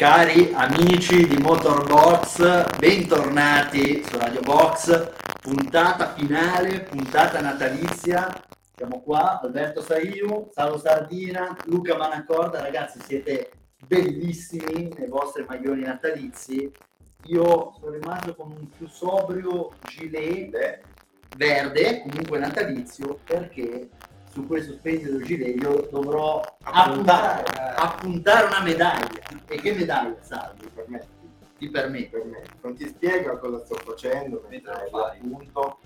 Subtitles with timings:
[0.00, 5.12] Cari amici di Motorbox, bentornati su Radio Box,
[5.42, 8.34] puntata finale, puntata natalizia.
[8.74, 13.50] Siamo qua, Alberto Saiu, Salo Sardina, Luca Manacorda, ragazzi siete
[13.86, 16.72] bellissimi nei vostri maglioni natalizi.
[17.26, 20.80] Io sono rimasto con un più sobrio gilet
[21.36, 23.90] verde, comunque natalizio, perché
[24.32, 27.42] su questo splendido gilet io dovrò appuntare,
[27.76, 29.20] appuntare una medaglia.
[29.46, 30.68] E che medaglia, Salvi?
[30.72, 31.04] per me,
[31.58, 32.16] Ti permetto.
[32.18, 32.42] per me.
[32.62, 35.78] Non ti spiego cosa sto facendo, mentre lo appunto.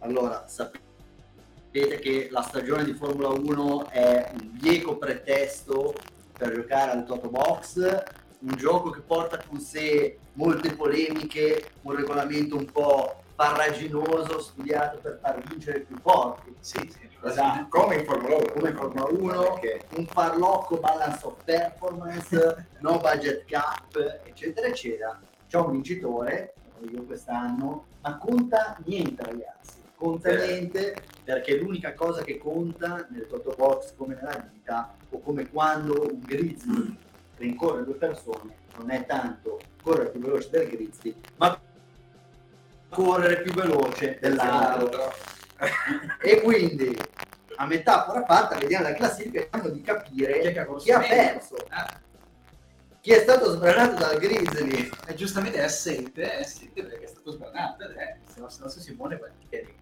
[0.00, 5.94] Allora, sapete che la stagione di Formula 1 è un bieco pretesto
[6.36, 8.02] per giocare al Toto Box,
[8.40, 15.18] un gioco che porta con sé molte polemiche, un regolamento un po' farraginoso, studiato per
[15.20, 16.54] far vincere i più forti.
[16.60, 17.66] Sì, sì, Esatto.
[17.68, 18.52] come in Formula 1.
[18.52, 25.20] Come in Formula 1, Perché un farlocco balance of performance, no budget cap, eccetera, eccetera.
[25.48, 26.54] C'è un vincitore,
[26.90, 30.46] io quest'anno, ma conta niente ragazzi, conta Eh.
[30.46, 36.02] niente perché l'unica cosa che conta nel Toto Box come nella vita o come quando
[36.02, 36.96] un grizzly
[37.38, 41.58] rincorre due persone non è tanto correre più veloce del grizzly, ma
[42.90, 45.12] correre più veloce dell'altro.
[46.20, 46.96] E quindi
[47.56, 51.56] a metafora fatta, vediamo la classifica e cerchiamo di capire Chi è chi ha perso,
[51.68, 52.00] Ah,
[53.00, 54.88] chi è stato sbranato dal Grizzly.
[55.06, 59.16] e giustamente è assente, è assente perché è stato sbranato ed è il nostro Simone
[59.18, 59.74] Gualtieri.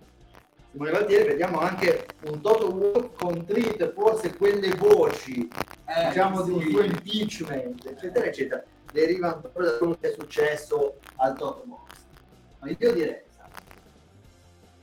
[0.73, 5.49] Simone Valtieri, vediamo anche un Toto Wolff con treat, forse quelle voci,
[5.87, 6.71] Eh, diciamo di un sì.
[6.71, 11.91] suo impeachment, eccetera, eccetera, derivano proprio da quello che è successo al Toto Box.
[12.61, 13.23] Ma io direi,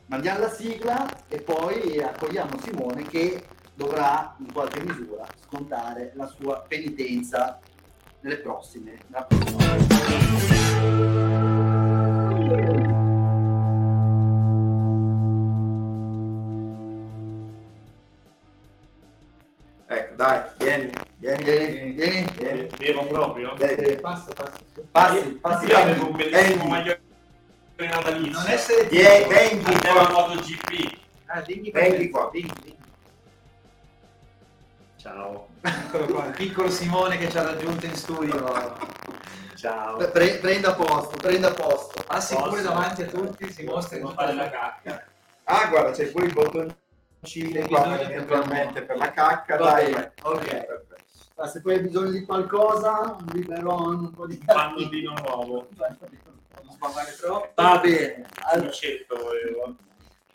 [0.10, 3.44] mandiamo la sigla e poi accogliamo Simone che
[3.76, 7.60] dovrà in qualche misura scontare la sua penitenza
[8.22, 8.98] nelle prossime.
[19.92, 22.68] Ecco, dai, vieni, vieni, Vieni, vieni, vieni.
[22.78, 23.54] Devo proprio?
[23.56, 23.96] Vieni.
[24.02, 24.60] Passa, passa.
[24.92, 25.66] passi, passi.
[25.68, 27.08] Io avevo un bellissimo maglione
[27.88, 28.40] natalizio.
[28.40, 30.98] Non essere Vieni, vieni, Andiamo a MotoGP.
[31.26, 32.30] Ah, digli qua.
[32.32, 32.76] Digli, digli.
[34.98, 35.48] Ciao.
[35.62, 38.52] Eccolo qua, il piccolo Simone che ci ha raggiunto in studio.
[39.56, 39.98] Ciao.
[39.98, 42.04] Pre- prenda posto, prenda posto.
[42.06, 42.50] Passi Posso?
[42.50, 45.06] pure davanti a tutti, si mostra in Devo tutta fare la cacca.
[45.46, 49.92] Ah, guarda, c'è pure il bottoncino qua, eventualmente per la cacca, Va dai.
[49.92, 50.40] bene, ok.
[50.46, 50.96] Perfetto.
[51.36, 55.68] Ma se poi hai bisogno di qualcosa, un biberon, un po' di Un pannolino nuovo.
[56.64, 57.52] Non sbavare troppo.
[57.62, 58.26] Va bene.
[58.44, 59.76] Allora, Concetto volevo.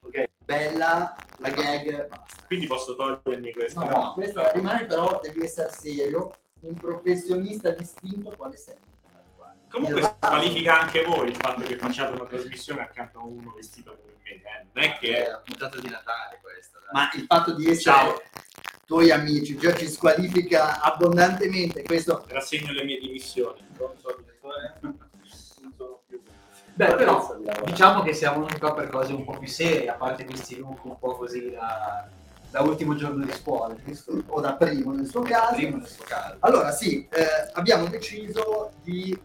[0.02, 2.08] ok, bella la gag.
[2.08, 2.42] basta.
[2.46, 3.80] Quindi posso togliermi questa.
[3.84, 8.76] No, no, questo rimane però devi essere serio, un professionista distinto quale sei.
[9.70, 10.28] Comunque Esatto.
[10.28, 14.30] qualifica anche voi il fatto che facciate una trasmissione accanto a uno vestito come me.
[14.30, 14.66] eh.
[14.72, 16.78] Non è che la puntata di Natale questa.
[16.78, 16.88] dai.
[16.92, 18.22] Ma il fatto di essere Ciao.
[18.86, 22.24] tuoi amici già ci squalifica abbondantemente questo.
[22.28, 23.66] rassegno le mie dimissioni.
[23.76, 24.96] Non so, più.
[26.76, 30.24] Beh, però diciamo che siamo venuti qua per cose un po' più serie, a parte
[30.24, 32.08] questi look un po' così da,
[32.50, 34.20] da ultimo giorno di scuola, giusto?
[34.26, 35.54] o da primo nel suo caso.
[35.54, 36.36] Primo nel suo caso.
[36.40, 39.16] Allora sì, eh, abbiamo deciso di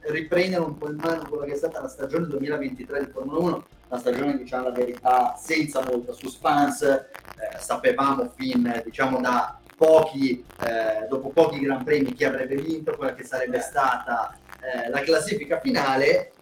[0.00, 3.66] riprendere un po' in mano quella che è stata la stagione 2023 di Formula 1,
[3.88, 11.06] la stagione diciamo la verità senza molta suspense, eh, sapevamo fin diciamo da pochi, eh,
[11.08, 16.32] dopo pochi gran premi chi avrebbe vinto, quella che sarebbe stata eh, la classifica finale,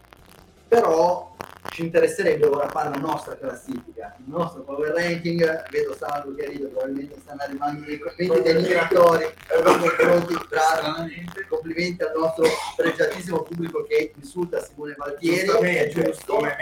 [0.68, 1.32] però
[1.70, 6.66] ci interesserebbe ora fare la nostra classifica, il nostro power ranking, vedo Salvo che ride,
[6.66, 11.46] probabilmente stanno arrivando dei commenti migratori nei confronti, bravo, Stranamente.
[11.48, 12.44] complimenti al nostro
[12.76, 16.56] pregiatissimo pubblico che insulta Simone Valtieri, è giusto, come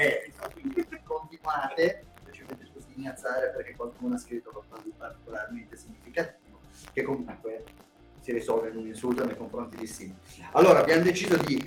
[0.55, 6.60] quindi continuate, ci avete stignazzare perché qualcuno ha scritto qualcosa di particolarmente significativo,
[6.93, 7.64] che comunque
[8.20, 10.20] si risolve in un insulto nei confronti di Simone.
[10.52, 11.62] Allora abbiamo deciso di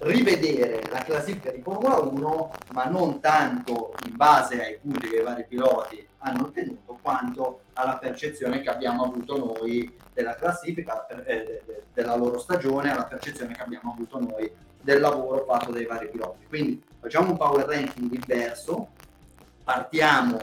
[0.00, 5.22] rivedere la classifica di Formula 1, ma non tanto in base ai punti che i
[5.22, 11.62] vari piloti hanno ottenuto, quanto alla percezione che abbiamo avuto noi della classifica, eh, de-
[11.64, 14.50] de- della loro stagione, alla percezione che abbiamo avuto noi
[14.80, 16.46] del lavoro fatto dai vari piloti.
[16.48, 18.88] Quindi facciamo un power ranking inverso,
[19.64, 20.38] partiamo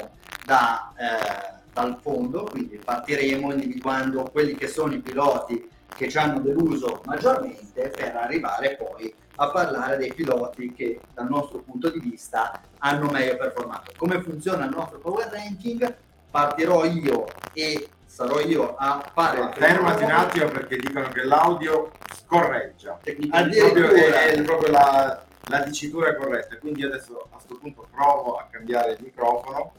[0.45, 6.39] da, eh, dal fondo, quindi partiremo individuando quelli che sono i piloti che ci hanno
[6.39, 12.59] deluso maggiormente per arrivare poi a parlare dei piloti che dal nostro punto di vista
[12.79, 13.91] hanno meglio performato.
[13.97, 15.95] Come funziona il nostro power ranking?
[16.29, 21.23] Partirò io e sarò io a fare il primo Fermati un attimo perché dicono che
[21.23, 22.99] l'audio scorreggia.
[23.29, 26.57] Addirittura è, è proprio la, la dicitura corretta.
[26.57, 29.73] Quindi adesso a questo punto provo a cambiare il microfono,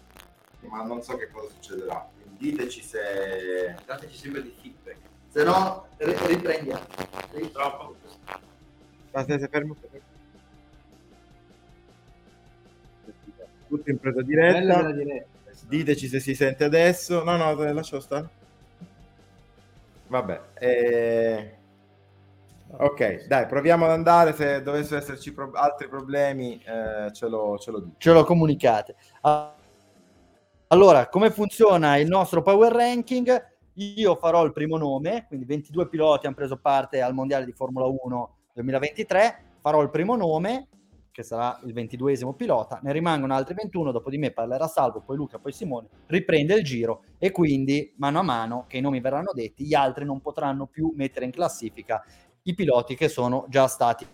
[0.60, 2.08] ma non so che cosa succederà.
[2.20, 3.74] Quindi diteci se...
[3.84, 4.98] Dateci sempre di feedback.
[5.28, 6.86] se no ri- riprendiamo.
[7.52, 7.96] Troppo.
[9.10, 9.76] State fermo.
[13.68, 14.90] Tutto in presa diretta.
[15.66, 17.22] Diteci se si sente adesso.
[17.24, 18.28] No, no, lascialo stare.
[20.06, 20.40] Vabbè.
[20.54, 21.52] eh,
[22.70, 24.32] Ok, dai, proviamo ad andare.
[24.34, 27.94] Se dovessero esserci pro- altri problemi, eh, ce, lo, ce lo dico.
[27.98, 28.94] ce lo comunicate.
[30.68, 33.46] Allora, come funziona il nostro power ranking?
[33.74, 37.86] Io farò il primo nome, quindi 22 piloti hanno preso parte al Mondiale di Formula
[37.86, 40.68] 1 2023, farò il primo nome,
[41.12, 45.16] che sarà il 22esimo pilota, ne rimangono altri 21, dopo di me parlerà Salvo, poi
[45.16, 49.32] Luca, poi Simone, riprende il giro e quindi mano a mano che i nomi verranno
[49.32, 52.04] detti, gli altri non potranno più mettere in classifica
[52.42, 54.06] i piloti che sono già stati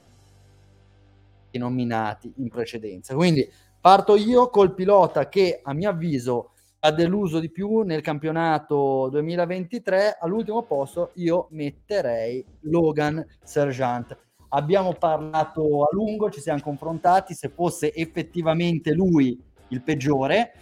[1.52, 3.14] nominati in precedenza.
[3.14, 3.49] Quindi
[3.81, 6.50] parto io col pilota che a mio avviso
[6.81, 10.19] ha deluso di più nel campionato 2023.
[10.20, 14.19] All'ultimo posto io metterei Logan Sergeant.
[14.56, 19.36] Abbiamo parlato a lungo, ci siamo confrontati se fosse effettivamente lui
[19.68, 20.52] il peggiore.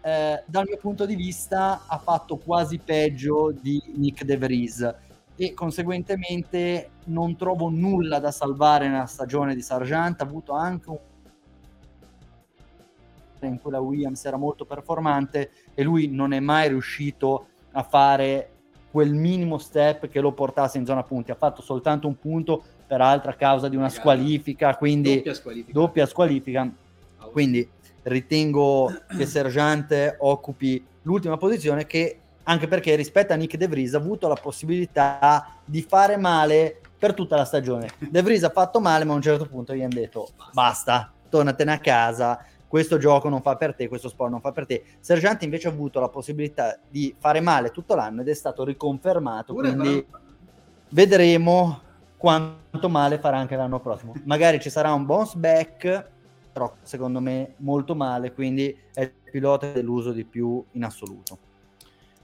[0.00, 4.94] Eh, dal mio punto di vista ha fatto quasi peggio di Nick De Vries
[5.36, 10.22] e conseguentemente non trovo nulla da salvare nella stagione di Sargent.
[10.22, 10.98] Ha avuto anche un
[13.42, 18.52] in cui la Williams era molto performante e lui non è mai riuscito a fare
[18.92, 21.30] quel minimo step che lo portasse in zona punti.
[21.30, 22.62] Ha fatto soltanto un punto,
[22.92, 24.00] peraltro a causa di una Magari.
[24.02, 25.72] squalifica, quindi Doppia squalifica.
[25.72, 26.70] doppia squalifica.
[27.30, 27.66] Quindi
[28.02, 33.96] ritengo che Sergente occupi l'ultima posizione che anche perché rispetto a Nick De Vries ha
[33.96, 37.88] avuto la possibilità di fare male per tutta la stagione.
[37.98, 41.72] De Vries ha fatto male, ma a un certo punto gli hanno detto basta, tornatene
[41.72, 44.84] a casa, questo gioco non fa per te, questo sport non fa per te.
[45.00, 49.54] Sergente invece ha avuto la possibilità di fare male tutto l'anno ed è stato riconfermato,
[49.54, 50.20] Pure quindi però-
[50.90, 51.80] vedremo
[52.22, 54.14] quanto male farà anche l'anno prossimo.
[54.26, 56.06] Magari ci sarà un bounce back,
[56.52, 61.36] però secondo me molto male, quindi è il pilota deluso di più in assoluto.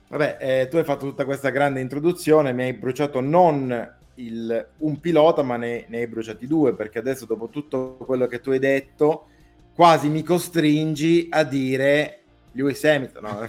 [0.07, 4.99] Vabbè, eh, tu hai fatto tutta questa grande introduzione, mi hai bruciato non il- un
[5.01, 8.59] pilota, ma ne, ne hai bruciati due, perché adesso dopo tutto quello che tu hai
[8.59, 9.25] detto,
[9.75, 12.19] quasi mi costringi a dire
[12.53, 13.21] Lewis Hamilton.
[13.21, 13.47] No,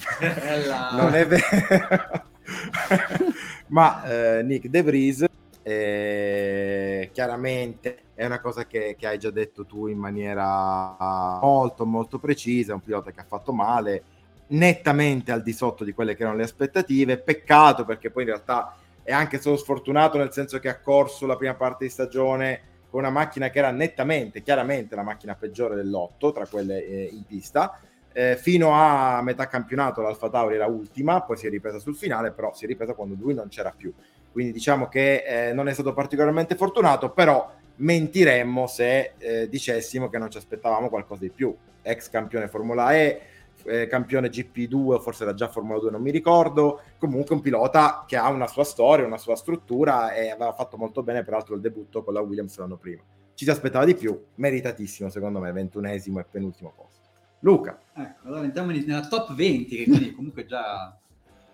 [1.01, 2.25] non è vero.
[3.69, 4.03] ma
[4.39, 5.25] eh, Nick De Vries,
[5.71, 12.19] eh, chiaramente è una cosa che, che hai già detto tu in maniera molto molto
[12.19, 14.03] precisa, è un pilota che ha fatto male,
[14.49, 17.19] nettamente al di sotto di quelle che erano le aspettative.
[17.19, 21.37] Peccato perché poi in realtà è anche solo sfortunato nel senso che ha corso la
[21.37, 26.33] prima parte di stagione con una macchina che era nettamente, chiaramente la macchina peggiore dell'otto
[26.33, 27.79] tra quelle eh, in pista.
[28.13, 32.33] Eh, fino a metà campionato l'Alfa Tauri era ultima, poi si è ripresa sul finale,
[32.33, 33.95] però si è ripresa quando lui non c'era più.
[34.33, 40.19] Quindi diciamo che eh, non è stato particolarmente fortunato, però mentiremmo se eh, dicessimo che
[40.19, 41.55] non ci aspettavamo qualcosa di più.
[41.83, 43.21] Ex campione Formula E,
[43.65, 46.81] eh, campione GP2, forse era già Formula 2, non mi ricordo.
[46.99, 51.03] Comunque un pilota che ha una sua storia, una sua struttura e aveva fatto molto
[51.03, 53.03] bene, peraltro, il debutto con la Williams l'anno prima.
[53.35, 57.09] Ci si aspettava di più, meritatissimo secondo me, ventunesimo e penultimo posto.
[57.41, 61.00] Luca, Ecco, allora entriamo nella top 20, che quindi comunque già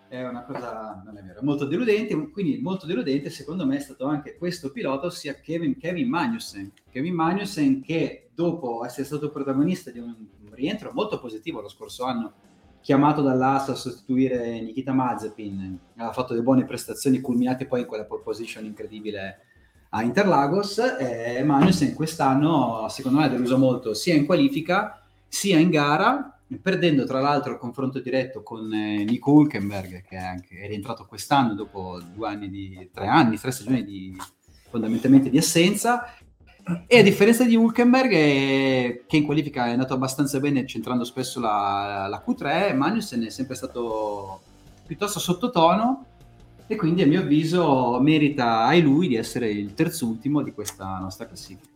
[0.09, 4.07] è una cosa, non è vero, molto deludente, quindi molto deludente secondo me è stato
[4.07, 6.73] anche questo pilota, ossia Kevin, Kevin Magnussen.
[6.91, 12.05] Kevin Magnussen che dopo essere stato protagonista di un, un rientro molto positivo lo scorso
[12.05, 12.33] anno,
[12.81, 18.05] chiamato dall'AS a sostituire Nikita Mazepin, ha fatto delle buone prestazioni culminate poi in quella
[18.05, 19.41] pole position incredibile
[19.91, 25.71] a Interlagos, e Magnussen quest'anno secondo me ha deluso molto sia in qualifica sia in
[25.71, 30.69] gara, perdendo tra l'altro il confronto diretto con eh, Nico Hulkenberg, che è, anche, è
[30.69, 34.17] rientrato quest'anno dopo due anni di tre anni, tre stagioni di
[34.71, 36.15] fondamentalmente di assenza.
[36.87, 41.39] E a differenza di Hulkenberg, eh, che in qualifica è andato abbastanza bene, centrando spesso
[41.41, 44.41] la, la Q3, Magnussen è sempre stato
[44.85, 46.07] piuttosto sottotono
[46.67, 51.27] e quindi a mio avviso merita ai lui di essere il terzultimo di questa nostra
[51.27, 51.69] classifica.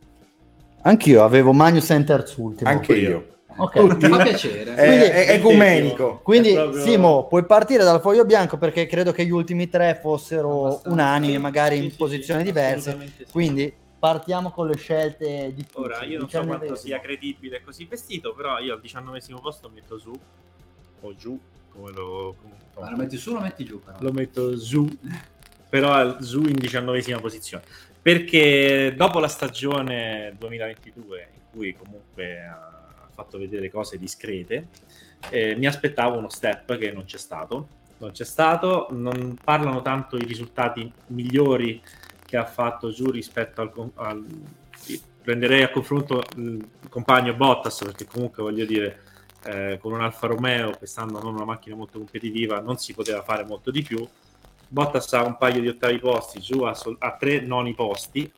[0.82, 2.68] Anch'io avevo Magnussen terzultimo.
[2.68, 3.38] anche io.
[3.56, 3.76] Ok.
[3.76, 4.74] Mi fa piacere.
[4.74, 6.20] È, Quindi- è- ecumenico.
[6.22, 9.98] Quindi È proprio- Simo, puoi partire dal foglio bianco perché credo che gli ultimi tre
[10.00, 10.90] fossero Abbastanza.
[10.90, 13.12] unanimi, magari Sì, in sì, posizioni sì, diverse.
[13.30, 18.32] Quindi partiamo con le scelte di Ora, io non so quanto sia credibile così vestito,
[18.34, 20.18] però io al diciannovesimo posto metto su,
[21.02, 21.38] o giù,
[21.72, 22.34] come lo...
[22.78, 23.98] Ma lo metti su o lo metti giù però?
[24.00, 24.88] Lo metto su.
[25.68, 27.62] però Zu in diciannovesima posizione.
[28.00, 32.69] Perché dopo la stagione 2022, in cui comunque ha
[33.20, 34.68] fatto vedere cose discrete,
[35.28, 37.78] eh, mi aspettavo uno step che non c'è stato.
[37.98, 41.82] Non c'è stato, non parlano tanto i risultati migliori
[42.24, 44.24] che ha fatto Giù rispetto al, al
[45.22, 49.02] prenderei a confronto il compagno Bottas perché comunque voglio dire
[49.44, 53.44] eh, con un Alfa Romeo quest'anno non una macchina molto competitiva non si poteva fare
[53.44, 54.06] molto di più
[54.68, 58.30] Bottas ha un paio di ottavi posti giù a, sol- a tre noni posti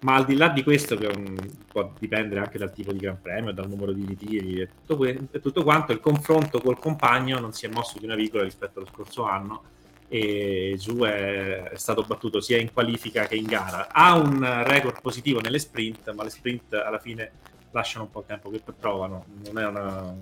[0.00, 1.36] ma al di là di questo che um,
[1.66, 5.28] può dipendere anche dal tipo di Gran Premio dal numero di ritiri e tutto, que-
[5.40, 8.88] tutto quanto il confronto col compagno non si è mosso di una virgola rispetto allo
[8.92, 9.62] scorso anno
[10.08, 13.88] e Giù è, è, stato battuto sia in qualifica che in gara.
[13.92, 17.32] Ha un record positivo nelle sprint, ma le sprint alla fine
[17.72, 19.26] lasciano un po' il tempo che provano.
[19.50, 20.14] Non, una,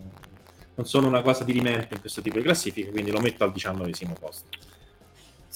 [0.75, 3.53] non sono una cosa di rimente in questo tipo di classifiche, quindi lo metto al
[3.53, 4.49] diciannovesimo posto.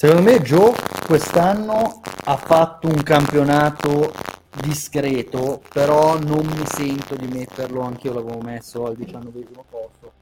[0.00, 0.72] Secondo me Joe
[1.04, 4.14] quest'anno ha fatto un campionato
[4.62, 10.12] discreto, però non mi sento di metterlo, anch'io l'avevo messo al diciannovesimo posto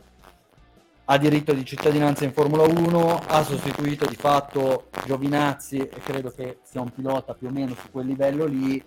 [1.04, 6.58] ha diritto di cittadinanza in Formula 1, ha sostituito di fatto Giovinazzi e credo che
[6.64, 8.82] sia un pilota più o meno su quel livello lì.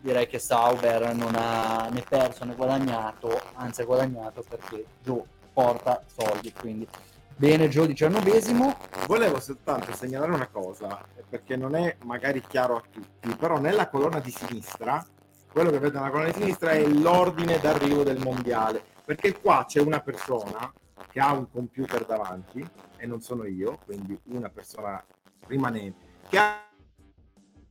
[0.00, 6.02] Direi che Sauber non ha né perso né guadagnato, anzi ha guadagnato perché Gio porta
[6.04, 6.88] soldi, quindi
[7.36, 8.76] bene Gio diciannovesimo.
[9.06, 14.20] Volevo soltanto segnalare una cosa, perché non è magari chiaro a tutti, però nella colonna
[14.20, 15.04] di sinistra,
[15.52, 19.80] quello che vedete nella colonna di sinistra è l'ordine d'arrivo del mondiale perché qua c'è
[19.80, 20.70] una persona
[21.12, 25.02] che ha un computer davanti e non sono io, quindi una persona
[25.46, 26.68] rimanente, che ha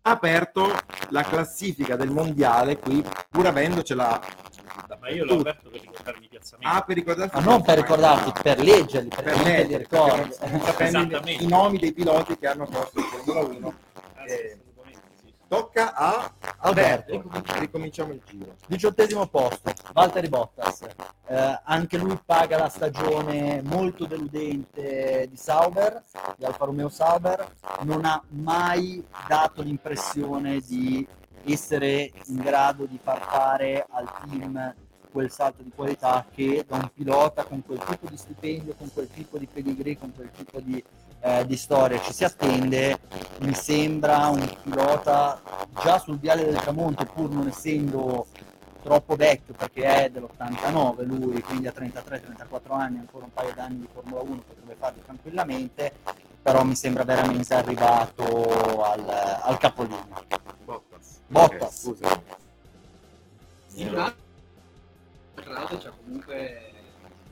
[0.03, 0.71] aperto
[1.09, 4.21] la classifica del mondiale qui, pur avendocela.
[5.05, 6.75] Ma io l'ho aperto per ricordarmi i piazzamenti.
[6.75, 7.35] Ah, per ricordarti.
[7.35, 11.43] Ma non per ricordarti, per leggerli, per, per leggerli, ricordi.
[11.43, 13.73] i nomi dei piloti che hanno corso il Formula 1.
[14.25, 14.57] Eh,
[15.47, 17.23] Tocca a Alberto.
[17.59, 18.55] Ricominciamo il giro.
[18.65, 20.81] Diciottesimo posto, Valtteri Bottas.
[21.27, 26.01] Eh, anche lui paga la stagione molto deludente di Sauber,
[26.35, 27.47] di Alfa Romeo Sauber.
[27.81, 31.07] Non ha mai dato l'impressione di
[31.45, 34.73] essere in grado di far fare al team
[35.15, 39.07] quel salto di qualità che da un pilota con quel tipo di stipendio, con quel
[39.07, 40.83] tipo di pedigree, con quel tipo di
[41.21, 42.99] eh, di storia ci si attende,
[43.39, 45.41] mi sembra un pilota
[45.81, 48.25] già sul viale del tramonto, pur non essendo
[48.83, 53.87] troppo vecchio perché è dell'89 lui, quindi ha 33-34 anni, ancora un paio d'anni di
[53.91, 55.93] Formula 1 potrebbe farlo tranquillamente,
[56.41, 60.21] però mi sembra veramente arrivato al, al capolinea.
[60.65, 61.21] Bottas.
[61.25, 61.85] Bottas.
[61.85, 62.21] Okay, scusa.
[63.89, 64.13] Tra
[65.43, 66.71] l'altro c'è comunque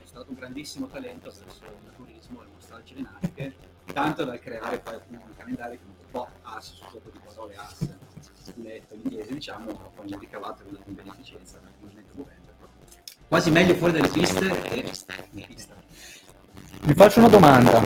[0.04, 3.56] stato un grandissimo talento verso il turismo e mostrarci le natiche
[3.94, 7.90] tanto da creare un calendario che un po' ass su sotto di parole ass
[8.56, 11.60] letto l'inglese diciamo poi un ricavato una beneficenza
[13.28, 14.76] quasi meglio fuori dalle piste che
[15.32, 15.74] in pista.
[16.82, 17.82] Vi faccio una domanda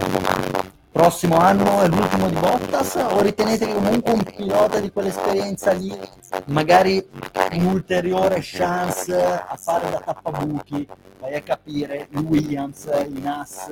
[0.97, 5.95] prossimo anno è l'ultimo di Bottas o ritenete che comunque un pilota di quell'esperienza lì
[6.45, 7.07] magari
[7.51, 10.87] un'ulteriore chance a fare da tappabuchi
[11.19, 13.69] vai a capire il Williams, il Nas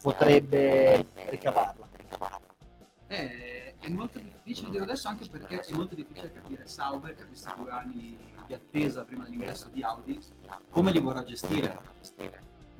[0.00, 1.88] potrebbe ricavarla.
[3.08, 7.26] Eh, è molto difficile dire adesso anche perché è molto difficile capire Sauber che ha
[7.26, 10.20] questi due anni di attesa prima dell'ingresso di Audi
[10.70, 11.78] come li vorrà gestire.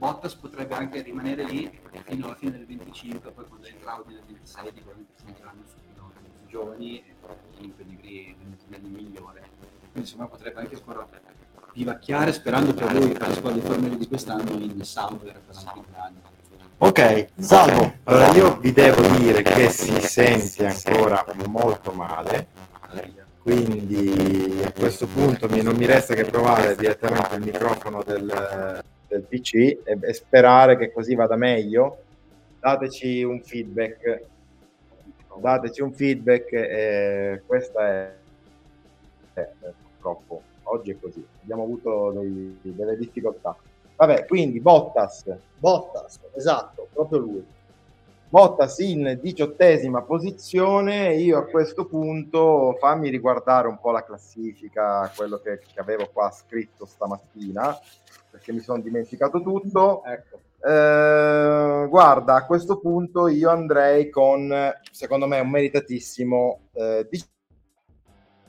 [0.01, 1.71] Bottas potrebbe anche rimanere lì
[2.07, 6.31] fino alla fine del 25, poi quando entra nel 26 sicuramente si metteranno su piloti
[6.39, 7.15] più giovani e
[7.59, 8.35] in pedigree
[8.69, 9.41] nel migliore.
[9.79, 11.07] Quindi insomma potrebbe anche ancora
[11.75, 15.57] vivacchiare sperando per lui per la squadra di Formula di quest'anno in Sauber per
[15.97, 16.19] anni.
[16.79, 17.93] Ok, salvo.
[18.05, 22.47] Allora io vi devo dire che si sente ancora molto male,
[23.43, 29.23] quindi a questo punto mi, non mi resta che provare direttamente il microfono del, del
[29.23, 32.05] PC e, e, sperare che così vada meglio.
[32.61, 34.23] Dateci un feedback,
[35.41, 38.15] dateci un feedback e questa è,
[39.35, 41.25] è, è purtroppo oggi è così.
[41.43, 43.57] Abbiamo avuto dei, delle difficoltà.
[43.97, 45.25] Vabbè, quindi Bottas.
[45.59, 47.45] Bottas, esatto, proprio lui.
[48.29, 55.39] Bottas in diciottesima posizione, io a questo punto fammi riguardare un po' la classifica, quello
[55.39, 57.77] che, che avevo qua scritto stamattina,
[58.31, 60.03] perché mi sono dimenticato tutto.
[60.05, 60.41] Ecco.
[60.63, 64.53] Eh, guarda, a questo punto io andrei con,
[64.91, 67.09] secondo me, un meritatissimo eh,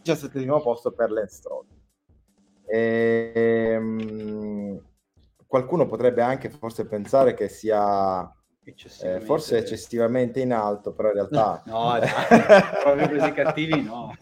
[0.01, 1.65] diciassettesimo posto per Lance Stroll.
[3.51, 4.81] Ehm,
[5.47, 8.21] qualcuno potrebbe anche forse pensare che sia
[8.63, 11.63] Eh, Eccessivamente- forse eccessivamente in alto, però in realtà...
[11.67, 12.07] No, dai,
[12.83, 14.15] proprio così cattivi no.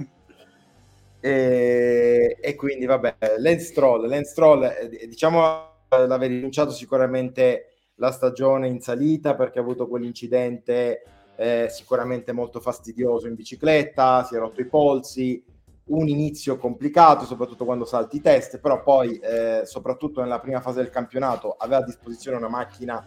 [1.21, 8.67] E, e quindi vabbè, Lance Stroll, Lance Stroll eh, diciamo l'aver rinunciato sicuramente la stagione
[8.67, 11.03] in salita perché ha avuto quell'incidente
[11.35, 15.43] eh, sicuramente molto fastidioso in bicicletta, si è rotto i polsi,
[15.85, 20.81] un inizio complicato soprattutto quando salti i test, però poi eh, soprattutto nella prima fase
[20.81, 23.05] del campionato aveva a disposizione una macchina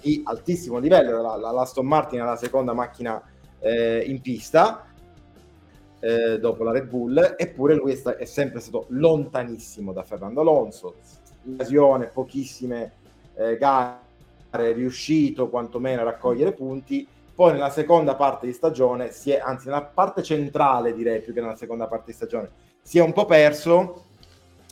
[0.00, 3.22] di altissimo livello, la, la, la Aston Martin è la seconda macchina
[3.60, 4.91] eh, in pista
[6.02, 10.40] eh, dopo la Red Bull, eppure lui è, sta- è sempre stato lontanissimo da Fernando
[10.40, 10.96] Alonso,
[11.48, 12.92] occasione, pochissime
[13.34, 14.00] eh, gare,
[14.50, 19.68] è riuscito quantomeno a raccogliere punti, poi nella seconda parte di stagione, si è, anzi
[19.68, 22.50] nella parte centrale direi più che nella seconda parte di stagione,
[22.82, 24.06] si è un po' perso,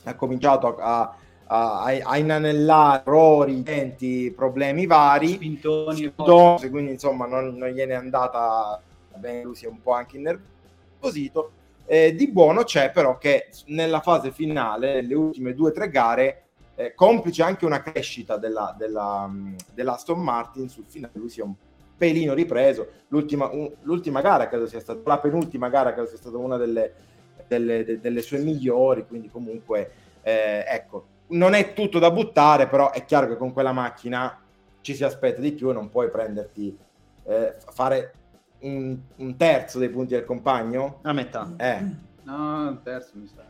[0.03, 7.25] ha cominciato a, a, a, a inanellare errori, intenti, problemi vari, Spintoni Dose, quindi insomma
[7.25, 8.81] non, non gliene è andata
[9.15, 10.17] bene, lui si è un po' anche
[11.01, 11.51] innervosito.
[11.85, 16.43] Eh, di buono c'è però che nella fase finale, nelle ultime due o tre gare,
[16.75, 21.43] eh, complice anche una crescita della, della, mh, dell'Aston Martin, sul finale lui si è
[21.43, 21.53] un
[21.97, 22.87] pelino ripreso.
[23.09, 26.93] L'ultima, un- l'ultima gara credo sia stata, la penultima gara credo sia stata una delle,
[27.47, 29.91] delle, de- delle sue migliori, quindi comunque
[30.21, 34.39] eh, ecco, non è tutto da buttare, però è chiaro che con quella macchina
[34.79, 36.75] ci si aspetta di più e non puoi prenderti
[37.25, 38.13] eh, fare
[38.61, 41.51] un, un terzo dei punti del compagno A metà.
[41.57, 41.79] eh,
[42.23, 43.43] No, un terzo mi sta.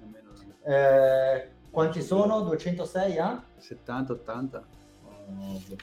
[0.00, 0.30] Nemmeno
[0.62, 2.40] Eh, quanti sono?
[2.42, 3.42] 206 a?
[3.58, 4.62] 70, 80.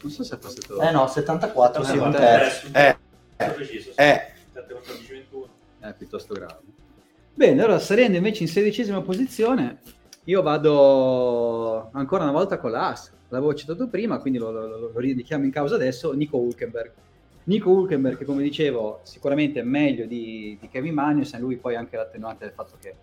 [0.01, 0.81] Non so se fosse tutto.
[0.81, 2.67] Eh no, 74 sì, Eh, un terzo.
[2.73, 2.97] eh,
[3.53, 5.47] preciso, eh, 7, 14, 21.
[5.79, 6.59] È piuttosto grave.
[7.33, 9.79] Bene, allora salendo invece in sedicesima posizione,
[10.25, 13.11] io vado ancora una volta con l'AS.
[13.29, 16.91] L'avevo citato prima, quindi lo, lo, lo- lo richiamo in causa adesso, Nico Hulkenberg.
[17.49, 21.97] Nico Hulkenberg, che come dicevo, sicuramente è meglio di, di Kevin Magnussen, lui poi anche
[21.97, 22.93] l'attenuante del fatto che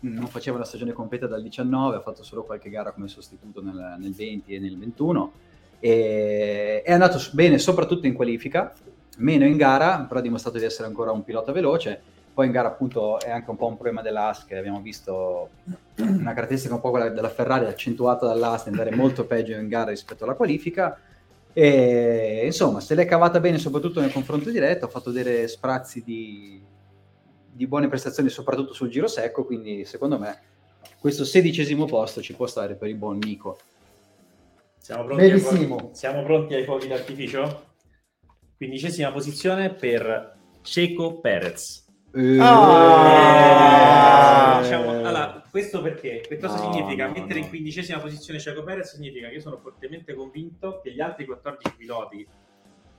[0.00, 3.94] non faceva una stagione completa dal 19, ha fatto solo qualche gara come sostituto nel,
[4.00, 5.32] nel 20 e nel 21,
[5.78, 8.74] e è andato bene soprattutto in qualifica,
[9.18, 12.02] meno in gara, però ha dimostrato di essere ancora un pilota veloce.
[12.34, 15.50] Poi in gara appunto è anche un po' un problema dell'AS che abbiamo visto
[15.98, 20.24] una caratteristica un po' quella della Ferrari accentuata dall'AS andare molto peggio in gara rispetto
[20.24, 20.98] alla qualifica.
[21.56, 26.60] E insomma, se l'è cavata bene soprattutto nel confronto diretto, ha fatto vedere sprazzi di,
[27.50, 30.36] di buone prestazioni soprattutto sul giro secco, quindi secondo me
[30.98, 33.56] questo sedicesimo posto ci può stare per il buon Nico.
[34.78, 35.78] Siamo pronti, ai Benissimo.
[35.78, 37.66] fuochi, siamo pronti ai fuochi d'artificio?
[38.56, 41.84] Quindicesima posizione per Checo Perez.
[42.40, 43.28] Ah!
[44.58, 46.20] Eh, diciamo, allora, questo perché?
[46.26, 47.06] Che cosa No, significa?
[47.06, 47.44] no, Mettere no.
[47.44, 51.76] in quindicesima posizione Checo Perez significa che io sono fortemente convinto che gli altri 14
[51.76, 52.26] piloti,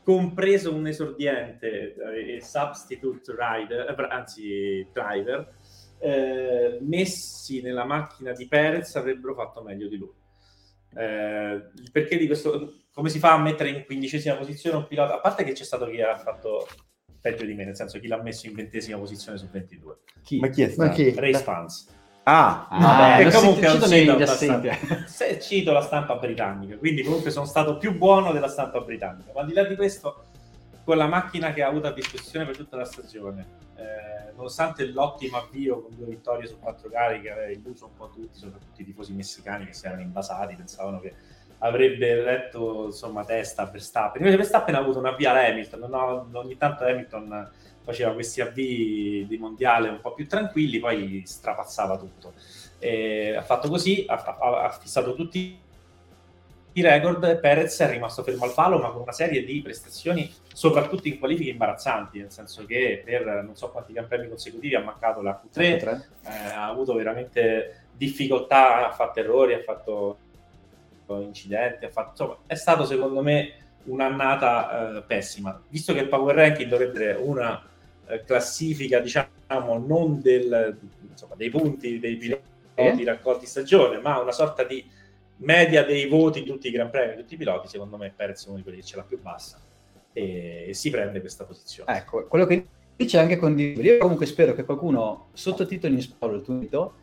[0.02, 5.54] compreso un esordiente eh, e substitute rider, eh, anzi driver,
[6.00, 10.14] eh, messi nella macchina di Perez avrebbero fatto meglio di lui.
[10.96, 12.84] Eh, perché di questo?
[12.94, 15.16] Come si fa a mettere in quindicesima posizione un pilota?
[15.16, 16.66] A parte che c'è stato chi ha fatto
[17.20, 19.98] peggio di me, nel senso chi l'ha messo in ventesima posizione su 22.
[20.24, 20.40] Chi?
[20.40, 20.94] ma chi è Ma stato?
[20.94, 21.14] chi?
[21.14, 22.04] Race fans.
[22.28, 23.86] Ah, Ah, comunque cito
[24.24, 24.70] assenti.
[25.06, 29.32] Se cito la stampa britannica, quindi comunque sono stato più buono della stampa britannica.
[29.34, 30.24] Ma al di là di questo,
[30.84, 35.38] con la macchina che ha avuto a disposizione per tutta la stagione, eh, nonostante l'ottimo
[35.38, 38.86] avvio con due vittorie su quattro gare che aveva illuso un po' tutti, soprattutto i
[38.86, 41.14] tifosi messicani che si erano invasati, pensavano che
[41.60, 44.20] avrebbe retto insomma testa Verstappen.
[44.20, 46.28] Invece Verstappen ha avuto un avvio a Hamilton, no?
[46.34, 47.52] ogni tanto Hamilton
[47.86, 52.34] faceva questi avvii di mondiale un po' più tranquilli, poi strapazzava tutto.
[52.80, 55.64] E ha fatto così, ha, ha- ha fissato tutti
[56.78, 61.08] i record Perez è rimasto fermo al palo ma con una serie di prestazioni soprattutto
[61.08, 65.42] in qualifiche imbarazzanti nel senso che per non so quanti Premi consecutivi ha mancato la
[65.42, 70.18] Q3 eh, ha avuto veramente difficoltà ha fatto errori ha fatto
[71.08, 73.54] incidenti ha fatto, insomma è stato secondo me
[73.86, 77.64] un'annata eh, pessima visto che il Power Ranking dovrebbe essere una
[78.26, 80.78] classifica diciamo non del,
[81.10, 82.42] insomma, dei punti dei piloti
[82.76, 83.04] Eh?
[83.04, 84.84] raccolti stagione ma una sorta di
[85.38, 88.48] media dei voti in tutti i Gran Premi, tutti i piloti, secondo me Perez è
[88.48, 89.60] uno di quelli che ce l'ha più bassa
[90.14, 91.98] e, e si prende questa posizione.
[91.98, 92.66] Ecco, quello che
[92.96, 93.82] dice anche condiviso.
[93.82, 96.94] Io comunque spero che qualcuno sottotitoli in spagnolo il tuo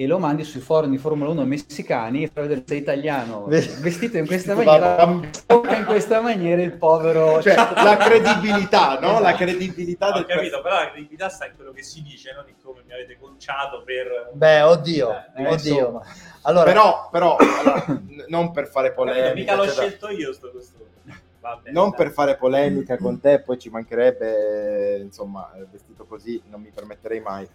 [0.00, 3.44] e lo mandi sui forum di Formula 1 messicani e fa vedere se sei italiano
[3.44, 9.20] vestito in questa maniera in questa maniera il povero cioè la credibilità, no?
[9.20, 12.48] La credibilità Ho del capito, però la credibilità sta in quello che si dice, non
[12.48, 14.30] in come mi avete conciato per...
[14.32, 15.90] Beh, oddio, Eh, oddio.
[15.90, 16.02] ma-
[16.44, 19.86] Allora, Però, però allora, n- non per fare polemica, mica l'ho eccetera.
[19.86, 20.88] scelto io sto costume.
[21.40, 21.98] Va bene, non dai.
[21.98, 26.70] per fare polemica con te, poi ci mancherebbe, eh, insomma, eh, vestito così non mi
[26.74, 27.46] permetterei mai.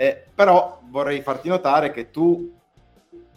[0.00, 2.50] Eh, però vorrei farti notare che tu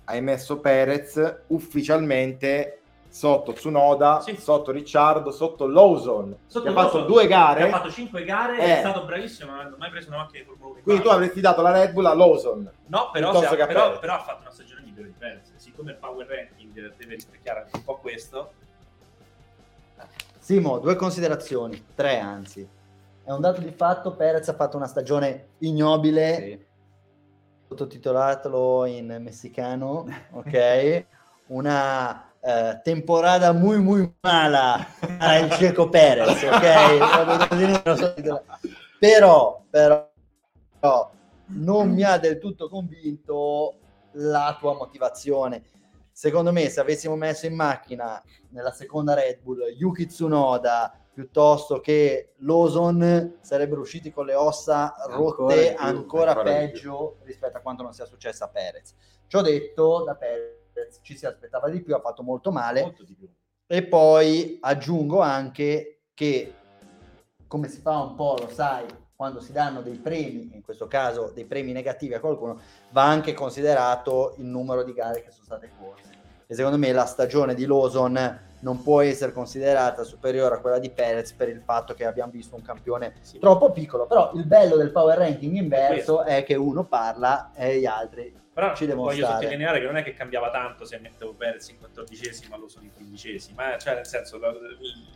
[0.06, 4.38] hai messo Perez ufficialmente sotto Tsunoda, Sì.
[4.38, 7.64] sotto Ricciardo, sotto Lawson, Sotto che ha fatto due Che gare.
[7.64, 8.76] ha fatto 5 gare, Eh.
[8.78, 10.78] è stato bravissimo, non ha mai preso una macchina di Formula 1.
[10.78, 12.72] in Quindi tu avresti dato la Red Bull a Lawson.
[12.86, 15.52] No, però, ha, però, però ha fatto una stagione migliore di Perez.
[15.58, 18.54] Siccome il power ranking deve rispecchiare anche un po' questo,
[20.40, 22.66] Simo, due considerazioni, tre anzi.
[23.26, 26.66] È un dato di fatto, Perez ha fatto una stagione ignobile, Sì.
[27.70, 31.06] sottotitolatelo in messicano, ok?
[31.48, 34.86] Una eh, temporada muy muy mala
[35.20, 36.98] al Checo Perez, ok?
[39.00, 40.12] però, però,
[40.80, 41.12] però,
[41.46, 43.76] non mi ha del tutto convinto
[44.14, 45.64] la tua motivazione.
[46.12, 52.34] Secondo me, se avessimo messo in macchina nella seconda Red Bull Yuki Tsunoda piuttosto che
[52.38, 57.62] Lawson sarebbero usciti con le ossa Ancora rotte di più, ancora, ancora peggio rispetto a
[57.62, 58.96] quanto non sia successo a Perez.
[59.28, 62.82] Ciò detto, da Perez ci si aspettava di più, ha fatto molto male.
[62.82, 63.30] molto più.
[63.68, 66.54] E poi aggiungo anche che,
[67.48, 71.32] come si fa un po', lo sai, quando si danno dei premi, in questo caso
[71.34, 72.60] dei premi negativi a qualcuno,
[72.92, 76.10] va anche considerato il numero di gare che sono state corse.
[76.48, 80.90] E secondo me la stagione di Lawson non può essere considerata superiore a quella di
[80.90, 83.38] Perez per il fatto che abbiamo visto un campione Sì.
[83.40, 84.08] troppo piccolo.
[84.08, 88.74] Però il bello del power ranking inverso è che uno parla e gli altri Però
[88.76, 89.42] ci devono voglio stare.
[89.42, 92.94] sottolineare che non è che cambiava tanto se mettevo Perez in quattordicesima lo sono in
[92.94, 94.40] quindicesima, cioè nel senso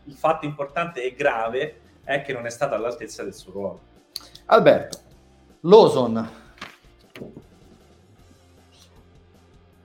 [0.06, 3.80] il fatto importante e grave è che non è stato all'altezza del suo ruolo.
[4.46, 4.98] Alberto,
[5.62, 6.46] Lawson.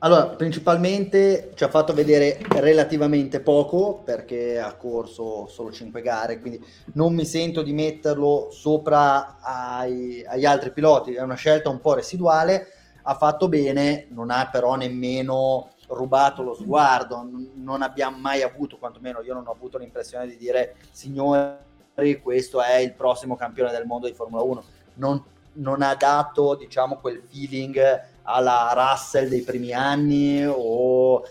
[0.05, 6.61] Allora, principalmente ci ha fatto vedere relativamente poco perché ha corso solo 5 gare, quindi
[6.95, 11.95] non mi sento di metterlo sopra ai- agli altri piloti, è una scelta un po'
[11.95, 12.67] residuale,
[13.03, 19.23] ha fatto bene, non ha però nemmeno rubato lo sguardo, non- abbiamo mai avuto, quantomeno
[19.23, 24.09] io non ho avuto l'impressione di dire signori, questo è il prossimo campione del mondo
[24.09, 24.65] di Formula 1.
[24.95, 25.23] Non,
[25.55, 31.27] non ha dato, diciamo, quel feeling alla Russell dei primi anni o eh,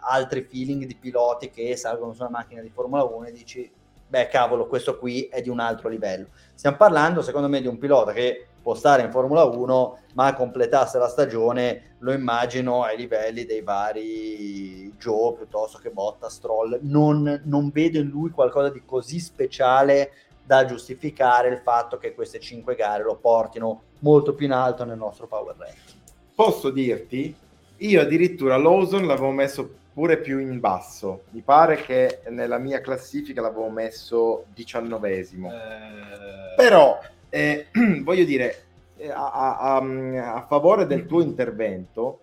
[0.00, 3.70] altri feeling di piloti che salgono su una macchina di Formula 1 e dici,
[4.08, 6.28] beh cavolo, questo qui è di un altro livello.
[6.54, 10.98] Stiamo parlando, secondo me, di un pilota che può stare in Formula 1, ma completasse
[10.98, 16.80] la stagione, lo immagino ai livelli dei vari Joe piuttosto che Botta, Stroll.
[16.82, 20.10] Non, non vedo in lui qualcosa di così speciale
[20.44, 24.96] da giustificare il fatto che queste cinque gare lo portino molto più in alto nel
[24.96, 26.05] nostro power ranking.
[26.36, 27.34] Posso dirti,
[27.78, 31.22] io addirittura Lawson l'avevo messo pure più in basso.
[31.30, 35.50] Mi pare che nella mia classifica l'avevo messo diciannovesimo.
[35.50, 36.98] Eh, Però
[37.30, 37.66] eh,
[38.04, 38.64] voglio dire,
[38.98, 42.20] eh, a, a- a- a favore del tuo intervento,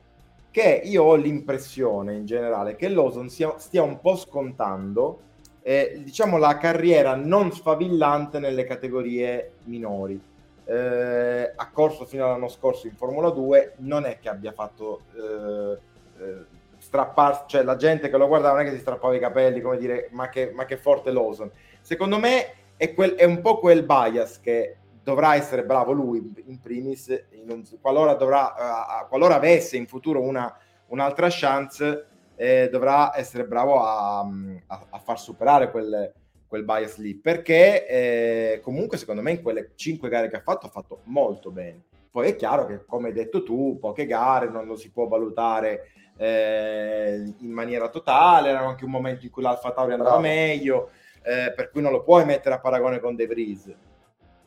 [0.52, 5.20] che io ho l'impressione in generale che Lawson sia- stia un po' scontando
[5.64, 10.20] eh, diciamo la carriera non sfavillante nelle categorie minori.
[10.66, 15.78] Eh, ha corso fino all'anno scorso in Formula 2, non è che abbia fatto eh,
[16.24, 16.46] eh,
[16.78, 19.78] strappar, cioè la gente che lo guardava non è che si strappava i capelli, come
[19.78, 21.52] dire, ma che, ma che forte Lawson.
[21.82, 26.60] Secondo me è, quel- è un po' quel bias che dovrà essere bravo lui in
[26.60, 30.56] primis, in un- qualora, dovrà, eh, qualora avesse in futuro una,
[30.88, 36.12] un'altra chance, eh, dovrà essere bravo a, a- a far superare quel,
[36.54, 40.68] quel bias lì, perché eh, comunque secondo me in quelle cinque gare che ha fatto
[40.68, 41.82] ha fatto molto bene.
[42.12, 45.88] Poi è chiaro che, come hai detto tu, poche gare non lo si può valutare
[46.16, 50.28] eh, in maniera totale, era anche un momento in cui l'Alfa Tauri andava Bravo.
[50.28, 50.92] meglio,
[51.24, 53.76] eh, per cui non lo puoi mettere a paragone con De Vries.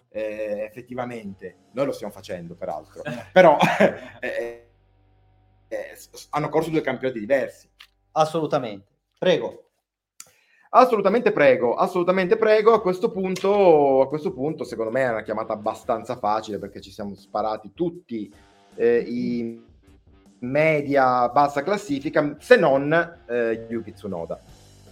[0.08, 3.56] Eh, effettivamente, noi lo stiamo facendo peraltro, però
[4.20, 4.68] eh,
[5.66, 7.68] eh, s- hanno corso due campionati diversi.
[8.12, 8.86] Assolutamente.
[9.18, 9.65] Prego.
[10.70, 12.72] Assolutamente prego, assolutamente prego.
[12.72, 16.90] A questo punto, a questo punto, secondo me è una chiamata abbastanza facile perché ci
[16.90, 18.32] siamo sparati tutti
[18.74, 19.62] eh, i
[20.40, 22.92] media bassa classifica, se non
[23.26, 24.40] eh, Yuki Tsunoda.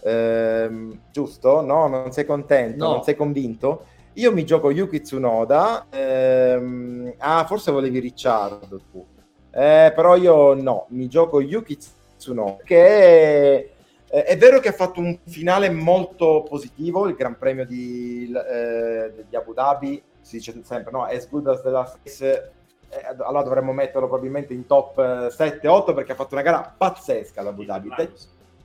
[0.02, 1.60] Ehm, giusto?
[1.60, 2.84] No, non sei contento?
[2.84, 2.92] No.
[2.94, 3.86] Non sei convinto?
[4.14, 5.86] Io mi gioco Yuki Tsunoda.
[5.90, 9.04] ehm, ah, forse volevi Ricciardo tu.
[9.50, 11.78] Eh, però io no, mi gioco Yuki
[12.16, 13.73] Tsunoda che
[14.14, 19.24] eh, è vero che ha fatto un finale molto positivo, il Gran Premio di, eh,
[19.28, 21.02] di Abu Dhabi, si dice sempre, no?
[21.02, 22.52] As good as the last race.
[22.90, 27.48] Eh, allora dovremmo metterlo probabilmente in top 7-8 perché ha fatto una gara pazzesca ad
[27.48, 27.88] Abu Dhabi,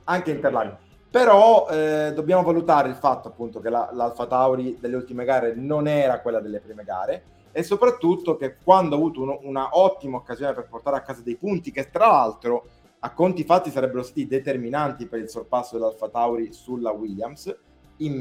[0.04, 0.78] anche Interlagos.
[1.10, 5.88] Però eh, dobbiamo valutare il fatto appunto che la, l'Alfa Tauri delle ultime gare non
[5.88, 10.54] era quella delle prime gare e soprattutto che quando ha avuto uno, una ottima occasione
[10.54, 12.66] per portare a casa dei punti che tra l'altro
[13.00, 17.54] a conti fatti sarebbero stati determinanti per il sorpasso dell'Alfa Tauri sulla Williams
[17.98, 18.18] in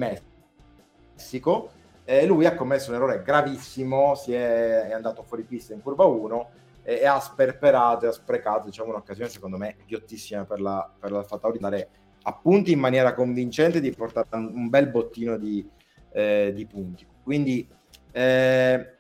[1.16, 1.72] Messico
[2.06, 6.06] eh, lui ha commesso un errore gravissimo si è, è andato fuori pista in curva
[6.06, 6.50] 1
[6.84, 11.12] e, e ha sperperato e ha sprecato diciamo, un'occasione secondo me ghiottissima per, la, per
[11.12, 11.90] l'Alfa Tauri di andare
[12.24, 15.68] a punti in maniera convincente di portare un, un bel bottino di,
[16.12, 17.06] eh, di punti.
[17.24, 17.68] Quindi
[18.12, 18.98] eh,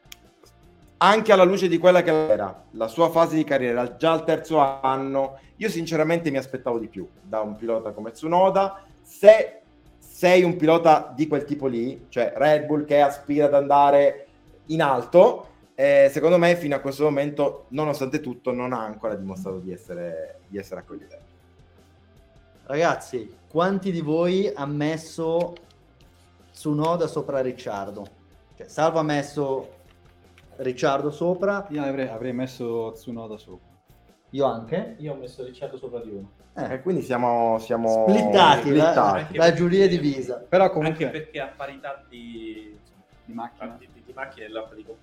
[1.01, 4.57] anche alla luce di quella che era la sua fase di carriera, già al terzo
[4.57, 8.83] anno, io sinceramente mi aspettavo di più da un pilota come Tsunoda.
[9.01, 9.61] Se
[9.97, 14.27] sei un pilota di quel tipo lì, cioè Red Bull che aspira ad andare
[14.67, 19.59] in alto, eh, secondo me fino a questo momento, nonostante tutto, non ha ancora dimostrato
[19.59, 21.23] di essere, di essere a quel livello.
[22.65, 25.55] Ragazzi, quanti di voi ha messo
[26.51, 28.05] Tsunoda sopra Ricciardo?
[28.57, 29.77] Cioè, Salvo ha messo
[30.63, 33.67] Ricciardo sopra, Io avrei, avrei messo Tsunoda sopra.
[34.31, 34.95] io anche.
[34.99, 36.31] Io ho messo Ricciardo sopra di uno.
[36.55, 39.37] Eh, E quindi siamo, siamo splittati, la, splittati.
[39.37, 40.35] la giuria è divisa.
[40.35, 42.77] Però Anche comunque perché a parità di,
[43.23, 43.77] di macchina.
[43.79, 44.47] di, di, di macchine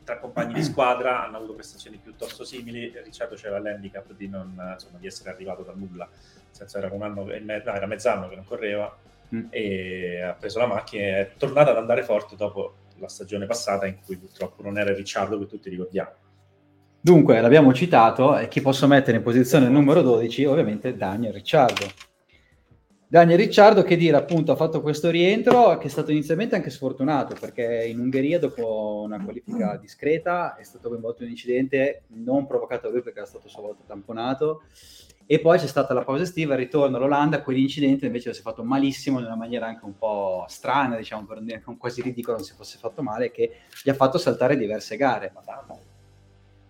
[0.05, 2.93] tra compagni di squadra hanno avuto prestazioni piuttosto simili.
[3.03, 7.03] Ricciardo c'era l'handicap di, non, insomma, di essere arrivato da nulla, nel senso era un
[7.03, 8.95] anno e me- no, era mezz'anno che non correva
[9.35, 9.47] Mm.
[9.51, 13.87] e ha preso la macchina e è tornato ad andare forte dopo la stagione passata
[13.87, 16.13] in cui purtroppo non era Ricciardo che tutti ricordiamo.
[17.01, 20.45] Dunque, l'abbiamo citato, e chi posso mettere in posizione numero 12?
[20.45, 21.87] Ovviamente Daniel Ricciardo.
[23.09, 27.37] Daniel Ricciardo, che dire, appunto, ha fatto questo rientro che è stato inizialmente anche sfortunato,
[27.39, 32.89] perché in Ungheria, dopo una qualifica discreta, è stato coinvolto in un incidente non provocato
[32.89, 34.63] da lui perché era stato a sua volta tamponato,
[35.29, 38.63] e poi c'è stata la pausa estiva, il ritorno all'Olanda, quell'incidente invece si è fatto
[38.63, 42.37] malissimo, in una maniera anche un po' strana, diciamo, per non dire che quasi ridicolo,
[42.37, 45.33] non si fosse fatto male, che gli ha fatto saltare diverse gare.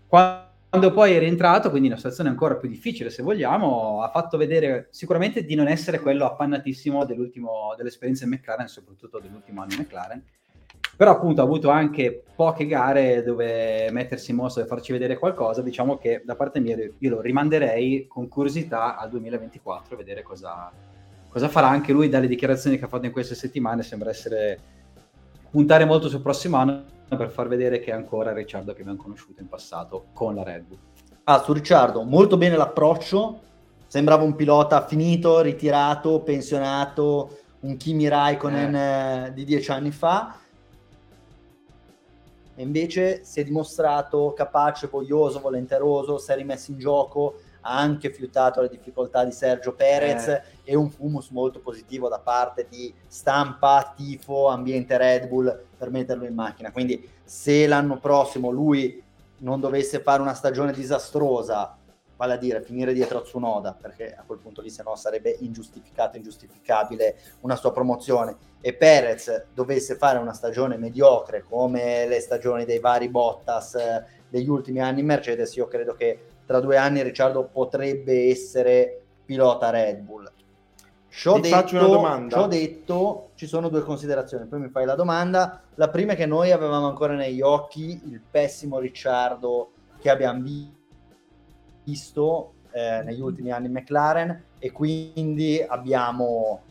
[0.09, 4.39] Quando poi è rientrato, quindi in una situazione ancora più difficile se vogliamo, ha fatto
[4.39, 9.81] vedere sicuramente di non essere quello appannatissimo dell'ultimo, dell'esperienza in McLaren, soprattutto dell'ultimo anno in
[9.81, 10.25] McLaren,
[10.97, 15.63] però appunto ha avuto anche poche gare dove mettersi in mostra e farci vedere qualcosa,
[15.63, 20.71] diciamo che da parte mia io lo rimanderei con curiosità al 2024 vedere cosa,
[21.29, 24.59] cosa farà anche lui dalle dichiarazioni che ha fatto in queste settimane, sembra essere
[25.51, 29.41] puntare molto sul prossimo anno per far vedere che è ancora Ricciardo che abbiamo conosciuto
[29.41, 30.79] in passato con la Red Bull.
[31.25, 33.41] Ah, su Ricciardo, molto bene l'approccio.
[33.87, 40.37] Sembrava un pilota finito, ritirato, pensionato, un Kimi Raikkonen eh, di dieci anni fa.
[42.57, 48.11] E invece si è dimostrato capace, voglioso, volenteroso, si è rimesso in gioco, ha anche
[48.11, 50.43] fiutato le difficoltà di Sergio Perez Eh.
[50.65, 56.25] e un fumus molto positivo da parte di stampa, tifo, ambiente Red Bull per metterlo
[56.25, 56.73] in macchina.
[56.73, 59.03] Quindi se l'anno prossimo lui
[59.39, 61.77] non dovesse fare una stagione disastrosa,
[62.17, 65.37] vale a dire finire dietro a Tsunoda, perché a quel punto lì se no sarebbe
[65.41, 68.35] ingiustificato, ingiustificabile una sua promozione,
[68.67, 74.49] e Perez dovesse fare una stagione mediocre come le stagioni dei vari Bottas eh, degli
[74.49, 80.01] ultimi anni in Mercedes, io credo che tra due anni Ricciardo potrebbe essere pilota Red
[80.01, 80.29] Bull.
[81.09, 82.37] Ciò Ti faccio una domanda.
[82.37, 84.47] ciò detto, ci sono due considerazioni.
[84.47, 85.63] Poi mi fai la domanda.
[85.77, 90.75] La prima è che noi avevamo ancora negli occhi il pessimo Ricciardo che abbiamo vi-
[91.85, 96.63] visto eh, negli ultimi anni in McLaren e quindi abbiamo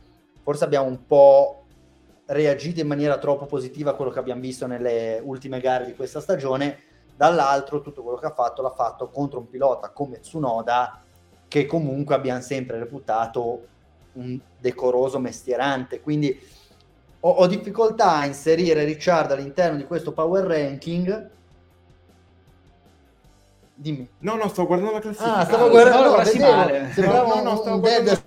[0.43, 1.64] forse abbiamo un po'
[2.27, 6.19] reagito in maniera troppo positiva a quello che abbiamo visto nelle ultime gare di questa
[6.19, 6.79] stagione.
[7.15, 11.01] Dall'altro, tutto quello che ha fatto l'ha fatto contro un pilota come Tsunoda,
[11.47, 13.67] che comunque abbiamo sempre reputato
[14.13, 16.01] un decoroso mestierante.
[16.01, 16.37] Quindi
[17.21, 21.29] ho, ho difficoltà a inserire Ricciardo all'interno di questo power ranking.
[23.77, 24.07] Dimmi.
[24.19, 25.35] No, no, sto guardando la classifica.
[25.35, 26.91] Ah, stavo Ah, guardando, vedevo, male.
[26.93, 28.24] sembrava No, no, no, un, stavo un dead guardando-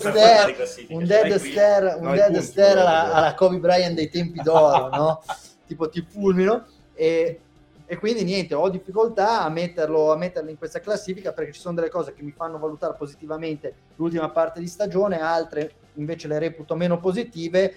[0.00, 0.56] stare,
[0.88, 1.50] un dead qui?
[1.50, 5.22] stare, un No, dead stare volevo alla, alla Kobe Bryant dei tempi d'oro, no?
[5.66, 7.40] tipo ti fulmino e,
[7.86, 11.74] e quindi niente, ho difficoltà a metterlo, a metterlo in questa classifica perché ci sono
[11.74, 16.74] delle cose che mi fanno valutare positivamente l'ultima parte di stagione, altre invece le reputo
[16.74, 17.74] meno positive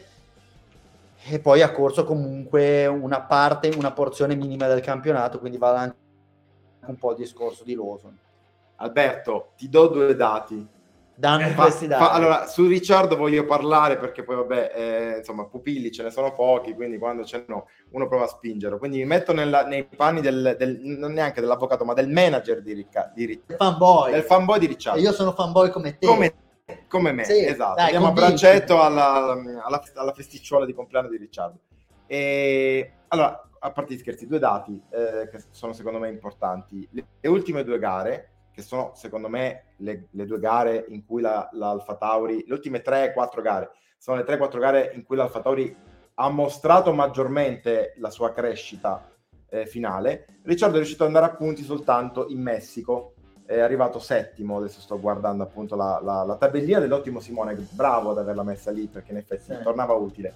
[1.25, 5.95] e poi ha corso comunque una parte, una porzione minima del campionato, quindi vale anche
[6.85, 8.17] un po' il discorso di Lawson.
[8.77, 10.67] Alberto, ti do due dati.
[11.15, 12.03] Danno Fa- questi dati.
[12.03, 16.33] fa- allora, su Ricciardo voglio parlare perché poi, vabbè, eh, insomma, pupilli ce ne sono
[16.33, 17.53] pochi, quindi quando ce n'è
[17.91, 18.79] uno prova a spingerlo.
[18.79, 22.73] Quindi mi metto nella- nei panni del, del- non neanche dell'avvocato, ma del manager di,
[22.73, 24.11] Ricca- di Ri- fanboy.
[24.11, 24.99] del fanboy di E Ricciardo.
[24.99, 26.07] io sono fanboy come te.
[26.07, 26.33] come,
[26.87, 27.75] come me, Sì, esatto.
[27.75, 28.43] dai, Andiamo a convinci.
[28.45, 29.13] braccetto alla,
[29.63, 31.59] alla, alla festicciuola di compleanno di Ricciardo.
[32.07, 36.87] E, allora, a parte gli scherzi, due dati eh, che sono secondo me importanti.
[36.91, 41.21] Le, le ultime due gare, che sono secondo me le, le due gare in cui
[41.21, 45.75] la, l'Alfa Tauri, le ultime 3-4 gare, sono le 3-4 gare in cui l'Alfa Tauri
[46.15, 49.09] ha mostrato maggiormente la sua crescita
[49.49, 50.25] eh, finale.
[50.43, 53.13] Ricciardo è riuscito ad andare a punti soltanto in Messico,
[53.45, 58.17] è arrivato settimo, adesso sto guardando appunto la, la- la tabellina dell'ottimo Simone, bravo ad
[58.19, 59.61] averla messa lì perché in effetti Sì.
[59.63, 60.35] tornava utile.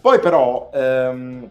[0.00, 1.50] Poi però ehm,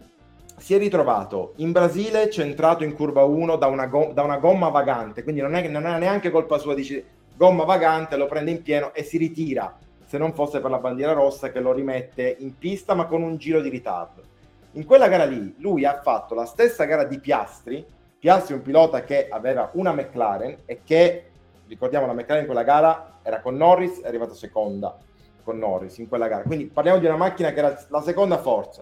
[0.58, 4.70] si è ritrovato in Brasile centrato in curva 1 da una, go- da una gomma
[4.70, 7.04] vagante, quindi non è, non è neanche colpa sua, dice
[7.36, 11.12] gomma vagante, lo prende in pieno e si ritira, se non fosse per la bandiera
[11.12, 14.24] rossa che lo rimette in pista ma con un giro di ritardo.
[14.72, 17.86] In quella gara lì lui ha fatto la stessa gara di Piastri,
[18.18, 21.26] Piastri è un pilota che aveva una McLaren e che,
[21.68, 24.98] ricordiamo la McLaren in quella gara era con Norris, è arrivato seconda
[25.44, 28.82] con Norris in quella gara, quindi parliamo di una macchina che era la seconda forza,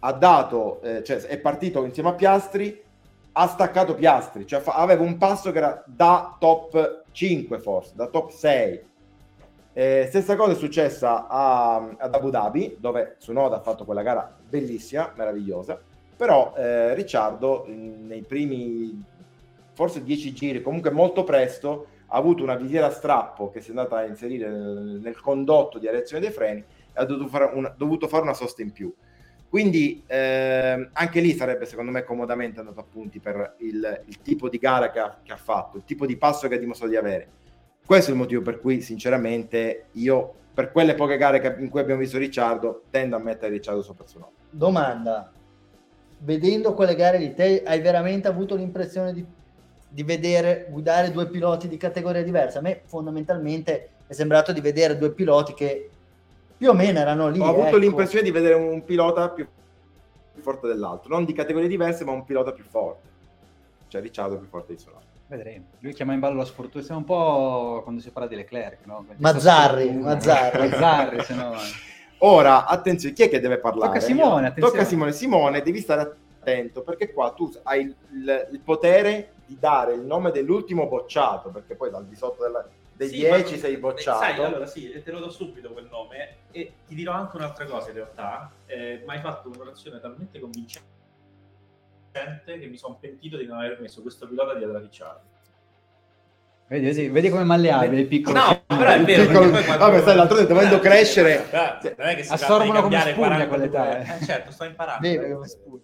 [0.00, 2.82] ha dato, eh, cioè è partito insieme a Piastri,
[3.32, 8.06] ha staccato Piastri, cioè fa- aveva un passo che era da top 5 forse, da
[8.06, 8.88] top 6.
[9.72, 14.36] Eh, stessa cosa è successa a- ad Abu Dhabi, dove Tsunoda ha fatto quella gara
[14.48, 15.80] bellissima, meravigliosa,
[16.16, 19.02] però eh, Ricciardo nei primi
[19.72, 23.70] forse 10 giri, comunque molto presto, ha avuto una visiera a strappo che si è
[23.70, 27.72] andata a inserire nel, nel condotto di areazione dei freni e ha dovuto fare una,
[27.74, 28.92] dovuto fare una sosta in più.
[29.50, 34.48] Quindi ehm, anche lì sarebbe secondo me comodamente andato a punti per il, il tipo
[34.48, 36.96] di gara che ha, che ha fatto, il tipo di passo che ha dimostrato di
[36.96, 37.28] avere.
[37.84, 41.80] Questo è il motivo per cui sinceramente io per quelle poche gare che- in cui
[41.80, 44.30] abbiamo visto Ricciardo tendo a mettere Ricciardo sopra Tsunoda.
[44.48, 45.32] Domanda,
[46.18, 49.26] vedendo quelle gare di te, hai veramente avuto l'impressione di,
[49.88, 52.60] di vedere guidare due piloti di categoria diversa?
[52.60, 55.90] A me fondamentalmente è sembrato di vedere due piloti che
[56.60, 57.40] più o meno erano lì.
[57.40, 57.76] Ho avuto ecco.
[57.78, 59.48] l'impressione di vedere un pilota più
[60.30, 63.08] più forte dell'altro, non di categorie diverse, ma un pilota più forte.
[63.88, 65.00] Cioè Ricciardo più forte di Tsunoda.
[65.26, 65.64] Vedremo.
[65.78, 66.84] Lui chiama in ballo la sfortuna.
[66.84, 69.06] Siamo un po' quando si parla di Leclerc, no?
[69.16, 70.08] Mazzarri, sfortuna.
[70.08, 70.68] Mazzarri.
[70.68, 71.54] Mazzarri, se no...
[72.18, 73.86] Ora, attenzione, chi è che deve parlare?
[73.92, 74.70] Tocca a Simone, attenzione.
[74.70, 75.12] Tocca a Simone.
[75.12, 80.02] Simone, devi stare attento perché qua tu hai il, il- il potere di dare il
[80.02, 82.66] nome dell'ultimo bocciato, perché poi dal di sotto della-
[83.00, 84.18] dei Sì, 10 ma- sei bocciato.
[84.18, 87.64] Sai, allora sì, e te lo do subito quel nome e ti dirò anche un'altra
[87.64, 90.84] cosa in realtà, eh, ma hai fatto un'orazione talmente convincente
[92.44, 95.28] che mi sono pentito di non aver messo questo pilota dietro a Ricciardo.
[96.68, 98.38] Vedi, vedi, vedi come malleabile il piccolo.
[98.38, 99.26] No, però è vero.
[99.26, 102.32] piccolo- poi quando- Vabbè, sai, l'altro giorno dovendo Eh, crescere- eh, non è che si
[102.34, 104.16] Assorbono come cambiare spugna 42 quell'età, eh.
[104.20, 105.00] Eh, certo, sto imparando.
[105.08, 105.82] Beve come spugna.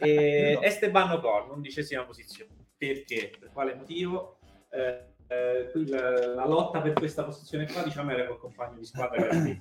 [0.00, 0.62] E No.
[0.62, 2.50] Esteban Ocon, undicesima posizione.
[2.76, 3.30] Perché?
[3.38, 4.38] Per quale motivo?
[4.70, 9.24] Eh, eh, la, la lotta per questa posizione qua, diciamo, era col compagno di squadra
[9.24, 9.60] Gasly.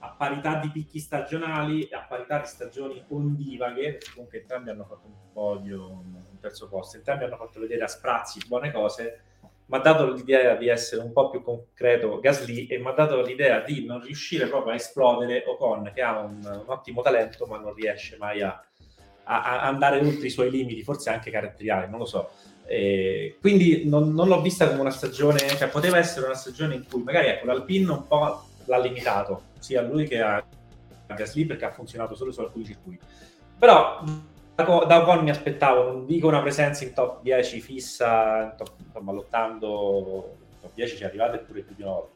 [0.00, 5.32] A parità di picchi stagionali, a parità di stagioni ondivaghe, comunque entrambi hanno fatto un
[5.32, 9.20] podio, un terzo posto, entrambi hanno fatto vedere a sprazzi buone cose,
[9.66, 13.22] mi ha dato l'idea di essere un po' più concreto Gasly e mi ha dato
[13.22, 17.56] l'idea di non riuscire proprio a esplodere Ocon, che ha un, un ottimo talento, ma
[17.56, 18.62] non riesce mai a,
[19.22, 22.30] a- a andare oltre i suoi limiti, forse anche caratteriali, non lo so.
[22.66, 26.84] Eh, quindi non, non l'ho vista come una stagione, cioè poteva essere una stagione in
[26.88, 30.42] cui magari ecco, l'Alpine un po' l'ha limitato, sia a lui che a,
[31.06, 33.04] Gasly perché ha funzionato solo su alcuni circuiti.
[33.58, 34.02] Però
[34.54, 39.12] da, da Ocon mi aspettavo, non dico una presenza in top 10 fissa, top- insomma
[39.12, 42.14] lottando, top 10 ci è arrivato pure più di una volta.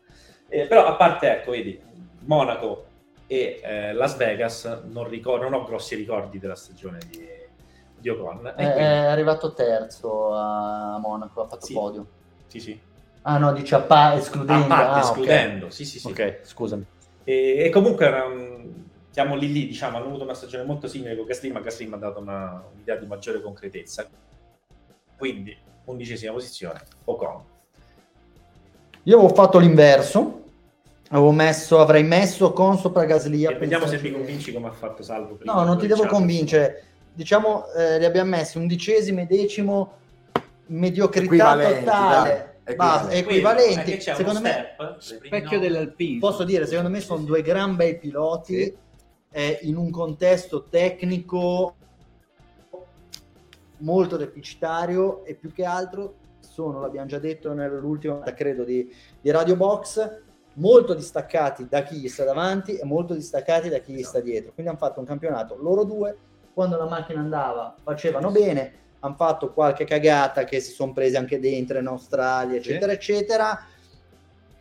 [0.48, 1.80] Eh, però a parte, ecco, vedi,
[2.20, 2.86] Monaco
[3.26, 7.18] e eh, Las Vegas non, ricor- non ho grossi ricordi della stagione di,
[7.98, 8.46] di Ocon.
[8.46, 11.72] E È, è quindi- arrivato terzo a Monaco, ha fatto Sì.
[11.72, 12.06] podio.
[12.46, 12.80] sì, sì.
[13.22, 14.64] Ah no, dice a pa- escludendo.
[14.64, 16.06] A parte ah, escludendo, sì, sì, sì.
[16.08, 16.84] Ok, scusami.
[17.24, 18.56] E, e comunque era un-
[19.10, 21.94] siamo lì lì, diciamo, hanno avuto una stagione molto simile con Gasly, ma Gasly mi
[21.94, 24.06] ha dato una- un'idea di maggiore concretezza.
[25.16, 27.42] Quindi, undicesima posizione, Ocon.
[29.04, 30.36] Io avevo fatto l'inverso.
[31.10, 33.46] Avevo messo, avrei messo con sopra Gasly.
[33.46, 35.54] E vediamo se mi convinci come ha fatto Salvo prima.
[35.54, 36.82] No, non ti devo convincere.
[37.18, 39.92] Diciamo, eh, li abbiamo messi undicesimo e decimo,
[40.66, 42.60] mediocrità totale.
[42.76, 43.90] Basta, equivalenti.
[43.90, 46.20] Che c'è Secondo me, Specchio dell'Alpine.
[46.20, 48.76] posso dire, secondo me sono due gran bei piloti Sì.
[49.32, 51.74] eh, in un contesto tecnico
[53.78, 58.88] molto deficitario e più che altro sono, l'abbiamo già detto nell'ultima credo di,
[59.20, 60.20] di Radio Box,
[60.52, 64.52] molto distaccati da chi gli sta davanti e molto distaccati da chi gli sta dietro.
[64.52, 66.16] Quindi hanno fatto un campionato loro due,
[66.58, 71.38] quando la macchina andava facevano bene, hanno fatto qualche cagata che si sono presi anche
[71.38, 73.64] dentro in Australia, eccetera, eccetera.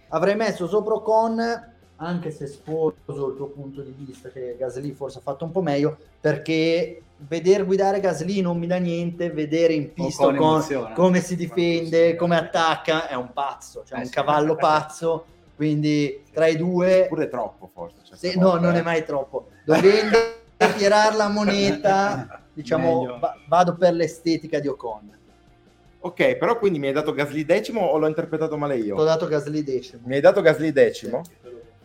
[0.09, 5.17] avrei messo sopra Ocon, anche se sposo il tuo punto di vista che Gasly forse
[5.17, 9.91] ha fatto un po' meglio, perché vedere guidare Gasly non mi dà niente, vedere in
[9.91, 10.93] pista emoziona.
[10.93, 14.13] come si difende, come attacca, è un pazzo, cioè Eh un sì.
[14.13, 15.25] cavallo pazzo,
[15.55, 17.07] quindi tra i due...
[17.09, 18.01] Pure troppo forse.
[18.03, 18.81] certe Sì, no, non eh.
[18.81, 19.47] è mai troppo.
[19.65, 20.35] Dovendo
[20.76, 25.16] tirare la moneta, diciamo, va- vado per l'estetica di Ocon.
[25.99, 29.03] Ok, però quindi mi hai dato Gasly decimo o l'ho interpretato male Ho io?
[29.03, 30.03] dato Gasly decimo.
[30.05, 31.22] Mi hai dato Gasly decimo?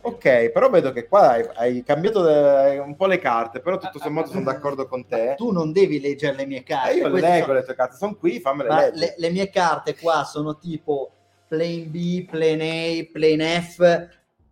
[0.05, 3.99] Ok, però vedo che qua hai, hai cambiato eh, un po' le carte, però tutto
[3.99, 5.35] sommato sono d'accordo con te.
[5.37, 6.93] Tu non devi leggere le mie carte.
[6.93, 8.97] Eh, io leggo sono- le tue carte, sono qui, fammele ma leggere.
[8.97, 11.11] le, le mie carte qua sono tipo
[11.49, 13.81] plane B, plane A, plane F,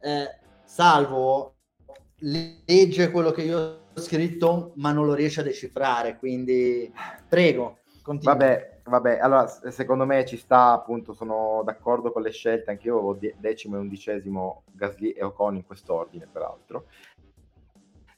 [0.01, 1.55] eh, salvo
[2.19, 6.93] legge quello che io ho scritto, ma non lo riesce a decifrare, quindi
[7.29, 8.35] prego, continua.
[8.35, 12.95] Vabbè, vabbè, allora secondo me ci sta, appunto, sono d'accordo con le scelte, anche io
[12.95, 16.87] avevo die- decimo e undicesimo Gasly e Ocon in quest'ordine, peraltro.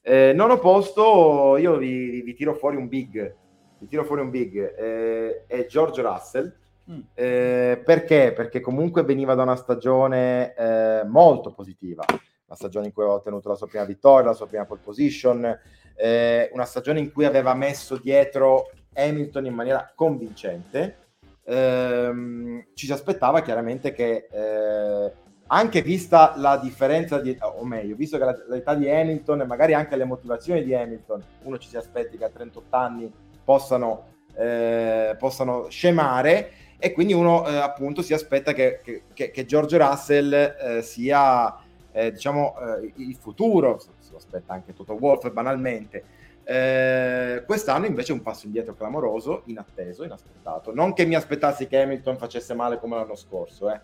[0.01, 3.37] Eh, nono posto, io vi, vi tiro fuori un big,
[3.79, 6.57] vi tiro fuori un big, eh, è George Russell.
[6.91, 7.01] Mm.
[7.15, 8.33] Eh, perché?
[8.35, 12.05] Perché comunque veniva da una stagione eh, molto positiva,
[12.53, 15.59] una stagione in cui aveva ottenuto la sua prima vittoria, la sua prima pole position,
[15.97, 20.99] eh, una stagione in cui aveva messo dietro Hamilton in maniera convincente.
[21.45, 25.13] Ehm, ci si aspettava chiaramente che eh,
[25.47, 29.75] anche vista la differenza di o meglio, visto che la- l'età di Hamilton e magari
[29.75, 33.11] anche le motivazioni di Hamilton, uno ci si aspetti che a 38 anni
[33.45, 38.81] possano, eh, possano scemare e quindi uno eh, appunto si aspetta che,
[39.15, 41.55] che- che- George Russell eh, sia
[41.93, 46.05] eh, diciamo eh, il futuro, se lo aspetta anche Toto Wolff banalmente.
[46.45, 50.75] Eh, quest'anno invece è un passo indietro clamoroso, inatteso, inaspettato.
[50.75, 53.81] Non che mi aspettassi che Hamilton facesse male come l'anno scorso, eh.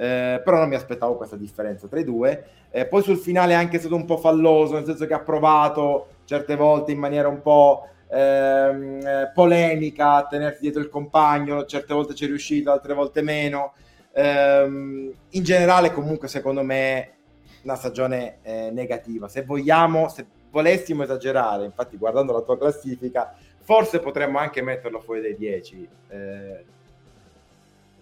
[0.00, 2.44] Eh, però non mi aspettavo questa differenza tra i due.
[2.70, 6.06] Eh, poi sul finale è anche stato un po' falloso, nel senso che ha provato
[6.24, 11.94] certe volte in maniera un po' ehm, eh, polemica a tenersi dietro il compagno, certe
[11.94, 13.72] volte ci è riuscito, altre volte meno.
[14.12, 17.17] Ehm, in generale, comunque, secondo me,
[17.62, 19.28] una stagione eh, negativa.
[19.28, 25.20] Se vogliamo, se volessimo esagerare, infatti, guardando la tua classifica, forse potremmo anche metterlo fuori
[25.20, 25.88] dai 10.
[26.08, 26.64] eh,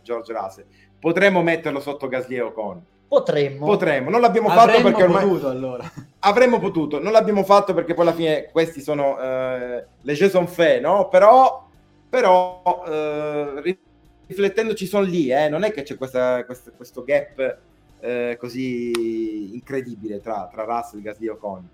[0.02, 0.64] George Russell,
[1.00, 2.84] potremmo metterlo sotto Gasly e Ocon.
[3.08, 3.66] Potremmo.
[3.66, 5.92] Potremmo, non l'abbiamo fatto Avremmo perché ormai potuto allora.
[6.20, 10.82] avremmo potuto, non l'abbiamo fatto perché poi alla fine questi sono eh, le sont faits,
[10.82, 11.08] no?
[11.08, 11.68] Però,
[12.08, 13.78] però eh,
[14.26, 17.58] riflettendoci sono lì, eh, non è che c'è questa- questa- questo gap
[18.00, 21.68] eh, così incredibile tra, tra Russell, Gasly e Ocon.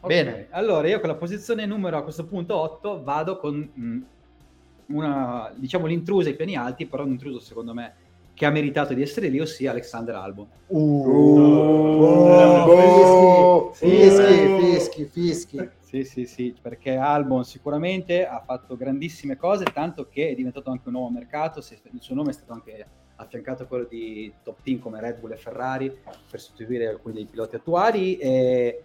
[0.00, 0.48] Ok, Bene.
[0.50, 3.98] Allora, io con la posizione numero a questo punto 8 vado con mh,
[4.94, 7.94] una, diciamo, l'intrusa ai piani alti, però un intruso secondo me
[8.34, 10.46] che ha meritato di essere lì, ossia Alexander Albon.
[10.66, 11.72] Oh,
[13.72, 15.70] Fischi, fischi, fischi.
[15.78, 20.88] Sì, sì, sì, perché Albon sicuramente ha fatto grandissime cose, tanto che è diventato anche
[20.88, 22.86] un nuovo mercato, se- il suo nome è stato anche
[23.16, 27.26] affiancato a quello di top team come Red Bull e Ferrari per sostituire alcuni dei
[27.26, 28.82] piloti attuali e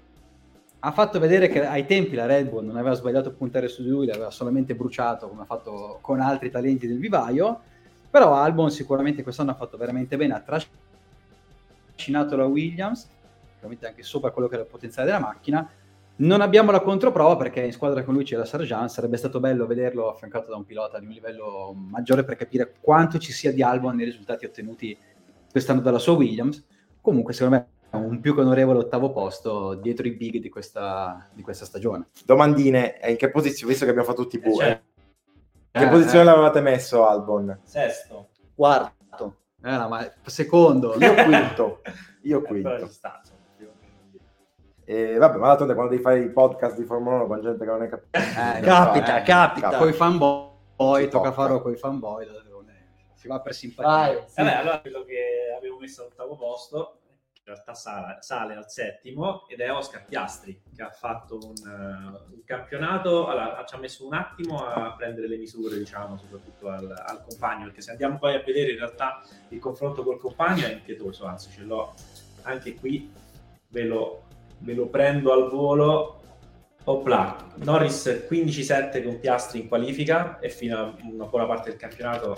[0.82, 3.84] ha fatto vedere che ai tempi la Red Bull non aveva sbagliato a puntare su
[3.84, 7.61] di lui, l'aveva solamente bruciato come ha fatto con altri talenti del vivaio,
[8.09, 13.09] però Albon sicuramente quest'anno ha fatto veramente bene, ha trascinato la Williams,
[13.57, 15.69] veramente anche sopra quello che era il potenziale della macchina,
[16.20, 20.09] non abbiamo la controprova perché in squadra con lui c'era Sargent, sarebbe stato bello vederlo
[20.09, 23.95] affiancato da un pilota di un livello maggiore per capire quanto ci sia di Albon
[23.95, 24.97] nei risultati ottenuti
[25.51, 26.65] quest'anno dalla sua Williams.
[27.01, 31.30] Comunque secondo me è un più che onorevole ottavo posto dietro i big di questa,
[31.34, 32.07] di questa stagione.
[32.26, 34.82] Domandine, eh, in che posizione, visto che abbiamo fatto tutti i Eh, pure, cioè,
[35.72, 36.26] in che Eh, posizione eh.
[36.26, 37.59] l'avevate messo Albon?
[37.63, 38.30] sesto.
[38.53, 39.38] Quarto.
[39.63, 40.95] Eh, no, ma secondo.
[40.99, 41.82] Io quinto,
[42.24, 42.89] io Eh, quinto.
[44.89, 47.69] E vabbè, ma d'altronde quando devi fare i podcast di Formula 1 con gente che
[47.69, 48.57] non è capita.
[48.57, 49.77] Eh, Capita, eh, capita.
[49.77, 52.25] Con i fanboy, Si tocca farlo con i fanboy.
[53.13, 53.91] Si va per simpatia.
[53.91, 54.23] Vai.
[54.35, 57.01] Vabbè, allora quello che avevo messo all'ottavo posto
[57.33, 62.33] in realtà sale, sale al settimo ed è Oscar Piastri che ha fatto un, eh,
[62.33, 66.91] un campionato, allora, ci ha messo un attimo a prendere le misure, diciamo, soprattutto al,
[66.91, 70.71] al compagno, perché se andiamo poi a vedere in realtà il confronto col compagno è
[70.71, 71.93] impietoso, anzi ce l'ho
[72.41, 73.11] anche qui,
[73.67, 74.23] ve lo,
[74.60, 76.16] ve lo prendo al volo.
[76.86, 82.38] Opla, Norris 15-7 con Piastri in qualifica e fino a una buona parte del campionato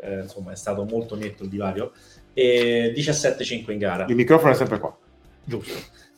[0.00, 1.92] eh, insomma è stato molto netto il divario.
[2.32, 4.04] E 17-5 in gara.
[4.08, 4.96] Il microfono è sempre qua.
[5.44, 5.72] giusto.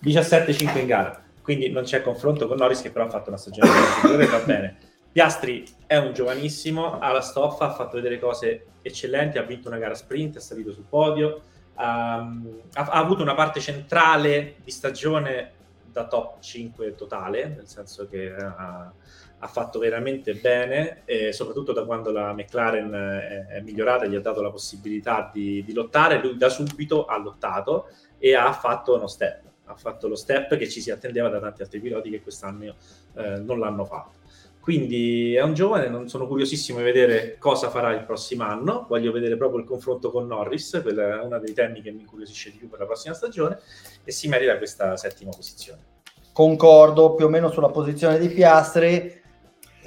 [0.05, 1.25] 17-5 in gara.
[1.43, 3.71] Quindi non c'è confronto con Norris che però ha fatto una stagione
[4.03, 4.77] migliore va bene.
[5.13, 9.79] Piastri è un giovanissimo ha la stoffa ha fatto vedere cose eccellenti ha vinto una
[9.79, 11.43] gara sprint è salito sul podio
[11.81, 15.53] ehm, ha, ha avuto una parte centrale di stagione
[15.91, 18.93] da top 5 totale, nel senso che ha,
[19.43, 21.03] ha fatto veramente bene,
[21.33, 25.73] soprattutto da quando la McLaren è, è migliorata, gli ha dato la possibilità di, di,
[25.73, 30.57] lottare, lui da subito ha lottato e ha fatto uno step, ha fatto lo step
[30.57, 32.75] che ci si attendeva da tanti altri piloti che quest'anno
[33.15, 34.20] eh, non l'hanno fatto.
[34.61, 39.11] Quindi è un giovane, non sono curiosissimo di vedere cosa farà il prossimo anno, voglio
[39.11, 42.59] vedere proprio il confronto con Norris, quello è uno dei temi che mi incuriosisce di
[42.59, 43.59] più per la prossima stagione
[44.05, 45.81] e si merita questa settima posizione.
[46.33, 49.19] Concordo più o meno sulla posizione di Piastri,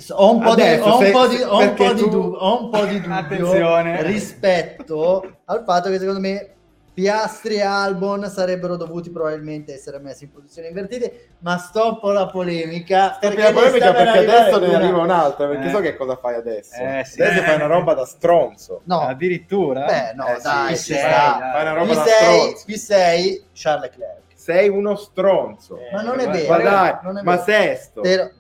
[0.10, 2.10] ho un po' Adesso, di, ho un po di, ho un po di, tu...
[2.10, 6.56] dubbio, ho un po' di dubbio rispetto al fatto che secondo me
[6.94, 13.14] Piastri e Albon sarebbero dovuti probabilmente essere messi in posizioni invertite, ma stoppo la polemica.
[13.14, 15.72] Stoppi la polemica perché adesso ne arriva un'altra, perché eh.
[15.72, 16.76] so che cosa fai adesso.
[16.76, 17.22] Eh, sì.
[17.22, 17.44] Adesso eh.
[17.46, 18.82] fai una roba da stronzo.
[18.84, 19.86] No, addirittura.
[19.86, 22.66] Beh, no, eh, dai, sì, sei, fai una roba da sei, stronzo.
[22.66, 23.44] Chi sei?
[23.54, 24.22] Charles Leclerc.
[24.36, 25.80] Sei uno stronzo.
[25.92, 26.50] ma non è vero.
[26.50, 27.44] Ma dai, ma vero.
[27.44, 28.02] sesto.
[28.02, 28.34] Te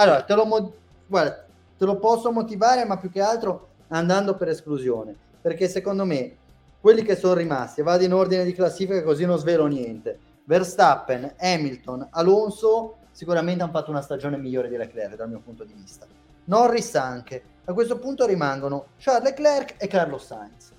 [0.00, 0.72] allora, te lo, mo...
[1.06, 1.44] Guarda,
[1.76, 5.14] te lo posso motivare, ma più che altro andando per esclusione.
[5.40, 6.36] Perché secondo me
[6.80, 10.18] quelli che sono rimasti, vado in ordine di classifica così non svelo niente.
[10.44, 15.72] Verstappen, Hamilton, Alonso sicuramente hanno fatto una stagione migliore di Leclerc dal mio punto di
[15.72, 16.06] vista.
[16.44, 17.42] Norris anche.
[17.64, 20.72] A questo punto rimangono Charles Leclerc e Carlos Sainz.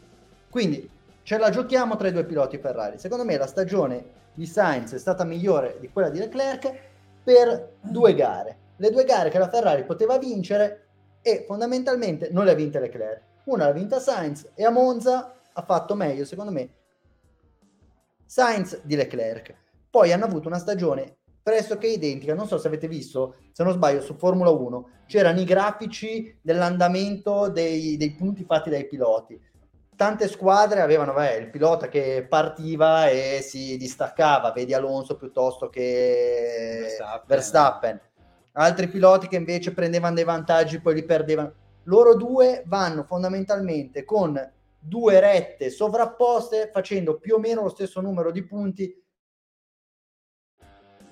[0.49, 0.89] Quindi
[1.21, 2.97] ce la giochiamo tra i due piloti Ferrari.
[2.97, 6.73] Secondo me la stagione di Sainz è stata migliore di quella di Leclerc
[7.23, 8.57] per due gare.
[8.77, 10.87] Le due gare che la Ferrari poteva vincere
[11.21, 13.21] e fondamentalmente non le ha vinte Leclerc.
[13.43, 16.69] Una l'ha vinta Sainz e a Monza ha fatto meglio, secondo me,
[18.25, 19.55] Sainz di Leclerc.
[19.89, 22.33] Poi hanno avuto una stagione pressoché identica.
[22.33, 27.49] Non so se avete visto, se non sbaglio, su Formula 1 c'erano i grafici dell'andamento
[27.49, 29.39] dei, dei punti fatti dai piloti.
[29.95, 36.81] Tante squadre avevano beh, il pilota che partiva e si distaccava, vedi Alonso piuttosto che
[36.81, 37.27] Verstappen.
[37.27, 38.01] Verstappen.
[38.53, 41.53] Altri piloti che invece prendevano dei vantaggi poi li perdevano.
[41.83, 44.39] Loro due vanno fondamentalmente con
[44.79, 49.03] due rette sovrapposte facendo più o meno lo stesso numero di punti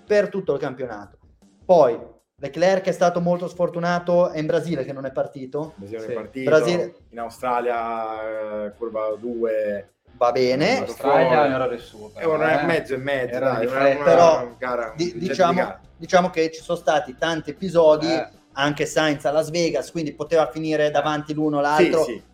[0.05, 1.17] per tutto il campionato.
[1.65, 5.73] Poi Leclerc è stato molto sfortunato, è in Brasile che non è partito.
[5.75, 6.11] Brasile sì.
[6.11, 6.95] è partito, Brasile...
[7.09, 10.79] in Australia eh, curva 2 va bene.
[10.79, 12.09] Australia è un errore suo.
[12.09, 12.65] Però, è un eh?
[12.65, 16.77] mezzo e mezzo, era dai, una, una, però gara, di, diciamo, diciamo, che ci sono
[16.77, 18.29] stati tanti episodi, eh.
[18.53, 22.03] anche Sainz a Las Vegas, quindi poteva finire davanti l'uno l'altro.
[22.03, 22.26] Sì, sì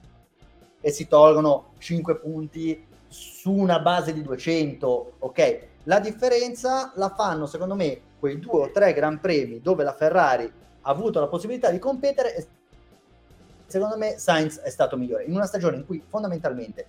[0.85, 5.59] e si tolgono 5 punti su una base di 200, ok?
[5.83, 10.43] La differenza la fanno, secondo me, quei due o tre gran premi dove la Ferrari
[10.43, 12.47] ha avuto la possibilità di competere e
[13.65, 15.23] secondo me Sainz è stato migliore.
[15.23, 16.85] In una stagione in cui fondamentalmente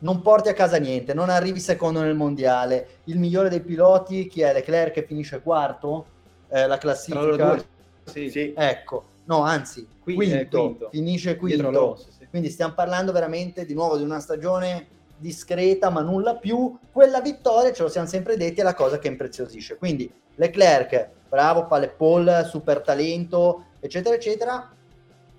[0.00, 4.42] non porti a casa niente, non arrivi secondo nel mondiale, il migliore dei piloti, chi
[4.42, 6.06] è Leclerc che finisce quarto,
[6.48, 7.62] eh, la classifica...
[8.04, 8.28] Sì.
[8.28, 8.52] sì.
[8.56, 10.88] Ecco, no, anzi, quinto, quinto.
[10.90, 11.98] finisce quinto.
[12.30, 16.78] Quindi stiamo parlando veramente di nuovo di una stagione discreta, ma nulla più.
[16.90, 19.76] Quella vittoria, ce lo siamo sempre detti, è la cosa che impreziosisce.
[19.76, 24.72] Quindi Leclerc, bravo, fa le pole, super talento, eccetera, eccetera.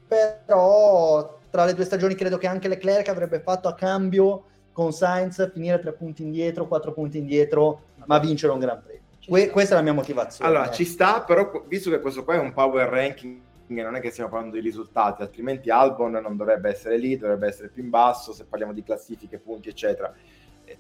[0.08, 5.52] Però tra le due stagioni credo che anche Leclerc avrebbe fatto a cambio con Sainz
[5.52, 9.00] finire tre punti indietro, quattro punti indietro, ma vincere un Gran Premio.
[9.26, 10.50] Que- questa è la mia motivazione.
[10.50, 10.74] Allora, eh.
[10.74, 13.40] ci sta, però visto che questo qua è un power ranking
[13.76, 17.70] non è che stiamo parlando di risultati, altrimenti Albon non dovrebbe essere lì, dovrebbe essere
[17.70, 20.14] più in basso se parliamo di classifiche, punti, eccetera.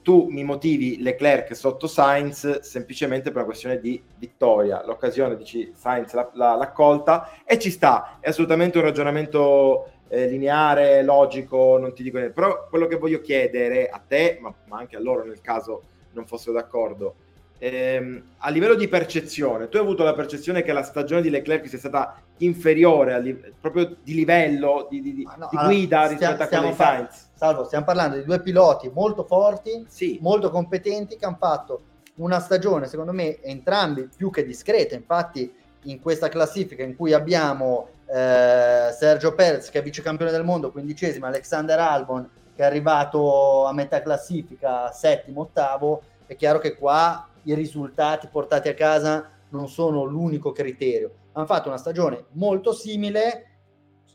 [0.02, 4.84] Tu mi motivi Leclerc sotto Sainz semplicemente per una questione di vittoria.
[4.86, 8.18] L'occasione, dici, Sainz l'ha, l'ha, l'ha colta e ci sta.
[8.20, 12.34] È assolutamente un ragionamento eh, lineare, logico, non ti dico niente.
[12.34, 15.84] Però quello che voglio chiedere a te, ma, ma anche a loro nel caso
[16.14, 17.16] non fossero d'accordo,
[17.58, 21.68] ehm, a livello di percezione, tu hai avuto la percezione che la stagione di Leclerc
[21.68, 26.44] sia stata inferiore li- proprio di livello, di, di, no, di guida allora, rispetto stiamo,
[26.44, 27.30] a quella di Sainz?
[27.34, 30.18] Salvo, stiamo parlando di due piloti molto forti, sì.
[30.22, 31.82] molto competenti che hanno fatto
[32.16, 34.96] una stagione, secondo me, entrambi più che discreta.
[34.96, 35.52] Infatti,
[35.84, 40.72] in questa classifica in cui abbiamo eh, Sergio Perez che è vice campione del mondo,
[40.72, 47.28] quindicesimo, Alexander Albon che è arrivato a metà classifica, settimo, ottavo, è chiaro che qua
[47.44, 51.12] i risultati portati a casa non sono l'unico criterio.
[51.34, 53.46] Hanno fatto una stagione molto simile,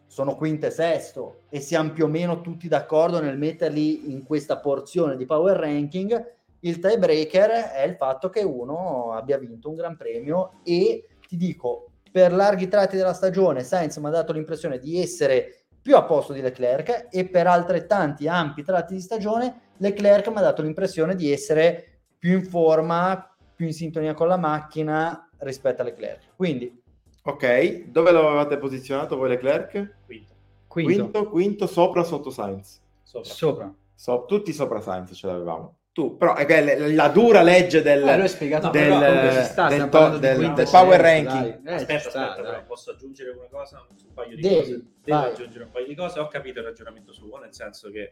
[0.07, 4.59] sono quinto e sesto e siamo più o meno tutti d'accordo nel metterli in questa
[4.59, 6.35] porzione di power ranking.
[6.61, 11.91] Il tiebreaker è il fatto che uno abbia vinto un gran premio e ti dico,
[12.11, 16.33] per larghi tratti della stagione Sainz mi ha dato l'impressione di essere più a posto
[16.33, 21.31] di Leclerc e per altrettanti ampi tratti di stagione Leclerc mi ha dato l'impressione di
[21.31, 26.35] essere più in forma, più in sintonia con la macchina rispetto a Leclerc.
[26.35, 26.83] Quindi
[27.29, 29.95] Ok, dove l'avevate posizionato voi Leclerc?
[30.07, 30.33] Quinto.
[30.69, 32.81] quinto, Quinto, quinto sopra sotto Sainz?
[33.03, 33.29] Sopra.
[33.31, 33.75] sopra.
[33.95, 35.79] So- tutti sopra Sainz ce l'avevamo.
[35.91, 39.67] Tu, però è che la, la dura legge del, Ah, spiegato del, comunque ci sta,
[39.69, 41.25] del to- del- del power dai.
[41.25, 41.67] ranking.
[41.67, 42.51] Eh, Aspetta, sta, aspetta, dai.
[42.53, 44.85] però posso aggiungere una cosa su un paio di Devi, cose.
[45.03, 45.31] Devo vai.
[45.31, 46.21] aggiungere un paio di cose.
[46.21, 48.11] Ho capito il ragionamento suo, nel senso che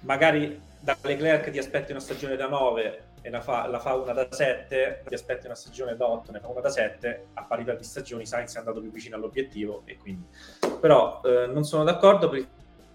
[0.00, 4.12] magari da Leclerc ti aspetti una stagione da 9 e la fa, la fa una
[4.12, 7.72] da 7, ti aspetti una stagione da 8, ne fa una da 7, a parità
[7.74, 10.26] di stagioni Sainz è andato più vicino all'obiettivo e quindi...
[10.80, 12.48] Però eh, non sono d'accordo per il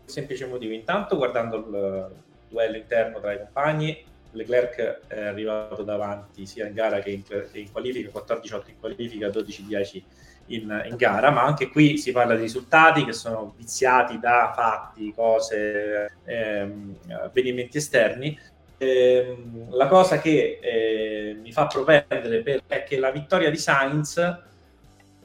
[0.05, 0.73] semplice motivo.
[0.73, 2.11] Intanto guardando il
[2.49, 7.49] duello interno tra i compagni, Leclerc è arrivato davanti sia in gara che in, che
[7.53, 10.03] in qualifica, 14-8 in qualifica, 12-10
[10.47, 15.13] in, in gara, ma anche qui si parla di risultati che sono viziati da fatti,
[15.13, 18.37] cose, ehm, avvenimenti esterni.
[18.79, 24.45] Ehm, la cosa che eh, mi fa propendere per, è che la vittoria di Sainz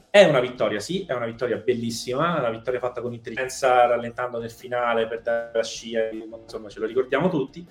[0.09, 4.51] è una vittoria, sì, è una vittoria bellissima, una vittoria fatta con intelligenza, rallentando nel
[4.51, 7.65] finale per dare la scia, insomma ce lo ricordiamo tutti,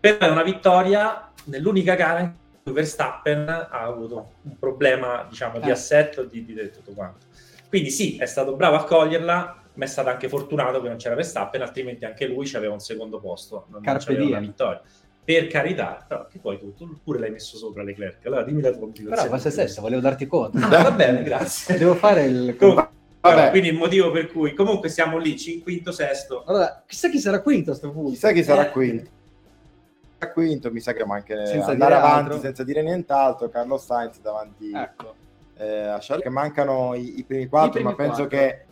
[0.00, 5.68] però è una vittoria nell'unica gara in cui Verstappen ha avuto un problema, diciamo, di
[5.68, 5.72] Eh.
[5.72, 7.26] assetto di, di tutto quanto.
[7.68, 11.14] Quindi sì, è stato bravo a coglierla, ma è stato anche fortunato che non c'era
[11.14, 14.50] Verstappen, altrimenti anche lui aveva un secondo posto, non Carpe c'aveva una diem.
[14.50, 14.80] vittoria.
[15.24, 18.68] Per carità, però che poi tu, tu pure l'hai messo sopra Leclerc, allora dimmi la
[18.70, 19.28] tua Però motivazione.
[19.28, 20.58] questa stessa, volevo darti conto.
[20.58, 21.78] Ah, va bene, grazie.
[21.78, 22.56] Devo fare il...
[22.56, 22.88] Comunque,
[23.20, 23.50] Vabbè.
[23.50, 26.42] quindi il motivo per cui comunque siamo lì, cin- quinto, sesto.
[26.44, 28.10] Allora, chissà chi sarà quinto a sto punto.
[28.10, 29.10] Chissà chi sarà Eh, quinto.
[30.18, 32.40] A quinto mi sa che manca Senza andare dire avanti altro.
[32.40, 33.48] senza dire nient'altro.
[33.48, 35.14] Carlos Sainz davanti Ecco.
[35.56, 38.38] eh, a Charles, che mancano i, i primi quattro, primi ma penso quattro.
[38.38, 38.64] che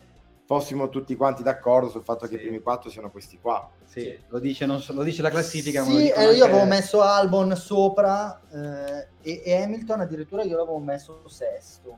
[0.51, 2.43] fossimo tutti quanti d'accordo sul fatto che Sì.
[2.43, 3.71] i primi quattro siano questi qua.
[3.85, 5.85] Sì, lo dice, non so- lo dice la classifica.
[5.85, 10.79] Sì, eh, io anche- avevo messo Albon sopra eh, e, e Hamilton addirittura io l'avevo
[10.81, 11.97] messo sesto.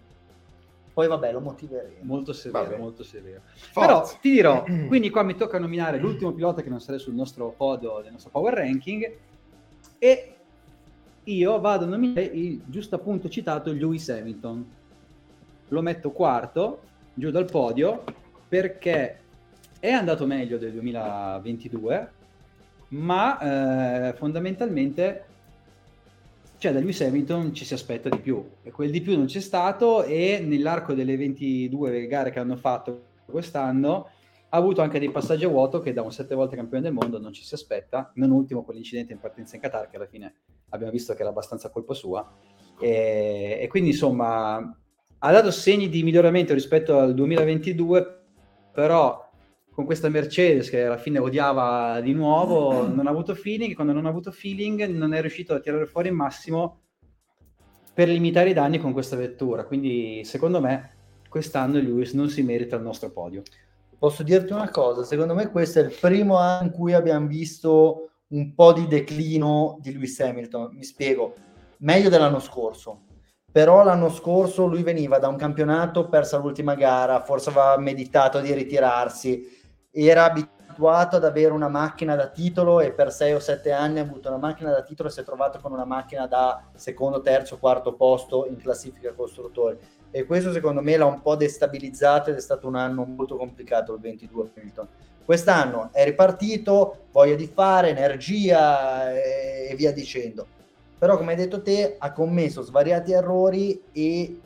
[0.92, 2.00] Poi vabbè, lo motiveremo.
[2.02, 2.76] Molto severo, Vabbè.
[2.78, 3.40] molto severo.
[3.54, 3.80] Forza.
[3.80, 7.54] Però ti dirò, quindi qua mi tocca nominare l'ultimo pilota che non sarà sul nostro
[7.56, 9.16] podio del nostro power ranking
[9.98, 10.34] e
[11.24, 14.70] io vado a nominare il giusto appunto citato Lewis Hamilton.
[15.68, 16.80] Lo metto quarto
[17.14, 18.04] giù dal podio
[18.52, 19.18] perché
[19.80, 22.12] è andato meglio del 2022,
[22.88, 25.24] ma eh, fondamentalmente
[26.58, 28.46] cioè da Lewis Hamilton ci si aspetta di più.
[28.62, 33.04] E quel di più non c'è stato e nell'arco delle 22 gare che hanno fatto
[33.24, 34.10] quest'anno
[34.50, 37.18] ha avuto anche dei passaggi a vuoto che da un sette volte campione del mondo
[37.18, 38.12] non ci si aspetta.
[38.16, 40.34] Non ultimo quell'incidente in partenza in Qatar che alla fine
[40.68, 42.30] abbiamo visto che era abbastanza colpa sua.
[42.78, 48.20] E, e quindi insomma ha dato segni di miglioramento rispetto al 2022
[48.72, 49.30] però
[49.72, 54.06] con questa Mercedes che alla fine odiava di nuovo, non ha avuto feeling, quando non
[54.06, 56.80] ha avuto feeling non è riuscito a tirare fuori il massimo
[57.94, 59.64] per limitare i danni con questa vettura.
[59.64, 60.90] Quindi secondo me
[61.28, 63.42] quest'anno Lewis non si merita il nostro podio.
[63.98, 65.04] Posso dirti una cosa?
[65.04, 69.78] Secondo me questo è il primo anno in cui abbiamo visto un po' di declino
[69.80, 70.74] di Lewis Hamilton.
[70.74, 71.34] Mi spiego,
[71.78, 73.04] meglio dell'anno scorso.
[73.52, 78.50] Però l'anno scorso lui veniva da un campionato, persa l'ultima gara, forse aveva meditato di
[78.54, 79.46] ritirarsi,
[79.90, 84.02] era abituato ad avere una macchina da titolo e per sei o sette anni ha
[84.02, 87.58] avuto una macchina da titolo e si è trovato con una macchina da secondo, terzo,
[87.58, 89.76] quarto posto in classifica costruttori
[90.10, 93.92] e questo secondo me l'ha un po' destabilizzato ed è stato un anno molto complicato
[93.92, 94.88] il 22 Hamilton.
[95.24, 100.46] Quest'anno è ripartito, voglia di fare, energia e, e via dicendo.
[101.02, 104.40] Però come hai detto te ha commesso svariati errori e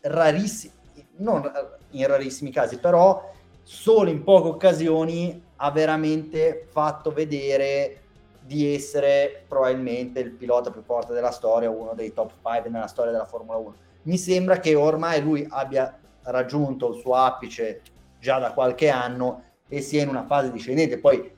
[0.00, 0.72] rarissimi,
[1.18, 1.48] non
[1.90, 3.30] in rarissimi casi, però
[3.62, 8.00] solo in poche occasioni ha veramente fatto vedere
[8.40, 13.12] di essere probabilmente il pilota più forte della storia, uno dei top 5 nella storia
[13.12, 17.82] della Formula 1 mi sembra che ormai lui abbia raggiunto il suo apice
[18.18, 20.98] già da qualche anno e sia in una fase discendente.
[20.98, 21.32] Poi,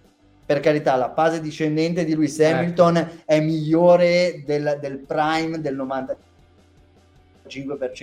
[0.52, 6.16] per carità, la fase discendente di Lewis Hamilton è migliore del, del prime del 95%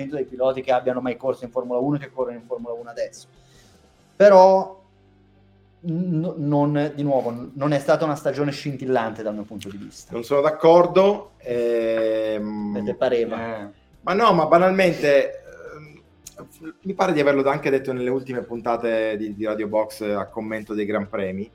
[0.09, 2.89] dei piloti che abbiano mai corso in Formula 1 e che corrono in Formula 1
[2.89, 3.27] adesso.
[4.15, 4.81] Però,
[5.81, 10.11] n- non, di nuovo, non è stata una stagione scintillante dal mio punto di vista.
[10.11, 11.33] Non sono d'accordo.
[11.37, 13.59] ehm, te pareva.
[13.59, 13.67] Eh,
[14.01, 15.43] Ma no, ma banalmente
[15.75, 16.01] ehm,
[16.81, 20.73] mi pare di averlo anche detto nelle ultime puntate di, di Radio Box a commento
[20.73, 21.49] dei Gran Premi.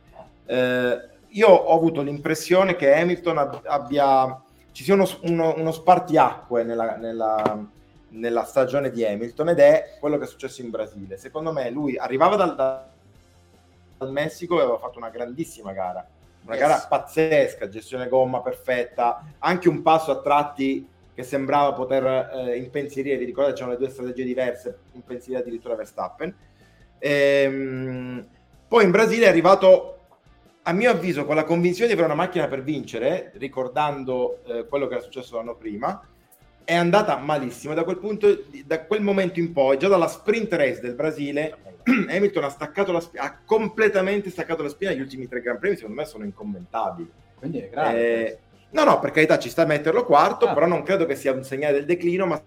[0.46, 4.40] Eh, io ho avuto l'impressione che Hamilton ab- abbia
[4.72, 7.66] ci sia uno, uno- uno spartiacque nella, nella-
[8.10, 11.16] nella stagione di Hamilton ed è quello che è successo in Brasile.
[11.16, 16.06] Secondo me lui arrivava dal, dal Messico e aveva fatto una grandissima gara,
[16.44, 16.60] una Yes.
[16.60, 23.16] gara pazzesca, gestione gomma perfetta, anche un passo a tratti che sembrava poter eh, impensierire,
[23.16, 26.34] vi ricordate c'erano le due strategie diverse, impensierire addirittura Verstappen.
[26.98, 28.26] Ehm,
[28.66, 30.03] poi in Brasile è arrivato
[30.66, 34.86] a mio avviso con la convinzione di avere una macchina per vincere, ricordando eh, quello
[34.86, 36.06] che era successo l'anno prima,
[36.64, 37.74] è andata malissimo.
[37.74, 41.56] Da quel punto, da quel momento in poi, già dalla sprint race del Brasile,
[42.08, 44.92] Hamilton ha staccato la spina, ha completamente staccato la spina.
[44.92, 47.10] Gli ultimi tre Gran Premi, secondo me, sono incommentabili.
[47.38, 47.98] Quindi è grave.
[47.98, 48.38] Eh,
[48.70, 50.54] no, no, per carità, ci sta a metterlo quarto, Ah.
[50.54, 52.42] però non credo che sia un segnale del declino, ma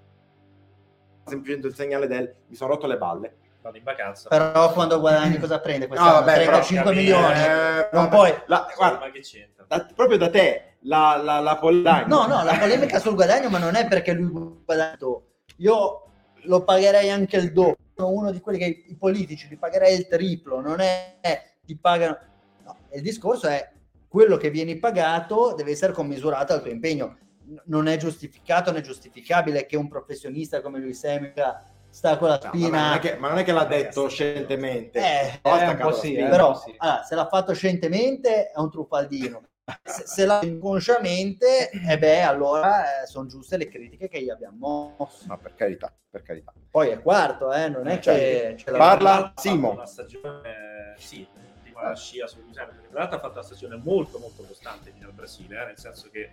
[1.26, 3.36] semplicemente il segnale del mi sono rotto le balle.
[3.62, 4.30] Vado in vacanza.
[4.30, 6.12] Però quando guadagni cosa prende quest'anno?
[6.12, 7.18] No, vabbè, però- 35 Capito.
[7.18, 7.40] milioni.
[7.44, 9.66] Eh, non puoi- la- guarda, ma che c'entra?
[9.68, 12.06] da- proprio da te, la, la, la polagna.
[12.08, 15.24] No, no, la polemica sul guadagno, ma non è perché lui ha guadagnato.
[15.58, 16.04] Io
[16.44, 17.86] lo pagherei anche il doppio.
[17.96, 21.18] Sono uno di quelli che i politici li pagherei il triplo, non è
[21.66, 22.18] ti pagano.
[22.64, 23.70] No, il discorso è
[24.08, 27.18] quello che vieni pagato deve essere commisurato al tuo impegno.
[27.66, 32.50] Non è giustificato né giustificabile che un professionista come lui Semica sta con la No,
[32.52, 32.96] ma, non spina.
[32.96, 35.00] è che, ma non è che l'ha detto scientemente.
[35.00, 36.28] Eh, eh, un staccato po' la sì, spina.
[36.28, 36.30] eh.
[36.30, 36.74] però sì.
[36.78, 39.42] allora, se l'ha fatto scientemente è un truffaldino
[39.84, 45.24] se, se l'ha inconsciamente e beh allora sono giuste le critiche che gli abbiamo mosso
[45.28, 46.54] Ma per carità, per carità.
[46.70, 49.72] poi è quarto eh, non è Cioè, che ce l'ha- parla- Simo.
[49.72, 51.28] Una stagione, sì,
[51.80, 55.08] la scia su Giuseppe, perché tra l'altro ha fatto una stagione molto molto costante fino
[55.08, 56.32] al Brasile, eh, nel senso che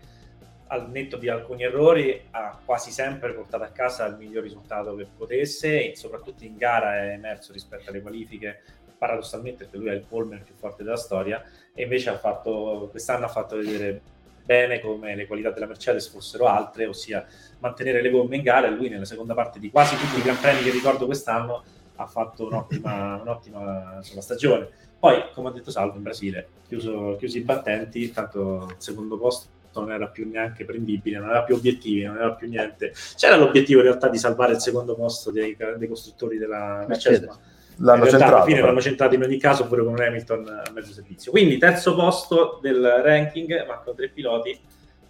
[0.69, 5.07] al netto di alcuni errori ha quasi sempre portato a casa il miglior risultato che
[5.17, 8.63] potesse e soprattutto in gara è emerso rispetto alle qualifiche
[8.97, 11.45] paradossalmente perché lui è il poleman più forte della storia
[11.75, 14.01] e invece ha fatto, quest'anno ha fatto vedere
[14.45, 17.27] bene come le qualità della Mercedes fossero altre, ossia
[17.59, 20.39] mantenere le gomme in gara e lui nella seconda parte di quasi tutti i Gran
[20.39, 21.63] Premi che ricordo quest'anno
[21.97, 24.69] ha fatto un'ottima, un'ottima insomma, stagione.
[24.99, 29.93] Poi, come ha detto Salvo, in Brasile, chiuso, chiusi i battenti, tanto secondo posto non
[29.93, 32.93] era più neanche prendibile, non aveva più obiettivi, non aveva più niente.
[33.17, 37.29] C'era l'obiettivo in realtà di salvare il secondo posto dei, dei costruttori della Mercedes, Mercedes.
[37.29, 38.35] ma L'hanno realtà centrato.
[38.37, 38.67] alla fine però.
[38.69, 41.31] l'hanno centrato in ogni caso pure con Hamilton a mezzo servizio.
[41.33, 44.59] Quindi terzo posto del ranking, mancano tre piloti.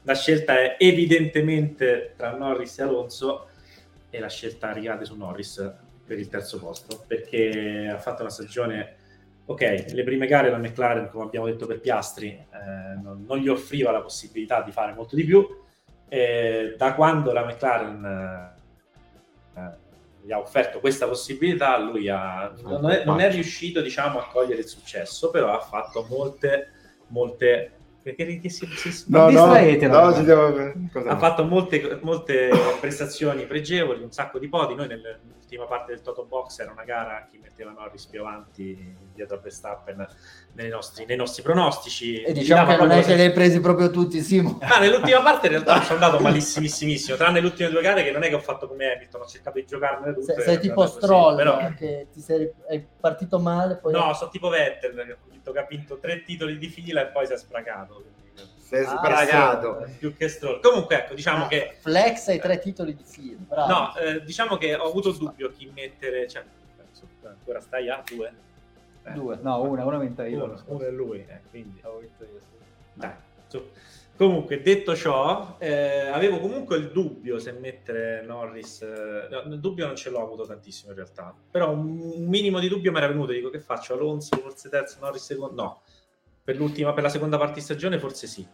[0.02, 3.46] La scelta è evidentemente tra Norris e Alonso
[4.10, 5.72] e la scelta ricade su Norris
[6.06, 8.96] per il terzo posto perché ha fatto una stagione
[9.46, 13.48] ok, le prime gare la McLaren come abbiamo detto per Piastri eh, non, non gli
[13.48, 15.46] offriva la possibilità di fare molto di più.
[16.08, 18.54] E da quando la McLaren
[19.54, 19.70] eh, eh,
[20.22, 24.60] gli ha offerto questa possibilità lui ha, non, è, non è riuscito diciamo a cogliere
[24.60, 26.70] il successo però ha fatto molte
[27.08, 27.72] molte
[28.04, 30.22] perché che si, si- Non distraete, no, no.
[30.22, 30.46] devo...
[30.46, 31.18] ha no?
[31.18, 34.74] fatto molte, molte prestazioni pregevoli, un sacco di podi.
[34.74, 39.36] Noi nell'ultima parte del Toto Box era una gara chi metteva Norris più avanti dietro
[39.38, 40.06] a Verstappen
[40.52, 42.20] nei nostri, nei nostri pronostici.
[42.20, 45.46] e diciamo che non è che li hai presi proprio tutti Simo Ma nell'ultima parte
[45.46, 48.40] in realtà sono andato malissimissimissimo, tranne le ultime due gare che non è che ho
[48.40, 50.34] fatto come Hamilton, ho cercato di giocarmene tutte.
[50.34, 54.12] sei, è sei tipo così, Stroll però- che ti sei è partito male poi No,
[54.12, 55.16] sono tipo Vettel,
[55.50, 57.94] che ho vinto- che ha vinto tre titoli di fila e poi si è spragato.
[57.94, 58.12] quindi-
[58.58, 59.86] Sei Ah, sbragato.
[59.98, 60.60] Più che Stroll.
[60.60, 63.72] Comunque, ecco, diciamo Ah, che flex ai tre titoli di fila bravo.
[63.72, 66.42] No, eh, diciamo che ho avuto il dubbio chi mettere, cioè,
[66.76, 68.32] penso, ancora stai a due.
[69.06, 70.44] Eh, Due, no, una, una vinta io.
[70.44, 72.46] Uno, uno è lui, eh, quindi Avevo vinto io, sì.
[72.94, 73.10] dai.
[73.48, 73.62] su.
[74.16, 78.82] Comunque, detto ciò, eh, avevo comunque il dubbio se mettere Norris.
[78.82, 82.68] eh, il dubbio non ce l'ho avuto tantissimo in realtà, però un, un minimo di
[82.68, 83.32] dubbio mi era venuto.
[83.32, 83.94] Dico che faccio?
[83.94, 85.60] Alonso forse terzo, Norris secondo?
[85.60, 85.82] No,
[86.44, 88.46] per l'ultima, per la seconda parte di stagione forse sì,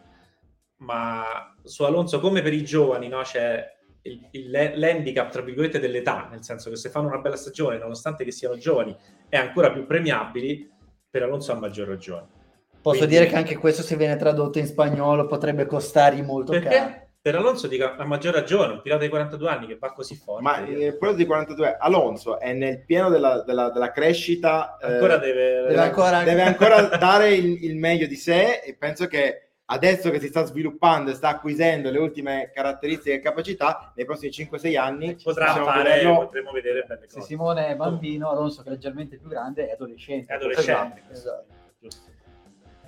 [0.77, 3.21] ma su Alonso come per i giovani no?
[3.21, 3.63] c'è
[4.03, 8.23] il, il- l'handicap tra virgolette dell'età, nel senso che se fanno una bella stagione, nonostante
[8.23, 8.95] che siano giovani,
[9.29, 10.69] è ancora più premiabili.
[11.11, 12.39] Per Alonso ha maggior ragione.
[12.81, 16.63] Posso quindi- dire che anche questo se viene tradotto in spagnolo potrebbe costargli molto caro
[16.63, 17.05] Perché?
[17.21, 20.41] Per Alonso dico a maggior ragione, un pilota di 42 anni che va così forte.
[20.41, 24.77] Ma eh, quello di 42, Alonso è nel pieno della, della- della crescita.
[24.81, 29.05] eh, ancora deve, deve ancora- deve ancora dare il, il meglio di sé e penso
[29.05, 34.05] che adesso che si sta sviluppando e sta acquisendo le ultime caratteristiche e capacità, nei
[34.05, 37.27] prossimi 5-6 anni potrà fare, vederlo- potremo vedere belle Se cose.
[37.27, 40.33] Simone è bambino, Alonso che è leggermente più grande è adolescente.
[40.33, 41.03] È adolescente.
[41.11, 41.45] Esatto.
[41.79, 42.09] Giusto.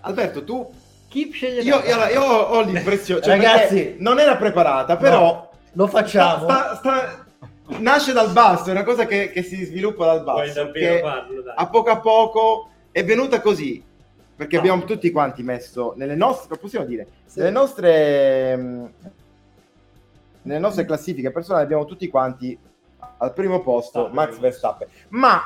[0.06, 0.70] Alberto, tu
[1.08, 5.99] Chi sceglie io, io- io ho l'impressione, cioè, Ragazzi- non era preparata, però lo sta-
[5.99, 7.26] facciamo sta- sta-
[7.78, 11.41] nasce dal basso, è una cosa che, che si sviluppa dal basso, farlo?
[11.43, 11.54] Dai.
[11.56, 13.84] a poco a poco è venuta così.
[14.36, 14.62] Perché No.
[14.62, 17.38] abbiamo tutti quanti messo nelle nostre, possiamo dire, Sì.
[17.38, 18.56] nelle nostre,
[20.41, 22.58] nelle nostre classifiche personali abbiamo tutti quanti
[23.20, 24.10] al primo posto.
[24.12, 24.88] Max Verstappen.
[25.10, 25.39] Ma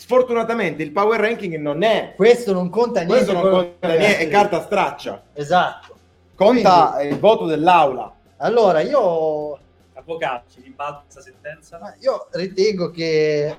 [0.00, 3.14] sfortunatamente il power ranking non è Questo non conta niente.
[3.24, 5.22] questo non conta niente, è carta straccia.
[5.34, 5.94] Esatto.
[6.34, 8.10] Conta il voto dell'aula.
[8.38, 9.58] Allora, io
[9.92, 11.78] Avvocato, ci ribalta questa sentenza?
[11.78, 13.54] Ma io ritengo che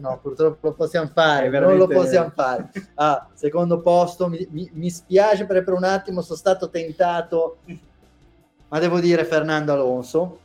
[0.00, 2.70] no, purtroppo lo possiamo fare, È non lo veramente- possiamo fare.
[2.94, 7.58] Ah, secondo posto, mi, mi- mi spiace perché per un attimo sono stato tentato,
[8.68, 10.38] ma devo dire Fernando Alonso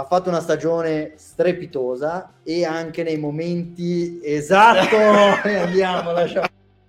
[0.00, 4.96] ha fatto una stagione strepitosa e anche nei momenti esatto,
[5.46, 6.46] e andiamo, lasciamo.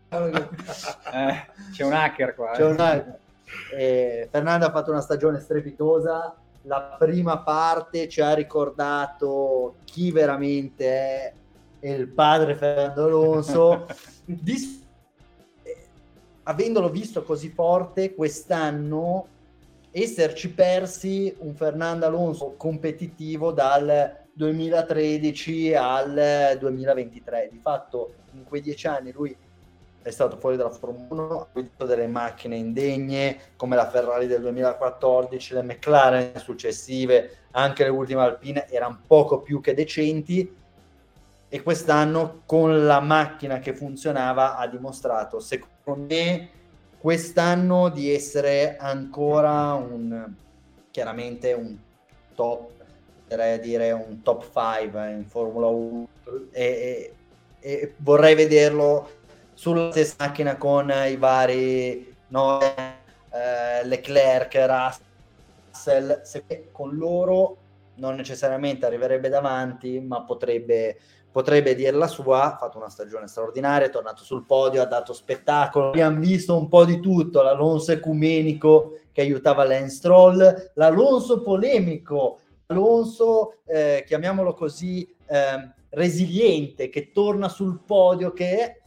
[0.09, 2.53] Eh, c'è un hacker qua.
[2.53, 2.63] Eh.
[2.63, 3.15] un-
[3.75, 6.33] eh, Fernando ha fatto una stagione strepitosa.
[6.63, 11.33] La prima parte ci ha ricordato chi veramente
[11.79, 13.87] è il padre Fernando Alonso.
[14.23, 14.85] Dis-
[15.63, 15.87] eh,
[16.43, 19.27] avendolo visto così forte quest'anno,
[19.91, 27.49] esserci persi un Fernando Alonso competitivo dal 2013 al 2023.
[27.51, 29.35] Di fatto, in quei dieci anni lui
[30.03, 34.41] è stato fuori dalla Formula 1, ha vinto delle macchine indegne come la Ferrari del
[34.41, 40.59] 2014, le McLaren successive, anche le ultime alpine erano poco più che decenti
[41.53, 46.49] e quest'anno con la macchina che funzionava ha dimostrato, secondo me,
[47.01, 50.31] quest'anno di essere ancora un
[50.91, 51.75] chiaramente un
[52.35, 52.69] top,
[53.61, 56.07] dire un top 5 in Formula 1
[56.51, 57.13] e, e-
[57.59, 59.09] e vorrei vederlo
[59.53, 64.53] sulla stessa macchina con i vari no, eh, Leclerc,
[65.71, 67.57] Russell, se con loro
[67.95, 70.99] non necessariamente arriverebbe davanti, ma potrebbe,
[71.31, 72.53] potrebbe dire la sua.
[72.53, 75.89] Ha fatto una stagione straordinaria, è tornato sul podio, ha dato spettacolo.
[75.89, 83.55] Abbiamo visto un po' di tutto: l'Alonso ecumenico che aiutava Lance Stroll, l'Alonso polemico, l'Alonso,
[83.65, 88.81] eh, chiamiamolo così, ehm, resiliente, che torna sul podio, che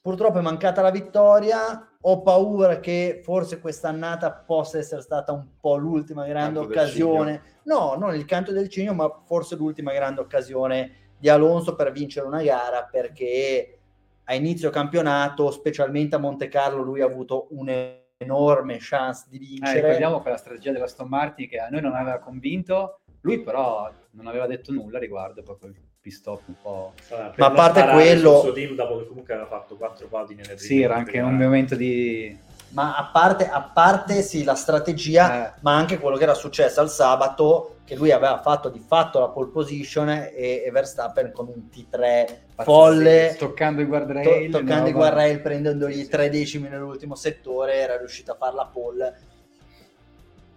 [0.00, 1.82] purtroppo è mancata la vittoria.
[2.02, 7.42] Ho paura che forse quest'annata possa essere stata un po' l'ultima grande occasione.
[7.64, 12.26] No, non il canto del cigno, ma forse l'ultima grande occasione di Alonso per vincere
[12.26, 13.78] una gara perché
[14.24, 19.80] a inizio campionato, specialmente a Monte Carlo, lui ha avuto un'enorme chance di Eh, vincere.
[19.80, 24.26] ricordiamo quella strategia della Aston Martin che a noi non aveva convinto, lui però non
[24.26, 26.92] aveva detto nulla riguardo, proprio il pit stop un po'...
[27.08, 30.34] Per Ma a parte quello- sul suo team dopo che comunque aveva fatto quattro podi
[30.34, 32.38] nelle prime Sì, era anche un momento di...
[32.70, 35.52] Ma a parte, a parte sì, la strategia, Eh.
[35.60, 39.28] ma anche quello che era successo al sabato, che lui aveva fatto di fatto la
[39.28, 44.92] pole position e, e Verstappen con un T3 folle, toccando i to- guardrail, toccando i
[44.92, 49.20] no, guardrail, prendendogli tre decimi nell'ultimo settore, era riuscito a fare la pole.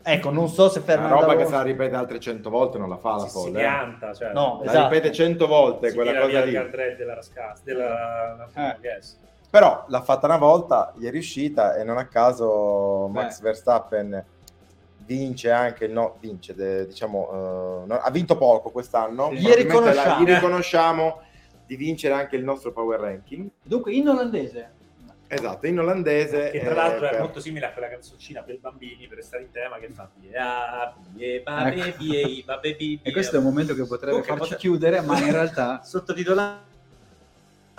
[0.03, 2.77] Ecco, non so se Una Fernando roba che Alonso- se la ripete altre 100 volte
[2.79, 3.59] non la fa la Si, si folle.
[3.59, 4.89] pianta, cioè, No, La esatto.
[4.93, 6.95] ripete 100 volte si quella cosa il lì.
[6.97, 8.77] della Rascas, della Eh.
[8.81, 9.17] yes.
[9.51, 13.43] Però l'ha fatta una volta, gli è riuscita e non a caso Max Beh.
[13.43, 14.25] Verstappen
[15.05, 17.27] vince anche il no, vince, de- diciamo,
[17.83, 19.29] eh, no- ha vinto poco quest'anno.
[19.33, 20.09] Gli riconosciamo.
[20.09, 21.19] la- gli riconosciamo
[21.65, 23.49] di vincere anche il nostro power ranking.
[23.61, 24.79] Dunque, in olandese.
[25.27, 26.49] Esatto, in olandese.
[26.51, 29.43] Che tra eh, l'altro è per- molto simile a quella canzoncina per bambini, per restare
[29.43, 31.83] in tema, che fa "Bia, bie, ba, Ecco.
[31.83, 33.11] be, bie, ba, be, bi, E bie".
[33.11, 35.81] questo è un momento che potrebbe farci chiudere, ma in realtà...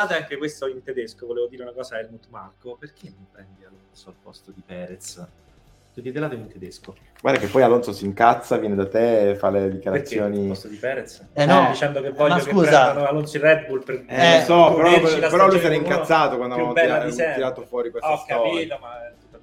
[0.02, 1.26] sottotitolato anche questo in tedesco.
[1.26, 5.26] Volevo dire una cosa a Helmut Marco: perché non prendi Alonso al posto di Perez?
[5.86, 6.96] Sottotitolato in tedesco.
[7.20, 10.48] Guarda che poi Alonso si incazza, viene da te e fa le Perché al dichiarazioni.
[10.48, 11.26] posto di Perez?
[11.34, 12.68] Eh no, dicendo che voglio ma che scusa.
[12.70, 16.36] prendano Alonso in Red Bull per Eh, lo so, però, però lui si era incazzato
[16.36, 18.42] quando avevamo tirato, tirato fuori questa Ho storia.
[18.42, 18.90] capito, ma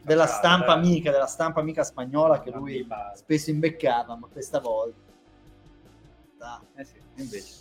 [0.01, 0.83] della stampa dai.
[0.83, 5.07] amica, della stampa amica spagnola che lui spesso imbeccava, ma questa volta.
[6.75, 7.53] Eh sì, invece.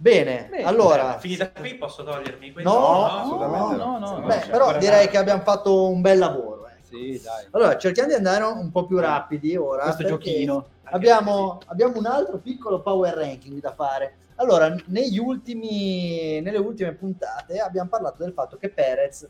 [0.00, 2.70] Bene, Bene, allora, Finita qui, posso togliermi questo?
[2.70, 3.98] No, assolutamente no, no.
[3.98, 4.26] no, no.
[4.26, 6.66] beh, però direi che abbiamo fatto un bel lavoro.
[6.68, 6.86] ecco.
[6.86, 7.44] Sì, dai.
[7.50, 9.82] Allora, cerchiamo di andare un po' più rapidi ora.
[9.82, 10.68] Questo giochino.
[10.84, 14.16] Abbiamo, abbiamo un altro piccolo power ranking da fare.
[14.36, 19.28] Allora, negli ultimi, nelle ultime puntate abbiamo parlato del fatto che Perez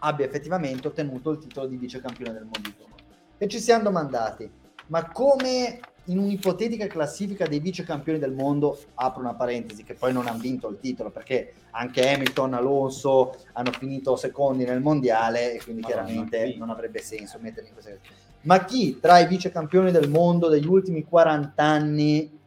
[0.00, 2.70] abbia effettivamente ottenuto il titolo di vice campione del mondo.
[3.38, 4.50] E ci siamo domandati,
[4.88, 10.12] ma come in un'ipotetica classifica dei vice campioni del mondo, apro una parentesi, che poi
[10.12, 15.62] non hanno vinto il titolo, perché anche Hamilton, Alonso hanno finito secondi nel mondiale e
[15.62, 16.58] quindi Madonna, chiaramente sì.
[16.58, 17.98] non avrebbe senso metterli in questa
[18.46, 22.38] ma chi tra i vice campioni del mondo degli ultimi 40 anni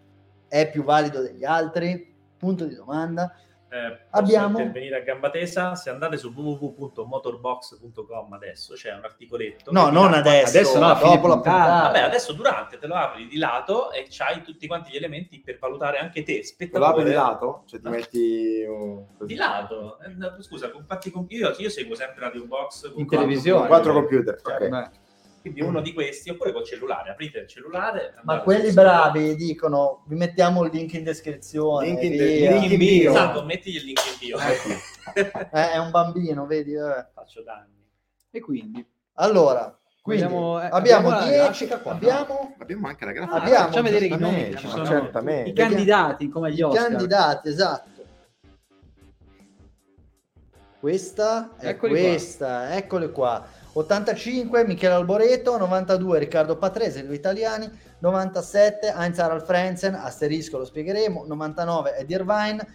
[0.48, 2.16] è più valido degli altri?
[2.38, 3.36] Punto di domanda.
[3.72, 5.76] Eh, Abbiamo- posso intervenire a gamba tesa?
[5.76, 9.72] Se andate su www.motorbox.com adesso c'è un articoletto.
[9.72, 11.58] No, non adesso, Adesso no, a fine dopo la puntata.
[11.60, 11.84] puntata.
[11.88, 15.58] Vabbè, adesso durante te lo apri di lato e c'hai tutti quanti gli elementi per
[15.60, 16.90] valutare anche te, Te lo spettatore.
[16.92, 17.64] apri di lato?
[17.68, 19.06] Cioè ti metti un...
[19.18, 19.28] così.
[19.34, 20.00] Di lato.
[20.00, 20.86] Eh, Scusa, con
[21.30, 23.60] io, io seguo sempre Radio Box con In quattro- televisione.
[23.60, 24.42] Con quattro computer.
[24.42, 24.90] Cioè, ok.
[25.52, 28.14] Quindi uno di questi, oppure col cellulare, aprite il cellulare.
[28.24, 31.86] Ma quelli bravi dicono vi mettiamo il link in descrizione.
[31.88, 32.52] Link in- via.
[32.52, 33.12] link in bio.
[33.12, 34.38] Esatto, metti il link in bio.
[35.52, 36.74] Eh, è un bambino, vedi?
[36.74, 37.06] eh.
[37.14, 37.78] Faccio danni.
[38.32, 43.06] E quindi Allora, quindi Vogliamo- eh, abbiamo abbiamo la 10, grafica qua, abbiamo Abbiamo anche
[43.06, 43.42] la Ah, grafica.
[43.42, 45.50] Abbiamo, facciamo vedere i nomi ci sono certamente.
[45.50, 46.88] i candidati come gli i Oscar.
[46.90, 47.88] candidati, esatto.
[50.80, 52.02] Questa è Eccoli qua.
[52.10, 53.46] questa, eccole qua.
[53.74, 61.26] 85 Michele Alboreto, 92 Riccardo Patrese, due italiani, 97 Heinz Harald Frenzen, asterisco lo spiegheremo,
[61.28, 62.68] 99 Eddie Irvine,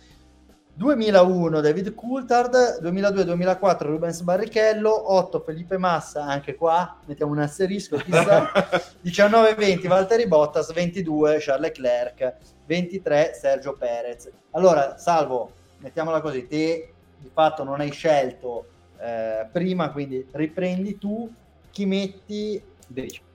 [0.77, 8.51] 2001 David Coulthard, 2002-2004 Rubens Barrichello, 8 Felipe Massa, anche qua mettiamo un asterisco, chissà,
[9.05, 12.37] 19-20 Valtteri Bottas, 22 Charles Leclerc,
[12.67, 14.31] 23 Sergio Perez.
[14.51, 18.67] Allora, Salvo, mettiamola così, te di fatto non hai scelto
[19.05, 21.31] eh, prima, quindi riprendi tu,
[21.71, 23.27] chi metti Decimo.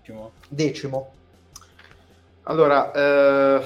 [0.00, 0.32] Decimo.
[0.48, 1.12] decimo.
[2.44, 3.62] Allora, eh,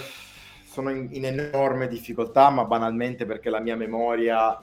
[0.67, 4.63] sono in, in enorme difficoltà, ma banalmente perché la mia memoria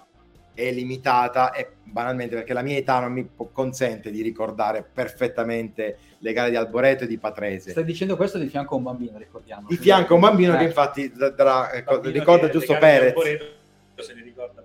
[0.53, 6.33] è limitata e banalmente perché la mia età non mi consente di ricordare perfettamente le
[6.33, 7.71] gare di Alboreto e di Patrese.
[7.71, 9.67] Stai dicendo questo di fianco a un bambino, ricordiamo.
[9.67, 10.57] Di fianco a un bambino Eh.
[10.57, 13.15] che infatti da- ecco, Bambino ricorda che giusto Perez.
[13.15, 13.45] Alboreto
[13.95, 14.60] Se li ricorda.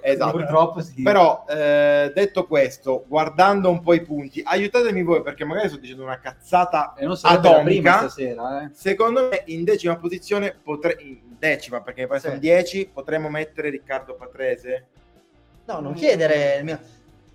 [0.00, 0.36] Esatto.
[0.36, 1.02] Purtroppo sì.
[1.02, 6.02] Però eh, detto questo, guardando un po' i punti, aiutatemi voi perché magari sto dicendo
[6.02, 7.98] una cazzata E non sarebbe la atomica.
[7.98, 8.68] stasera, eh.
[8.72, 12.26] Secondo me in decima posizione potrei in decima perché poi Sì.
[12.26, 14.86] sono 10 potremmo mettere Riccardo Patrese.
[15.66, 16.78] No, non chiedere il mio-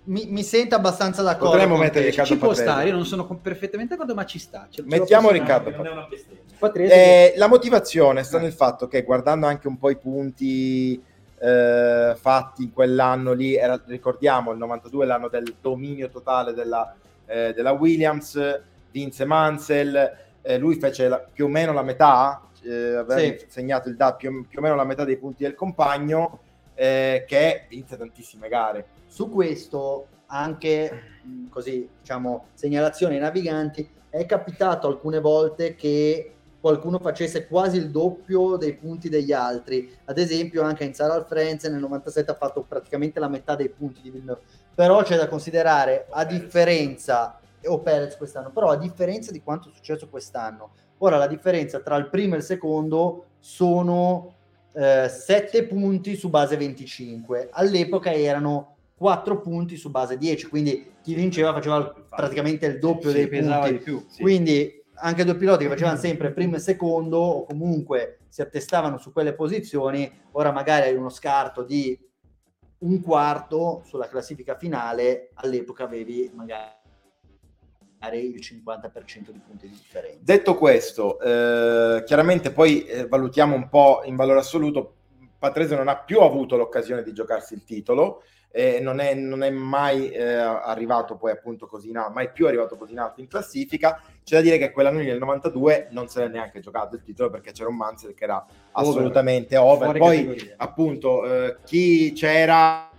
[0.04, 1.50] Mi, mi sento abbastanza d'accordo.
[1.50, 2.10] Potremmo mettere te.
[2.10, 2.70] Riccardo Ci può Patrese.
[2.70, 4.66] stare, io non sono perfettamente d'accordo, ma ci sta.
[4.70, 5.70] Ce- Mettiamo Riccardo.
[5.70, 6.38] Non è una bestemmia.
[6.58, 11.00] Patrese, Eh, la motivazione sta nel fatto che guardando anche un po' i punti
[11.42, 16.94] eh, fatti in quell'anno lì, era- ricordiamo il 92 l'anno del dominio totale della,
[17.26, 18.60] eh, della Williams,
[18.90, 23.44] vinse Mansell, eh, lui fece la- più o meno la metà, eh, aveva Sì.
[23.48, 26.40] segnato il DAP più, più o meno la metà dei punti del compagno,
[26.74, 28.86] eh, che vinse tantissime gare.
[29.06, 31.02] Su questo anche
[31.48, 38.56] così, diciamo, segnalazione ai naviganti, è capitato alcune volte che qualcuno facesse quasi il doppio
[38.56, 39.90] dei punti degli altri.
[40.04, 44.00] Ad esempio, anche in Sara Frenzen nel 97 ha fatto praticamente la metà dei punti
[44.02, 44.42] di Villeneuve.
[44.74, 49.72] Però c'è da considerare, a differenza, o Perez quest'anno, però a differenza di quanto è
[49.72, 50.70] successo quest'anno.
[50.98, 54.34] Ora la differenza tra il primo e il secondo sono
[54.72, 57.48] 7 punti su base 25.
[57.52, 63.16] All'epoca erano 4 punti su base 10, quindi chi vinceva faceva praticamente il doppio sì,
[63.16, 63.72] dei punti.
[63.72, 64.04] di più.
[64.08, 64.20] Sì.
[64.20, 69.12] Quindi anche due piloti che facevano sempre primo e secondo o comunque si attestavano su
[69.12, 71.98] quelle posizioni, ora magari hai uno scarto di
[72.80, 76.78] un quarto sulla classifica finale, all'epoca avevi magari
[78.08, 80.20] il 50% di punti di differenza.
[80.22, 84.94] Detto questo, eh, chiaramente poi eh, valutiamo un po' in valore assoluto.
[85.40, 88.22] Patrese non ha più avuto l'occasione di giocarsi il titolo,
[88.52, 92.46] eh, non, è, non è mai eh, arrivato poi appunto così in alto, mai più
[92.46, 94.02] arrivato così in alto in classifica.
[94.22, 97.30] C'è da dire che quell'anno lì nel 92 non se l'è neanche giocato il titolo
[97.30, 99.96] perché c'era un Mansell che era assolutamente over.
[99.96, 102.89] Fuori Poi appunto eh, chi c'era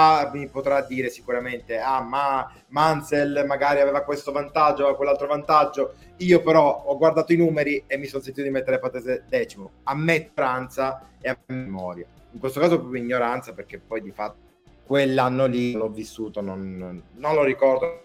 [0.00, 5.94] ah, mi potrà dire sicuramente ah ma Mansell magari aveva questo vantaggio aveva quell'altro vantaggio.
[6.18, 9.70] Io però ho guardato i numeri e mi sono sentito di mettere Patrese decimo.
[9.84, 12.06] A me ignoranza e a memoria.
[12.32, 14.46] In questo caso proprio ignoranza perché poi di fatto
[14.84, 18.02] quell'anno lì l'ho vissuto non, non- lo ricordo.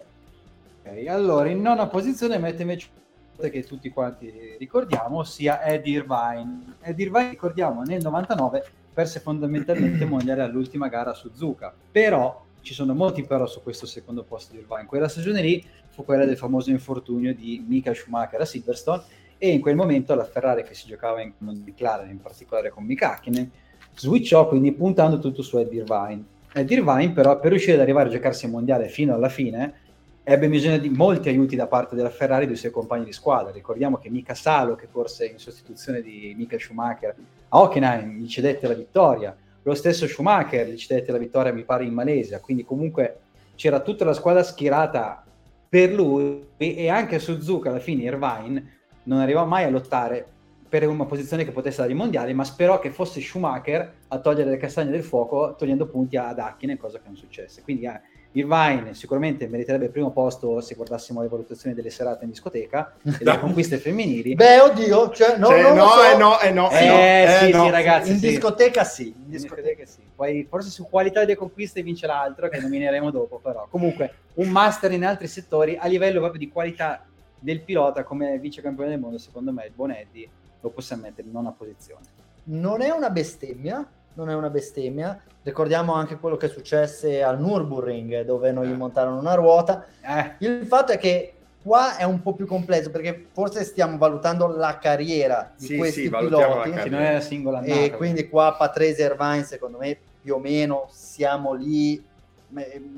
[0.84, 2.90] Ok, Allora, in nona posizione mette invece
[3.38, 6.76] che tutti quanti ricordiamo, ossia Eddie Irvine.
[6.82, 8.64] Eddie Irvine, ricordiamo, nel 99
[8.94, 13.86] perse fondamentalmente il mondiale all'ultima gara a Suzuka, però ci sono molti però su questo
[13.86, 14.86] secondo posto di Irvine.
[14.86, 19.04] Quella stagione lì fu quella del famoso infortunio di Michael Schumacher a Silverstone
[19.38, 23.14] e in quel momento la Ferrari che si giocava in McLaren, in particolare con Mika
[23.14, 23.52] Hakkinen,
[23.96, 26.24] switchò quindi puntando tutto su Eddie Irvine.
[26.54, 29.82] Eddie Irvine però per riuscire ad arrivare a giocarsi il mondiale fino alla fine
[30.24, 33.52] ebbe bisogno di molti aiuti da parte della Ferrari e dei suoi compagni di squadra.
[33.52, 37.16] Ricordiamo che Mika Salo, che corse in sostituzione di Michael Schumacher
[37.54, 39.36] a Hockenheim, gli cedette la vittoria.
[39.62, 42.40] Lo stesso Schumacher gli cedette la vittoria, mi pare, in Malesia.
[42.40, 43.20] Quindi comunque
[43.56, 45.24] c'era tutta la squadra schierata
[45.70, 50.26] per lui e anche Suzuka alla fine Irvine non arrivò mai a lottare
[50.68, 54.50] per una posizione che potesse dare i mondiali, ma sperò che fosse Schumacher a togliere
[54.50, 57.62] le castagne del fuoco togliendo punti ad Hakkinen, cosa che non successe.
[57.62, 58.02] Quindi eh,
[58.34, 63.12] Irvine sicuramente meriterebbe il primo posto se guardassimo le valutazioni delle serate in discoteca e
[63.24, 64.34] delle conquiste femminili.
[64.36, 66.04] Beh, oddio, cioè, no, Cioè, no, so.
[66.04, 67.66] eh, no, eh, no, Eh, eh, sì, no.
[67.66, 68.12] sì, ragazzi.
[68.12, 68.28] in sì.
[68.30, 69.08] discoteca sì.
[69.08, 69.86] In discoteca.
[69.86, 70.02] sì.
[70.16, 74.92] Poi forse su qualità delle conquiste vince l'altro che nomineremo dopo, però comunque un master
[74.92, 77.06] in altri settori a livello proprio di qualità
[77.40, 80.30] del pilota come vice campione del mondo, secondo me il buon Eddie
[80.62, 82.06] lo possiamo mettere in nona posizione.
[82.46, 83.86] Non è una bestemmia,
[84.16, 85.20] non è una bestemmia.
[85.44, 89.86] Ricordiamo anche quello che successe al Nürburgring dove non gli montarono una ruota.
[90.02, 94.48] Eh, Il fatto è che qua è un po' più complesso perché forse stiamo valutando
[94.48, 97.74] la carriera di Sì, questi sì, piloti che non è la singola annata.
[97.82, 102.12] e quindi qua Patrese e Irvine secondo me più o meno siamo lì.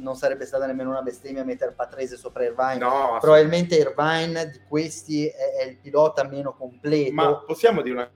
[0.01, 2.77] Non sarebbe stata nemmeno una bestemmia mettere Patrese sopra Irvine.
[2.77, 7.13] No, Probabilmente Irvine di questi è, è il pilota meno completo.
[7.13, 8.09] Ma possiamo dire una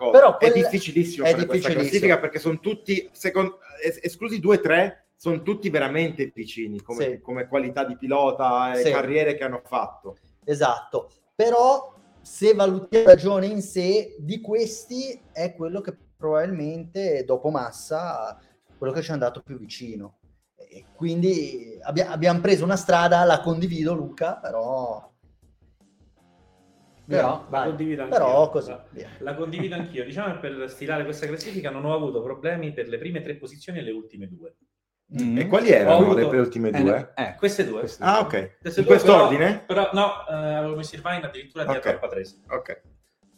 [0.00, 0.10] cosa?
[0.18, 1.88] Però è quella- difficilissimo è fare questa difficilissimo.
[1.90, 7.04] classifica perché sono tutti, secon- es- esclusi due o tre, sono tutti veramente vicini come,
[7.04, 7.20] Sì.
[7.20, 8.90] come qualità di pilota e Sì.
[8.90, 10.16] carriere che hanno fatto.
[10.44, 17.50] Esatto, però se valutiamo la ragione in sé di questi è quello che probabilmente dopo
[17.50, 18.38] Massa
[18.78, 20.18] quello che ci è andato più vicino.
[20.56, 25.09] E quindi abbia- abbiamo preso una strada, la condivido Luca, però
[27.16, 28.18] Però, La condivido anch'io.
[28.18, 29.08] però così La- via.
[29.18, 30.04] La condivido anch'io.
[30.04, 33.78] Diciamo che per stilare questa classifica non ho avuto problemi per le prime tre posizioni
[33.78, 34.54] e le ultime due.
[35.20, 35.38] Mm.
[35.38, 37.12] E quali erano avuto- le ultime Eh, due?
[37.16, 37.80] no, eh, Queste due.
[37.80, 38.38] queste Ah, due.
[38.38, 38.58] ok.
[38.60, 39.64] Queste In quest'ordine?
[39.66, 41.94] Però, però no, eh, avevo messo Irvine addirittura dietro Ok.
[41.96, 42.36] al Patrese.
[42.48, 42.82] Ok.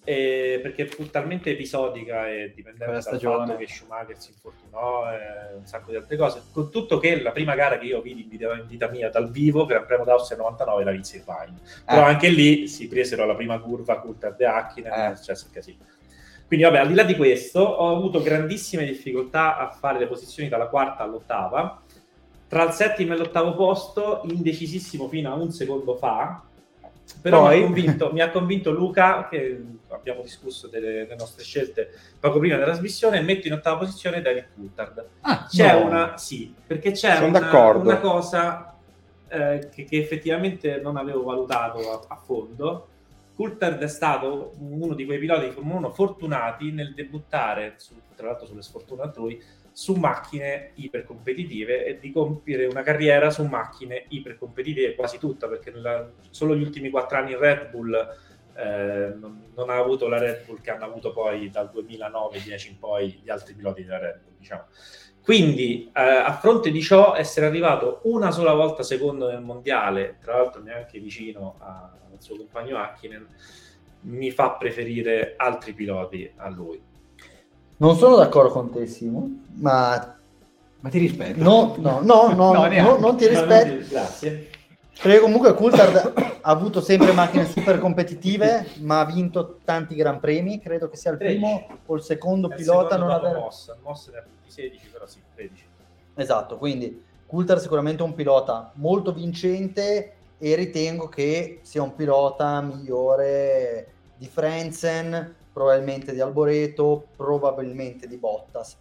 [0.04, 3.46] Eh, perché fu talmente episodica e dipendente dal stagione.
[3.46, 6.42] fatto che Schumacher si infortunò e un sacco di altre cose.
[6.52, 9.86] Con tutto che la prima gara che io vidi in vita, mia dal vivo, Gran
[9.86, 11.60] Premio d'Austria 99, la vinse Irvine.
[11.86, 12.10] Però Eh.
[12.10, 15.12] anche lì si presero la prima curva Coulthard e Hakkinen, Eh.
[15.12, 15.78] è successo il casino.
[16.48, 20.48] Quindi vabbè, al di là di questo, ho avuto grandissime difficoltà a fare le posizioni
[20.48, 21.80] dalla quarta all'ottava.
[22.48, 26.42] Tra il settimo e l'ottavo posto, indecisissimo fino a un secondo fa,
[27.20, 27.56] però Poi?
[27.56, 32.38] mi, ha convinto, mi ha convinto Luca, che abbiamo discusso delle, delle nostre scelte poco
[32.38, 35.06] prima della trasmissione, metto in ottava posizione David Coulthard.
[35.20, 35.86] Ah, C'è no.
[35.86, 38.74] una, sì, perché c'è una, una cosa
[39.28, 42.88] eh, che, che effettivamente non avevo valutato a, a fondo.
[43.34, 48.26] Coulthard è stato uno di quei piloti di Formula 1 fortunati nel debuttare, su- tra
[48.26, 49.42] l'altro sulle sfortune altrui,
[49.72, 56.10] su macchine ipercompetitive e di compiere una carriera su macchine ipercompetitive quasi tutta, perché nella-
[56.30, 57.94] solo gli ultimi quattro anni in Red Bull
[58.54, 62.78] eh, non, non ha avuto la Red Bull che hanno avuto poi dal 2009-10 in
[62.78, 64.64] poi gli altri piloti della Red Bull, diciamo.
[65.22, 70.36] Quindi, eh, a fronte di ciò, essere arrivato una sola volta secondo nel mondiale, tra
[70.36, 73.26] l'altro neanche vicino a- al suo compagno Hakkinen,
[74.02, 76.82] mi fa preferire altri piloti a lui.
[77.82, 80.16] Non sono d'accordo con te Simo, ma
[80.78, 81.42] Ma ti rispetto.
[81.42, 83.88] no, no, no, no, No, no, non ti rispetto.
[83.88, 84.50] Grazie.
[85.02, 86.12] Perché comunque Coulthard
[86.42, 90.60] ha avuto sempre macchine super competitive, ma ha vinto tanti gran premi.
[90.60, 93.40] Credo che sia il primo o il secondo il pilota secondo non dopo aver.
[93.40, 93.76] Mossa.
[93.82, 95.64] Mossa ne ha avuti 16, però sì, 13.
[96.14, 102.60] Esatto, quindi Coulthard sicuramente è un pilota molto vincente e ritengo che sia un pilota
[102.60, 108.76] migliore di Frenzen, probabilmente di Alboreto, probabilmente di Bottas.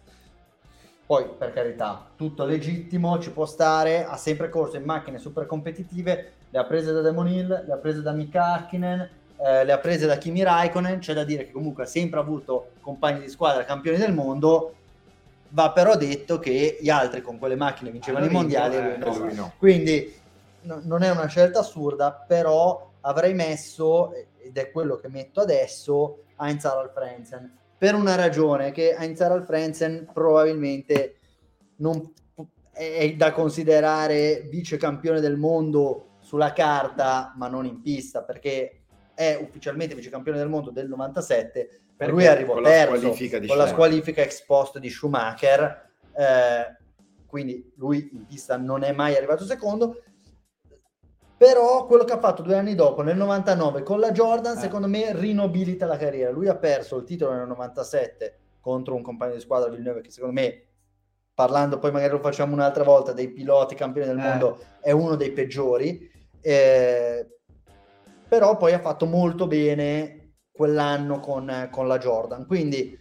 [1.04, 6.32] Poi, per carità, tutto legittimo, ci può stare, ha sempre corso in macchine super competitive,
[6.48, 9.78] le ha prese da Damon Hill, le ha prese da Mika Hakkinen, eh, le ha
[9.78, 13.64] prese da Kimi Raikkonen, c'è da dire che comunque ha sempre avuto compagni di squadra
[13.64, 14.74] campioni del mondo,
[15.48, 18.92] va però detto che gli altri con quelle macchine vincevano i Hanno vinto, mondiali e
[18.92, 19.24] eh, lui no.
[19.24, 19.52] lui no.
[19.58, 20.14] Quindi
[20.62, 24.12] no- non è una scelta assurda, però avrei messo,
[24.52, 29.46] ed è quello che metto adesso, Heinz Harald Frenzen, per una ragione che Heinz Harald
[29.46, 31.16] Frenzen probabilmente
[31.76, 32.12] non
[32.70, 38.82] è da considerare vice campione del mondo sulla carta, ma non in pista, perché
[39.14, 43.46] è ufficialmente vice campione del mondo del 97, per lui arrivò Con la terzo di
[43.46, 46.76] con la squalifica ex post di Schumacher, eh,
[47.26, 50.02] quindi lui in pista non è mai arrivato secondo.
[51.42, 54.60] Però quello che ha fatto due anni dopo, nel 99, con la Jordan, Eh.
[54.60, 56.30] secondo me rinobilita la carriera.
[56.30, 60.40] Lui ha perso il titolo nel 97 contro un compagno di squadra Villeneuve che secondo
[60.40, 60.62] me,
[61.34, 64.22] parlando poi magari lo facciamo un'altra volta, dei piloti campioni del Eh.
[64.22, 66.08] mondo, è uno dei peggiori.
[66.40, 67.26] Eh,
[68.28, 72.46] però poi ha fatto molto bene quell'anno con, con la Jordan.
[72.46, 72.96] Quindi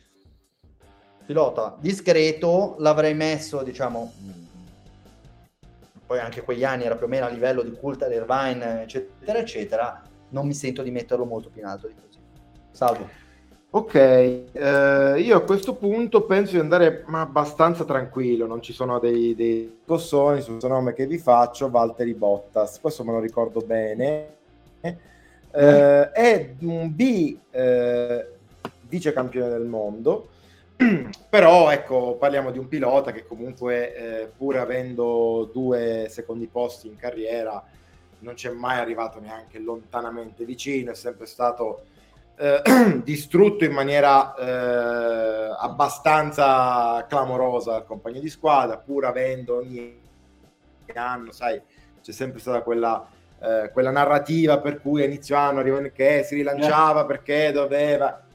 [1.28, 4.12] pilota discreto, l'avrei messo, diciamo,
[6.12, 10.02] poi anche quegli anni era più o meno a livello di Coulter, Irvine, eccetera, eccetera.
[10.32, 12.20] Non mi sento di metterlo molto più in alto di così.
[12.72, 13.08] Salvo.
[13.70, 19.34] Ok, eh, io a questo punto penso di andare abbastanza tranquillo, non ci sono dei,
[19.36, 24.36] dei cossoni sul nome che vi faccio, Valtteri Bottas, questo me lo ricordo bene,
[24.82, 28.28] eh, è un B eh,
[28.90, 30.28] vice campione del mondo,
[31.30, 36.96] però ecco parliamo di un pilota che comunque eh, pur avendo due secondi posti in
[36.96, 37.64] carriera
[38.22, 41.86] non c'è mai arrivato neanche lontanamente vicino, è sempre stato
[42.38, 42.62] eh,
[43.04, 50.00] distrutto in maniera eh, abbastanza clamorosa il compagno di squadra, pur avendo ogni
[50.94, 51.62] anno, sai,
[52.02, 53.08] c'è sempre stata quella,
[53.40, 58.26] eh, quella narrativa per cui a inizio anno che si rilanciava perché doveva...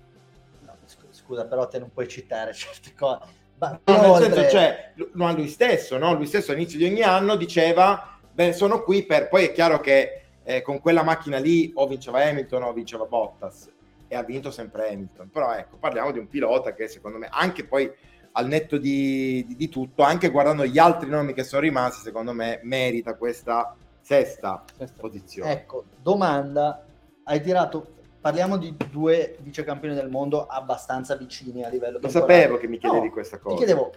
[1.27, 3.21] Scusa, però te non puoi citare certe cose.
[3.59, 6.15] Ma No, nel oltre- senso, cioè, no, lui stesso, no?
[6.15, 9.29] Lui stesso all'inizio di ogni anno diceva, beh, sono qui per...
[9.29, 13.69] Poi è chiaro che eh, con quella macchina lì o vinceva Hamilton o vinceva Bottas
[14.09, 15.31] e ha vinto sempre Hamilton.
[15.31, 17.91] Però ecco, parliamo di un pilota che secondo me, anche poi
[18.33, 22.33] al netto di, di- di tutto, anche guardando gli altri nomi che sono rimasti, secondo
[22.35, 24.63] me merita questa sesta
[25.01, 25.51] posizione.
[25.51, 26.85] Ecco, domanda,
[27.25, 27.87] hai tirato,
[28.27, 32.77] parliamo di due vice campioni del mondo abbastanza vicini a livello Lo sapevo che mi
[32.77, 33.57] chiedevi No, questa Ti cosa.
[33.57, 33.93] chiedevo,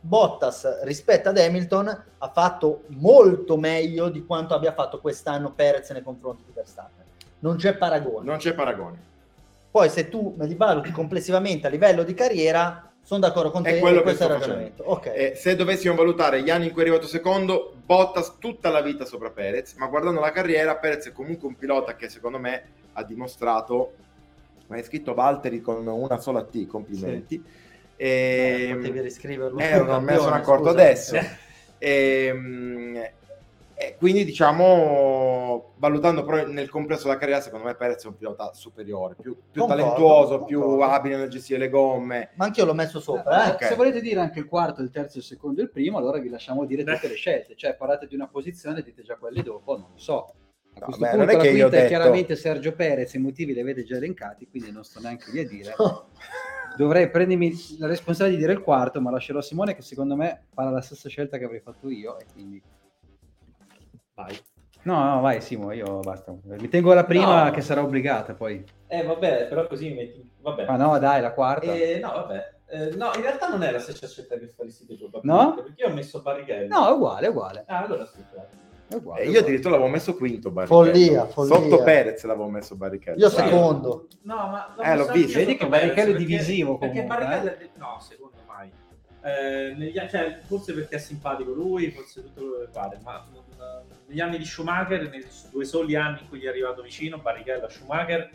[0.00, 6.02] Bottas rispetto ad Hamilton ha fatto molto meglio di quanto abbia fatto quest'anno Perez nei
[6.02, 7.04] confronti di Verstappen.
[7.38, 8.26] Non c'è paragone.
[8.26, 8.98] Non c'è paragone.
[9.70, 13.72] Poi se tu me li valuti complessivamente a livello di carriera, sono d'accordo con È
[13.72, 14.82] te quello e che questo è il sto ragionamento.
[14.84, 15.06] Ok.
[15.06, 19.06] Eh, se dovessimo valutare gli anni in cui è arrivato secondo, Bottas tutta la vita
[19.06, 23.04] sopra Perez, ma guardando la carriera, Perez è comunque un pilota che secondo me ha
[23.04, 23.92] dimostrato,
[24.68, 27.42] ma è scritto Valtteri con una sola T, complimenti.
[27.96, 30.82] Eh, E, potevi riscriverlo eh, non me ne sono accorto scusa.
[30.82, 31.16] adesso.
[31.78, 32.98] Ehm,
[33.76, 38.52] e quindi diciamo, valutando però nel complesso della carriera, secondo me Perez è un pilota
[38.54, 40.84] superiore, più, più Concordo, talentuoso, più concordo.
[40.84, 42.30] abile nel gestire le gomme.
[42.34, 43.50] Ma anch'io l'ho messo sopra, eh.
[43.54, 43.64] ok.
[43.66, 46.28] Se volete dire anche il quarto, il terzo, il secondo e il primo, allora vi
[46.28, 47.54] lasciamo dire tutte le scelte.
[47.56, 50.32] Cioè, parlate di una posizione, dite già quelle dopo, non lo so.
[50.76, 52.72] A questo beh, punto non è la che io ho quinta è detto- chiaramente Sergio
[52.72, 55.74] Perez, i motivi li avete già elencati, quindi non sto neanche lì a dire.
[56.76, 60.46] Dovrei prendermi la responsabilità di dire il quarto, ma lascerò a Simone che secondo me
[60.52, 62.60] farà la stessa scelta che avrei fatto io e quindi...
[64.14, 64.36] Vai.
[64.82, 66.34] No, no, vai Simo, io basta.
[66.42, 67.50] Mi tengo la prima No.
[67.52, 68.62] che sarà obbligata poi.
[68.88, 70.28] Eh, vabbè, però così mi metti...
[70.40, 70.66] Vabbè.
[70.66, 71.72] Ma no, dai, la quarta.
[71.72, 72.52] Eh, no, vabbè.
[72.66, 75.54] Eh, no, in realtà non è la stessa scelta che faresti tu, No?
[75.54, 76.76] Perché io ho messo Barrichello.
[76.76, 77.64] No, è uguale, è uguale.
[77.66, 78.18] Ah, allora sì.
[78.18, 80.84] È uguale E è io addirittura l'avevo messo quinto Barrichello.
[80.84, 81.54] Follia, follia.
[81.56, 83.18] Sotto Perez l'avevo messo Barrichello.
[83.18, 84.08] Io secondo.
[84.22, 84.74] No, ma...
[84.82, 85.38] Eh, l'ho visto.
[85.38, 87.70] Vedi che Barrichello è perché- divisivo Perché comunque, Barrichello eh?
[87.76, 88.70] No, secondo mai.
[89.22, 93.26] Eh, negli cioè, forse perché è simpatico lui, forse tutto quello che pare, ma
[94.06, 97.64] negli anni di Schumacher, nei due soli anni in cui gli è arrivato vicino, Barrichello
[97.64, 98.30] a Schumacher,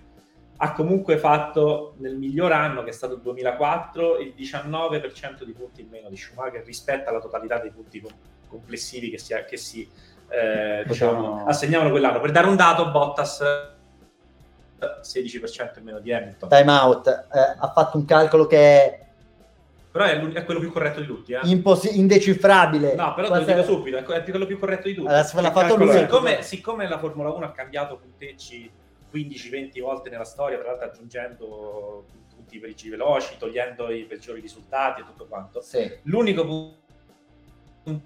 [0.62, 5.82] ha comunque fatto nel miglior anno, che è stato il 2004, il 19% di punti
[5.82, 8.12] in meno di Schumacher rispetto alla totalità dei punti com-
[8.48, 9.88] complessivi che si, che si
[10.30, 12.20] eh, diciamo, assegnavano quell'anno.
[12.20, 13.78] Per dare un dato, Bottas eh,
[15.02, 16.50] 16% in meno di Hamilton.
[16.50, 17.08] Time out.
[17.08, 19.06] Eh, ha fatto un calcolo che è
[19.92, 21.34] Però è, è quello più corretto di tutti.
[21.34, 21.40] Eh?
[21.44, 22.94] impossi- indecifrabile.
[22.96, 25.08] No, però te lo Questa- dico subito, è quello più corretto di tutti.
[25.08, 28.72] Allora, siccome, siccome la Formula 1 ha cambiato punteggi
[29.12, 35.02] 15-20 volte nella storia, tra l'altro aggiungendo punti per i veloci, togliendo i peggiori risultati
[35.02, 35.92] e tutto quanto, Sì.
[36.04, 36.78] l'unico pu-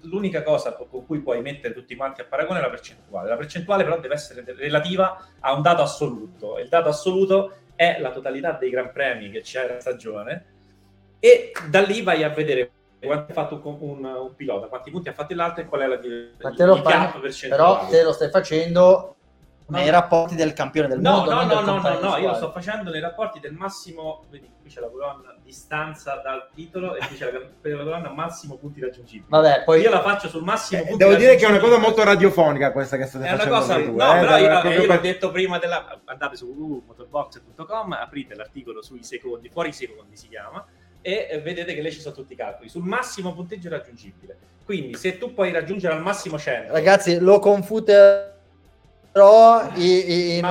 [0.02, 3.28] l'unica cosa con cui puoi mettere tutti quanti a paragone è la percentuale.
[3.28, 6.58] La percentuale però deve essere relativa a un dato assoluto.
[6.58, 10.44] Il dato assoluto è la totalità dei gran premi che c'è nella stagione
[11.18, 12.70] e da lì vai a vedere
[13.00, 15.86] quanto ha fatto un, un- un pilota, quanti punti ha fatto l'altro e qual è
[15.86, 15.98] la
[16.40, 17.48] Ma te lo il fai-.
[17.48, 19.16] Però te lo stai facendo
[19.66, 19.78] No.
[19.78, 21.30] nei rapporti del campione del No, mondo.
[21.32, 24.68] no, no, no, no, no, io lo sto facendo nei rapporti del massimo, vedi, qui
[24.68, 29.24] c'è la colonna distanza dal titolo e qui c'è la, la colonna massimo punti raggiungibili.
[29.28, 31.78] Vabbè, poi Io la faccio sul massimo Eh, punti devo dire che è una cosa
[31.78, 34.80] molto radiofonica questa che state È una facendo cosa, voi no, eh, però io, proprio
[34.82, 40.14] io l'ho detto prima della, andate su www.motorbox.com, aprite l'articolo sui secondi, fuori i secondi
[40.16, 40.62] si chiama,
[41.00, 44.36] e vedete che lì ci sono tutti i calcoli, sul massimo punteggio raggiungibile.
[44.64, 48.32] Quindi se tu puoi raggiungere al massimo 100, ragazzi, lo confuterò
[49.76, 50.44] i- in,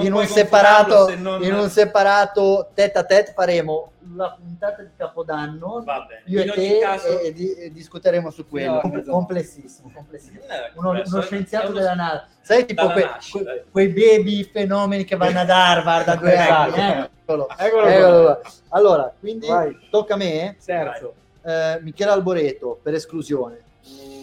[0.00, 4.90] in puoi un separato non- in un separato tête a tête faremo la puntata di
[4.94, 6.22] Capodanno va bene.
[6.26, 10.40] io In e te caso, e, e e discuteremo su quello No, complessissimo, complessissimo.
[10.42, 13.62] eh, Uno, uno è- scienziato è uno- della NASA sai tipo que- nascita, que- dai.
[13.70, 16.74] quei baby fenomeni che vanno ad Harvard da due Esatto.
[16.74, 18.40] anni eccolo, Eccolo eccolo qua.
[18.70, 19.78] allora quindi Vai.
[19.90, 21.14] tocca a me Terzo.
[21.42, 23.60] eh, Michele Alboreto per esclusione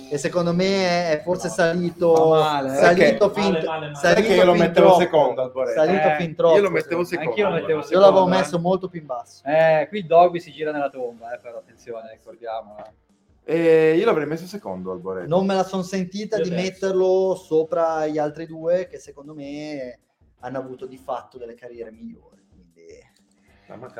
[0.09, 2.75] e secondo me è forse salito, male, eh.
[2.75, 3.41] salito Perché?
[3.41, 3.95] fin, Male, male, male.
[3.95, 5.01] salito Perché io lo mettevo troppo.
[5.01, 5.79] secondo Alboreto.
[5.79, 6.55] Salito Eh, fin troppo.
[6.55, 7.35] Io lo mettevo secondo me.
[7.35, 7.47] secondo.
[7.47, 8.37] Anch'io lo mettevo Io l'avevo eh.
[8.37, 9.41] messo molto più in basso.
[9.45, 12.75] Eh, qui il Dogby si gira nella tomba, eh, però attenzione, ricordiamo.
[12.79, 13.05] eh.
[13.49, 15.27] E io l'avrei messo secondo Alboreto.
[15.29, 16.63] Non me la sono sentita Io di terzo.
[16.63, 19.99] metterlo sopra gli altri due che secondo me
[20.41, 22.43] hanno avuto di fatto delle carriere migliori.
[22.49, 22.85] Quindi...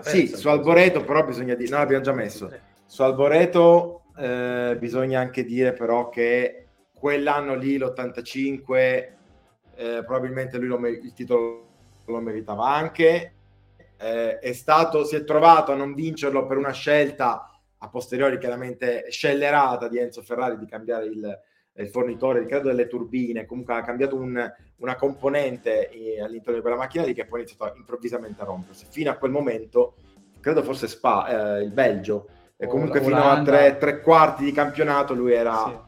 [0.02, 2.50] Sì, su Alboreto però bisogna dire, no l'abbiamo già messo,
[2.86, 9.18] su Alboreto eh, bisogna anche dire però che quell'anno lì, l'85,
[9.76, 11.66] eh, probabilmente lui lo me- il titolo
[12.06, 13.34] lo meritava anche,
[14.00, 17.50] Eh, è stato, si è trovato a non vincerlo per una scelta
[17.80, 21.40] a posteriori chiaramente scellerata di Enzo Ferrari di cambiare il,
[21.78, 26.76] il fornitore, credo delle turbine, comunque ha cambiato un- una componente eh, all'interno di quella
[26.78, 28.86] macchina lì che poi ha iniziato improvvisamente a rompersi.
[28.90, 29.96] Fino a quel momento,
[30.40, 32.28] credo forse Spa, eh, il Belgio,
[32.58, 35.86] e comunque la fino a tre, tre quarti di campionato lui era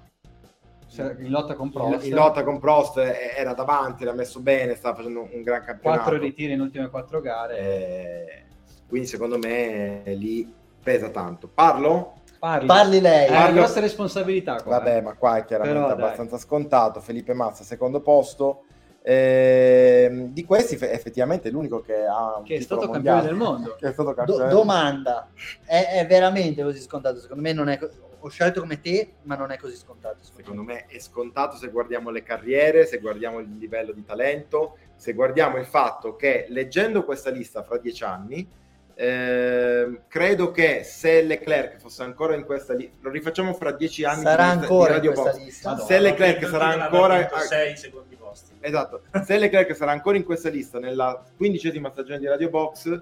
[0.86, 1.02] Sì.
[1.02, 2.06] In lotta con Prost.
[2.06, 6.02] in lotta con Prost, era davanti, era messo bene, stava facendo un, gran campionato.
[6.04, 7.58] Quattro ritiri in ultime quattro gare.
[7.58, 8.44] Eh,
[8.88, 10.52] quindi secondo me eh, lì
[10.82, 11.48] pesa tanto.
[11.48, 12.16] Parlo?
[12.40, 12.66] Parli.
[12.68, 13.28] Parli lei.
[13.28, 14.78] È Parlo- grossa responsabilità qua.
[14.78, 15.02] Vabbè, eh.
[15.02, 16.04] ma qua è chiaramente Però, dai.
[16.04, 17.00] abbastanza scontato.
[17.02, 18.64] Felipe Massa, secondo posto.
[19.10, 23.22] Ehm, di questi fe- effettivamente è l'unico che ha un Che è stato mondiale.
[23.22, 23.76] campione del mondo.
[23.76, 25.30] Che è stato Do- domanda,
[25.66, 27.20] è, è veramente così scontato?
[27.20, 27.80] Secondo me non è...
[27.80, 30.18] co- Ho scelto come te, ma non è così scontato.
[30.22, 35.14] Secondo me è scontato se guardiamo le carriere, se guardiamo il livello di talento, se
[35.14, 38.48] guardiamo il fatto che leggendo questa lista fra dieci anni,
[38.94, 44.22] ehm, credo che se Leclerc fosse ancora in questa lista, lo rifacciamo fra dieci anni
[44.24, 45.44] Sarà di lista- di ancora in Radio questa Box.
[45.46, 45.70] lista?
[45.70, 45.88] Madonna.
[45.88, 48.09] Se Leclerc sarà ancora 6 secondi posti.
[48.62, 53.02] Esatto, se Leclerc sarà ancora in questa lista nella quindicesima stagione di Radio Box,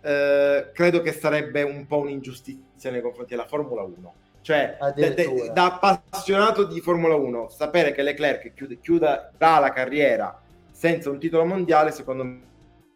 [0.00, 4.14] eh, credo che sarebbe un po' un'ingiustizia nei confronti della Formula 1.
[4.40, 10.40] Cioè, de- de- da appassionato di Formula 1, sapere che Leclerc chiude, chiuda la carriera
[10.70, 12.40] senza un titolo mondiale, secondo me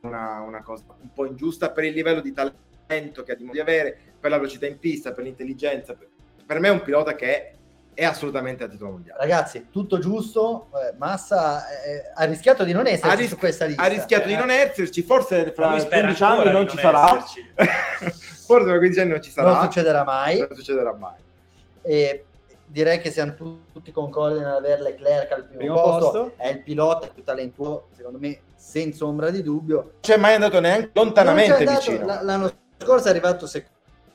[0.01, 3.53] è una, una cosa un po' ingiusta per il livello di talento che ha dimostrato
[3.53, 5.95] di avere, per la velocità in pista, per l'intelligenza.
[5.95, 6.09] Per,
[6.47, 7.55] per me è un pilota che
[8.01, 9.21] è assolutamente a titolo mondiale.
[9.21, 10.69] Ragazzi, tutto giusto.
[10.75, 13.83] eh, Massa eh, ha rischiato di non esserci ris- su questa lista.
[13.83, 14.37] ha rischiato di Eh.
[14.39, 17.25] non esserci, forse fra lui spera 15 ancora anni di non non ci sarà.
[18.47, 19.53] forse fra 15 anni non ci sarà.
[19.53, 20.39] Non succederà mai.
[20.39, 21.19] Non succederà mai.
[21.83, 22.25] E
[22.65, 25.99] direi che siamo tu- tutti concordi nell'avere Leclerc al primo, Primo posto.
[26.11, 26.33] posto.
[26.39, 29.77] È il pilota più talentuoso, secondo me, senza ombra di dubbio.
[29.77, 32.07] Non c'è mai andato neanche lontanamente andato- vicino.
[32.07, 33.69] l- l'anno scorso è arrivato, sec-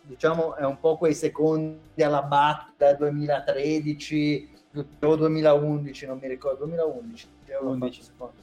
[0.06, 6.66] diciamo, è un po' quei secondi alla batta 2013 più- o 2011, non mi ricordo,
[6.66, 7.28] 2011.
[7.46, 8.02] che avevo 11.
[8.02, 8.34] fatto secondo.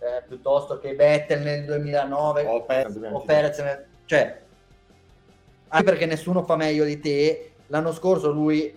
[0.00, 4.40] Eh, piuttosto che Vettel nel 2009 O Perez, o Perez nel- cioè
[5.68, 8.76] anche perché nessuno fa meglio di te l'anno scorso lui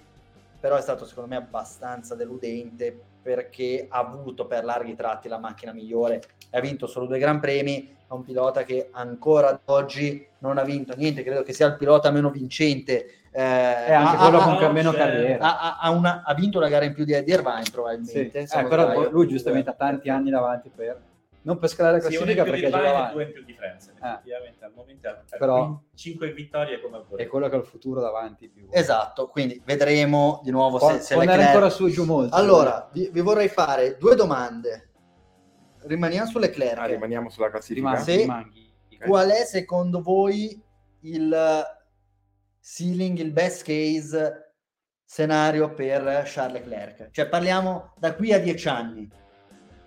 [0.61, 5.73] però è stato secondo me abbastanza deludente perché ha avuto per larghi tratti la macchina
[5.73, 6.21] migliore.
[6.49, 10.57] E ha vinto solo due gran premi è un pilota che ancora ad oggi non
[10.57, 11.23] ha vinto niente.
[11.23, 14.71] Credo che sia il pilota meno vincente eh, È anche ha- quello ha- con ha-
[14.71, 15.57] meno carriera.
[15.59, 17.71] ha, ha- una- ha vinto la gara in più di Eddie Irvine Sì.
[17.71, 20.99] probabilmente Eh, se non però lui giustamente ha tanti anni davanti per
[21.43, 23.95] non per scalare la Sì, classifica di perché giocava e due in più di Frenzen.
[23.99, 24.13] Ah.
[24.13, 27.27] Effettivamente al momento ha Però- 5 vittorie come è vorrei.
[27.27, 31.13] quello che ha il futuro davanti più esatto quindi vedremo di nuovo può, se, se
[31.13, 34.89] può andare Leclerc- ancora su e giù molto Allora, vi, vi vorrei fare due domande.
[35.83, 36.77] Rimaniamo su Leclerc.
[36.77, 37.97] Ah, rimaniamo sulla classifica.
[37.97, 38.17] Sì.
[38.17, 38.71] rimanghi.
[39.03, 40.61] Qual è secondo voi
[41.01, 41.63] il
[42.61, 44.53] ceiling, il best case
[45.05, 47.09] scenario per Charles Leclerc?
[47.09, 49.09] Cioè parliamo da qui a dieci anni.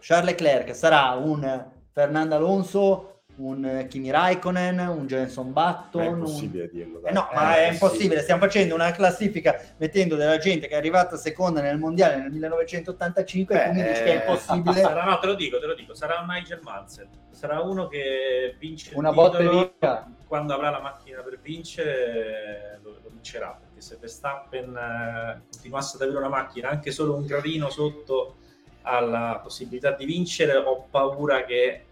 [0.06, 6.18] Charles Leclerc sarà un Fernando Alonso, un Kimi Raikkonen, un Jenson Ma Button, è un-
[6.18, 6.98] impossibile dirlo.
[6.98, 7.10] dai.
[7.10, 8.20] eh no, ma è impossibile.
[8.20, 13.55] Stiamo facendo una classifica mettendo della gente che è arrivata seconda nel mondiale nel 1985
[13.55, 14.81] e tu mi Beh, dici che è eh, impossibile.
[14.82, 17.09] Sarà, no, te lo dico, te lo dico, sarà un Nigel Mansell.
[17.31, 23.59] Sarà uno che vince Una botta quando avrà la macchina per vincere lo, lo vincerà,
[23.59, 28.36] perché se Verstappen eh, continuasse ad avere una macchina anche solo un gradino sotto
[28.85, 31.85] alla possibilità di vincere, ho paura che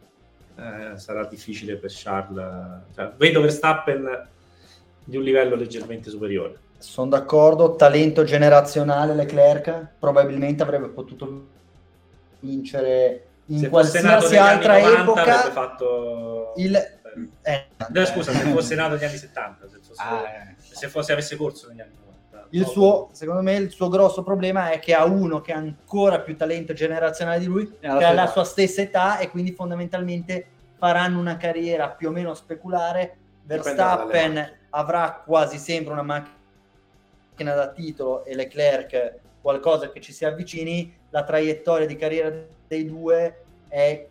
[0.57, 2.83] eh, sarà difficile per Charles.
[2.95, 4.29] Cioè, vedo Verstappen
[5.05, 6.59] di un livello leggermente superiore.
[6.79, 11.47] Sono d'accordo, talento generazionale Leclerc probabilmente avrebbe potuto
[12.41, 16.77] vincere in se qualsiasi altra anni 90 epoca avrebbe fatto il
[17.43, 20.55] eh, No, scusa, se fosse nato negli anni 70, se, fosse, Ah, eh.
[20.59, 22.02] se fosse avesse corso negli anni 90.
[22.55, 26.21] Il suo, secondo me, il suo grosso problema è che ha uno che ha ancora
[26.21, 29.53] più talento generazionale di lui, E alla che ha la sua stessa età e quindi
[29.53, 30.47] fondamentalmente
[30.77, 33.17] faranno una carriera più o meno speculare.
[33.45, 40.95] Verstappen avrà quasi sempre una macchina da titolo e Leclerc qualcosa che ci si avvicini,
[41.11, 42.33] la traiettoria di carriera
[42.69, 44.07] dei due è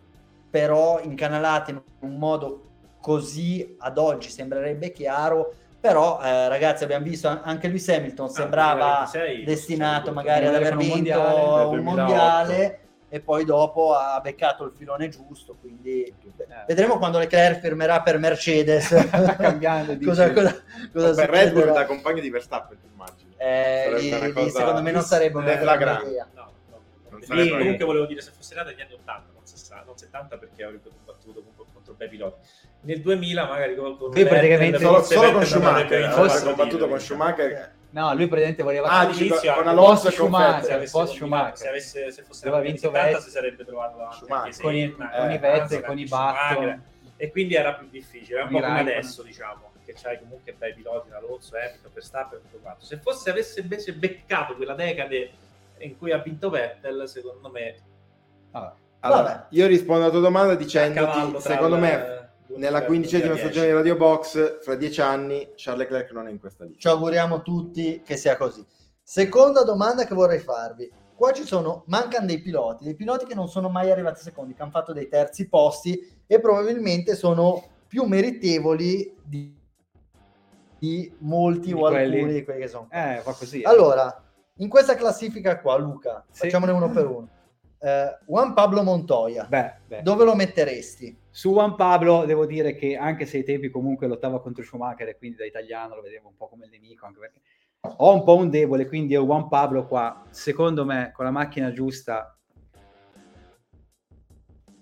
[0.50, 2.64] però incanalata in un modo
[3.00, 9.08] così ad oggi sembrerebbe chiaro però eh, ragazzi abbiamo visto an- anche Lewis Hamilton sembrava
[9.10, 11.82] 2026, destinato cioè, magari ad aver un vinto mondiale un 2008.
[11.82, 16.46] mondiale e poi dopo ha beccato il filone giusto quindi Eh.
[16.68, 18.94] vedremo quando Leclerc firmerà per Mercedes
[19.36, 23.34] cambiando di cosa, cosa, cosa per Red Bull da compagno di Verstappen, ti immagini.
[23.36, 26.80] Eh, lì- cosa secondo me non sarebbe una grande idea No, no.
[27.10, 30.36] Non Lì comunque volevo dire se fosse nata negli anni 80, non 60, non 70
[30.38, 31.42] perché avrebbe combattuto
[31.72, 32.38] contro bei piloti.
[32.84, 36.88] Nel 2000 magari con, con Qui praticamente- Solo, solo con Schumacher, aveva Forse- il combattuto
[36.88, 37.72] con Schumacher.
[37.90, 40.90] No, lui praticamente voleva Ah, dici con Alonso e Schumacher.
[40.90, 41.56] Post Schumacher.
[41.58, 43.20] se, avesse, se fosse Aveva vinto 70 Vettel.
[43.22, 46.04] si sarebbe trovato davanti Con i- Senna, con i eh, Vettel, con i.
[46.06, 46.82] Button.
[47.16, 51.10] e quindi era più difficile, un po' come adesso diciamo che c'hai comunque bei piloti
[51.12, 52.84] Alonso, Hamilton, Verstappen tutto quanto.
[52.84, 55.30] Se fosse avesse invece beccato quella decade
[55.78, 57.76] in cui ha vinto Vettel, secondo me
[58.50, 58.70] Vabbè.
[59.00, 62.21] Allora, io rispondo alla tua domanda dicendoti, secondo me, 2000
[62.56, 63.40] nella quindicesima 2010.
[63.40, 66.80] stagione di Radio Box, fra dieci anni, Charles Leclerc non è in questa lista.
[66.80, 68.64] ci auguriamo tutti che sia così.
[69.02, 70.90] Seconda domanda che vorrei farvi.
[71.14, 74.62] Qua ci sono, mancano dei piloti, dei piloti che non sono mai arrivati secondi, che
[74.62, 79.54] hanno fatto dei terzi posti e probabilmente sono più meritevoli di,
[80.78, 82.32] di molti Di o alcuni quelli.
[82.32, 82.88] di quelli che sono.
[82.90, 83.60] Eh, fa così.
[83.60, 83.68] eh.
[83.68, 84.22] Allora,
[84.56, 86.40] in questa classifica qua, Luca, Sì.
[86.46, 87.28] facciamone uno per uno.
[87.84, 90.02] Eh, Juan Pablo Montoya, Beh, beh.
[90.02, 91.18] dove lo metteresti?
[91.28, 95.16] Su Juan Pablo devo dire che anche se ai tempi comunque lottava contro Schumacher e
[95.16, 97.40] quindi da italiano lo vedevo un po' come il nemico, anche perché
[97.80, 101.72] ho un po' un debole, quindi io Juan Pablo qua, secondo me, con la macchina
[101.72, 102.38] giusta,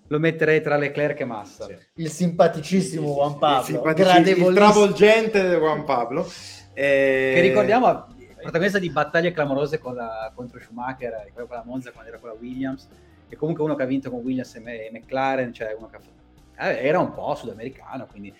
[0.08, 1.66] lo metterei tra Leclerc e Massa.
[1.66, 1.76] Sì.
[1.94, 6.26] Il simpaticissimo Sì, sì, Juan Pablo, il, simpatici- il travolgente di Juan Pablo.
[6.74, 8.09] Eh, Che ricordiamo,
[8.42, 12.18] protagonista di battaglie clamorose con la- contro Schumacher, e poi con la Monza quando era
[12.18, 12.88] con la Williams,
[13.28, 16.00] e comunque uno che ha vinto con Williams e, e McLaren, cioè uno che ha
[16.00, 16.18] fatto-
[16.62, 18.34] eh, era un po' sudamericano, quindi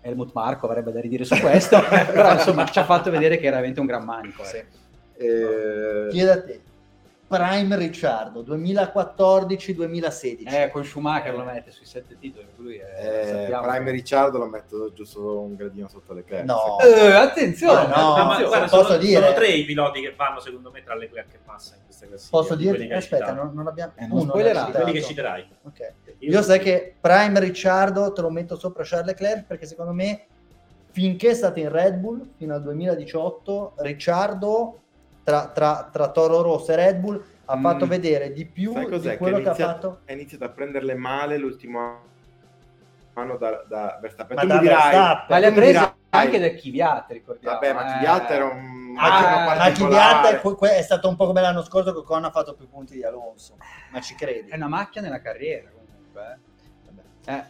[0.00, 3.56] Helmut Marco avrebbe da ridire su questo, però insomma ci ha fatto vedere che era
[3.56, 4.42] veramente un gran manico.
[4.42, 4.46] eh.
[4.46, 4.62] Sì.
[5.24, 6.60] eh, Chiedo a te.
[7.28, 10.46] Prime Ricciardo 2014-2016.
[10.46, 13.58] Eh, con Schumacher lo mette sui sette titoli, lui è, eh.
[13.60, 16.44] Prime Ricciardo lo metto giusto un gradino sotto Leclerc.
[16.44, 16.78] No.
[16.80, 18.46] Eh, attenzione, No, no, ma attenzione.
[18.46, 21.38] guarda, posso sono, dire- sono tre i piloti che vanno secondo me tra Leclerc e
[21.44, 22.38] Massa in questa classifica.
[22.38, 22.76] Posso di dirti?
[22.76, 25.48] quelli che hai Aspetta, non, non abbiamo Eh, non uno quelli che citerai.
[25.62, 25.92] Ok.
[26.18, 30.26] Io sai che Prime Ricciardo te lo metto sopra Charles Leclerc perché secondo me
[30.90, 34.80] finché è stato in Red Bull fino al 2018 Ricciardo
[35.26, 37.62] tra, tra, tra Toro Rosso e Red Bull ha Mm.
[37.62, 39.00] fatto vedere di più Sai cos'è?
[39.02, 41.98] di Che quello ha che, ha iniziato, fatto ha iniziato a prenderle male l'ultimo
[43.14, 44.36] anno da, da Verstappen.
[44.36, 45.26] Ma da dirai, Verstappen.
[45.28, 47.58] Ma le ha prese anche da Kvyat, ricordiamo.
[47.58, 47.98] Vabbè, ma eh.
[47.98, 50.40] Kvyat era un Ah, ma ma particolare.
[50.40, 52.94] Kvyat è, è stato un po' come l'anno scorso che Con ha fatto più punti
[52.94, 53.56] di Alonso
[53.90, 54.50] ma ci credi?
[54.50, 56.38] È una macchia nella carriera comunque.
[57.26, 57.32] eh.
[57.32, 57.44] Eh,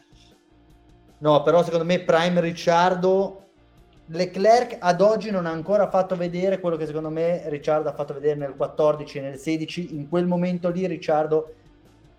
[1.18, 3.45] No, però secondo me Prime Ricciardo
[4.08, 8.14] Leclerc ad oggi non ha ancora fatto vedere quello che secondo me Ricciardo ha fatto
[8.14, 9.96] vedere nel 14 e nel 16.
[9.96, 11.54] In quel momento lì Ricciardo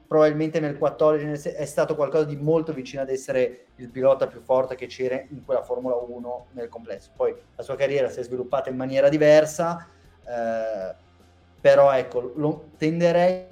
[0.05, 3.89] probabilmente nel 14 e nel 16 è stato qualcosa di molto vicino ad essere il
[3.89, 7.11] pilota più forte che c'era in quella Formula 1 nel complesso.
[7.15, 9.87] Poi la sua carriera si è sviluppata in maniera diversa,
[10.25, 10.93] eh,
[11.61, 13.45] però ecco, lo tenderei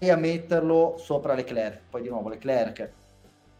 [0.00, 1.80] a metterlo sopra Leclerc.
[1.90, 2.90] Poi di nuovo Leclerc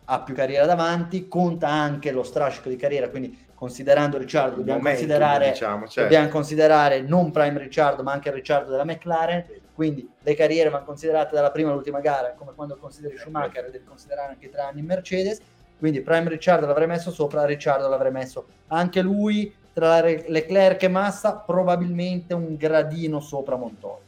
[0.06, 5.06] ha più carriera davanti, conta anche lo strascico di carriera, quindi considerando Ricciardo dobbiamo momentum,
[5.06, 6.02] considerare, diciamo, certo.
[6.02, 10.84] dobbiamo considerare non Prime Ricciardo ma anche il Ricciardo della McLaren, quindi le carriere vanno
[10.84, 14.86] considerate dalla prima all'ultima gara, come quando consideri Schumacher, devi considerare anche tre anni in
[14.86, 15.40] Mercedes,
[15.78, 21.36] quindi Prime Ricciardo l'avrei messo sopra, Ricciardo l'avrei messo anche lui, tra Leclerc e Massa,
[21.36, 24.00] probabilmente un gradino sopra Montoya,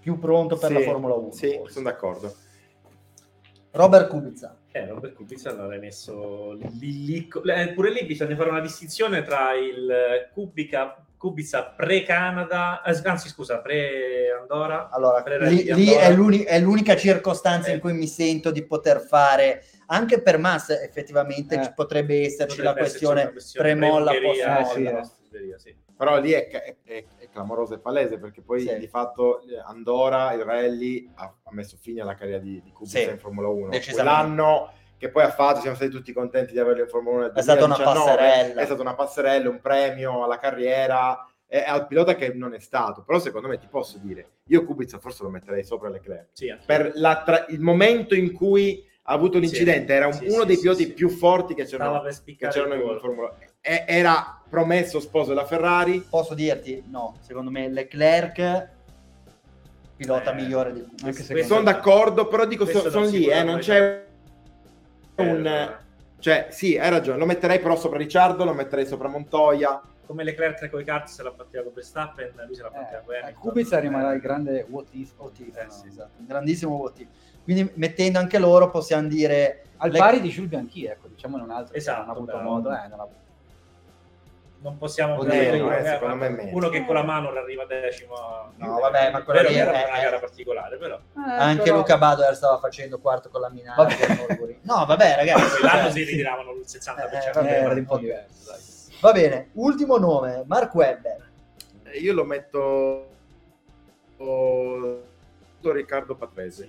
[0.00, 1.30] più pronto per Sì, la Formula 1.
[1.30, 1.72] Sì, forse.
[1.72, 2.34] sono d'accordo.
[3.70, 4.56] Robert Kubica.
[4.76, 9.52] Eh, Robert Kubica l'avrei messo lì, lì- eh, pure lì bisogna fare una distinzione tra
[9.54, 14.90] il eh, Kubica, Kubica pre-Canada, eh, anzi scusa, pre-Andorra.
[14.90, 15.36] Allora, lì,
[15.68, 17.74] Rally lì è, l'uni- è l'unica circostanza Eh.
[17.74, 21.72] in cui mi sento di poter fare, anche per Massa effettivamente Eh.
[21.72, 25.00] potrebbe esserci Potrebbe la questione, questione pre-molla, post-molla.
[25.00, 25.76] eh, sì, sì.
[25.96, 28.78] Però lì è, è, è, è clamoroso e palese perché poi sì.
[28.78, 32.98] di fatto eh, Andorra, il Rally, ha, ha, messo fine alla carriera di, di Kubica
[32.98, 33.10] sì.
[33.10, 33.70] in Formula 1.
[33.92, 37.26] Quell'anno che poi ha fatto, siamo stati tutti contenti di averlo in Formula 1.
[37.26, 38.60] È 2019, stata una passerella.
[38.60, 41.28] È stata una passerella, un premio alla carriera
[41.62, 43.04] al pilota che non è stato.
[43.04, 46.28] Però secondo me ti posso dire, io Kubica forse lo metterei sopra Leclerc.
[46.32, 46.92] Sì, per
[47.24, 50.92] tra- il momento in cui ha avuto l'incidente, sì, era un, sì, uno dei piloti
[50.92, 56.06] più forti che c'erano, che c'erano in Formula 1 eh, era promesso sposo della Ferrari.
[56.08, 56.84] Posso dirti?
[56.88, 58.68] No, secondo me Leclerc
[59.96, 63.60] pilota eh, migliore di anche secondo Sono d'accordo, però dico so, sono lì, eh, non
[63.60, 64.04] c'è
[65.14, 65.82] eh, un
[66.24, 69.78] cioè, sì, hai ragione, lo metterei però sopra Ricciardo, lo metterei sopra Montoya.
[70.06, 73.04] Come Leclerc con i kart se la batteva con Verstappen, lui se la batteva eh,
[73.04, 73.42] con eh, Hamilton.
[73.42, 74.20] Kubica rimarrà il eh.
[74.20, 75.86] grande what if, what if eh, no, sì.
[75.88, 77.08] esatto, un grandissimo what if.
[77.42, 79.64] Quindi mettendo anche loro possiamo dire...
[79.76, 79.98] Al le...
[79.98, 82.50] pari di Jules Bianchi, ecco, diciamone un altro esatto, che non ha avuto bravo.
[82.50, 83.23] modo, eh, non ha avuto
[84.64, 86.56] non possiamo Oddio, prendere eh, uno, che- secondo me meno.
[86.56, 88.14] uno che con la mano arriva decimo.
[88.56, 90.98] No, vabbè, ma quella lì è- era una gara particolare, però.
[91.12, 93.94] anche però- Luca Badoer stava facendo quarto con la Minardi.
[93.94, 94.14] Vabbè.
[94.26, 94.60] Nürburgring.
[94.62, 95.58] No, vabbè, ragazzi.
[95.60, 97.38] Quell'anno cioè, si ritiravano il 60%.
[97.38, 98.60] Eh, vabbè, era un po' diverso, dai.
[99.02, 101.28] Va bene, ultimo nome, Mark Webber.
[101.82, 103.06] Eh, Io lo metto...
[104.16, 105.02] oh,
[105.60, 106.68] Riccardo Patrese.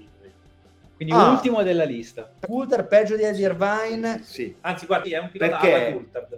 [0.95, 1.31] Quindi Ah.
[1.31, 2.31] ultimo della lista.
[2.39, 4.21] Coulter peggio di Eddie Irvine.
[4.23, 5.87] Sì, Anzi, guardi, è un pilota Perché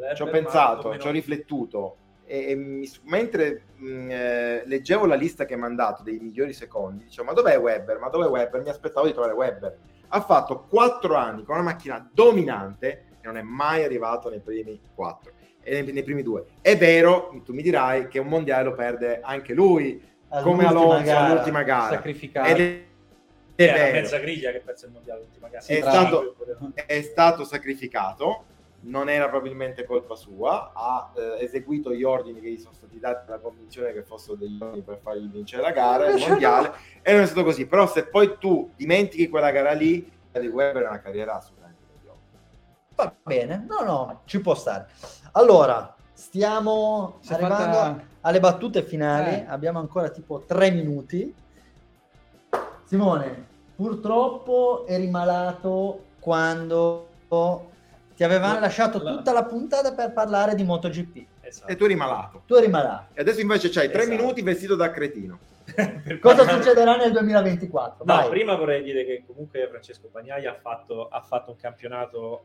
[0.09, 5.45] eh, ci ho pensato, ci ho riflettuto e, e mentre mh, eh, leggevo la lista
[5.45, 7.99] che mi ha mandato dei migliori secondi, dicevo ma dov'è Webber?
[7.99, 8.61] Ma dov'è Webber?
[8.63, 9.77] Mi aspettavo di trovare Webber.
[10.09, 12.87] Ha fatto quattro anni con una macchina dominante
[13.21, 16.45] e non è mai arrivato nei primi quattro, e nei, nei primi due.
[16.61, 20.01] È vero, tu mi dirai che un mondiale lo perde anche lui,
[20.41, 21.25] come all'ultima Alonso gara.
[21.25, 21.95] all'ultima gara.
[21.95, 22.49] Sacrificato.
[23.59, 25.59] Era mezza griglia che pezza il mondiale l'ultima gara.
[25.59, 26.35] È Sì, stato-
[26.85, 28.43] è stato sacrificato,
[28.81, 33.25] non era probabilmente colpa sua, ha eh, eseguito gli ordini che gli sono stati dati
[33.25, 36.71] dalla convinzione che fossero degli ordini per fargli vincere la gara, il mondiale,
[37.01, 37.65] e non è stato così.
[37.65, 42.39] Però se poi tu dimentichi quella gara lì, di Weber è una carriera assolutamente mediocre.
[42.95, 44.85] Va bene, no, no, ci può stare.
[45.31, 49.33] Allora, stiamo Si arrivando fatta- alle battute finali.
[49.35, 49.45] Eh.
[49.47, 51.33] Abbiamo ancora tipo tre minuti.
[52.87, 53.45] Simone,
[53.75, 57.07] purtroppo eri malato quando
[58.15, 61.25] ti avevano No, lasciato la- tutta la puntata per parlare di MotoGP.
[61.41, 61.69] Esatto.
[61.69, 62.43] E tu eri malato.
[62.45, 63.07] Tu eri malato.
[63.13, 64.15] E adesso invece c'hai tre Esatto.
[64.15, 65.37] minuti vestito da cretino.
[66.21, 68.05] Cosa parlare- succederà nel 2024?
[68.05, 68.29] No, Vai.
[68.29, 72.43] prima vorrei dire che comunque Francesco Bagnaia ha fatto, ha fatto un campionato,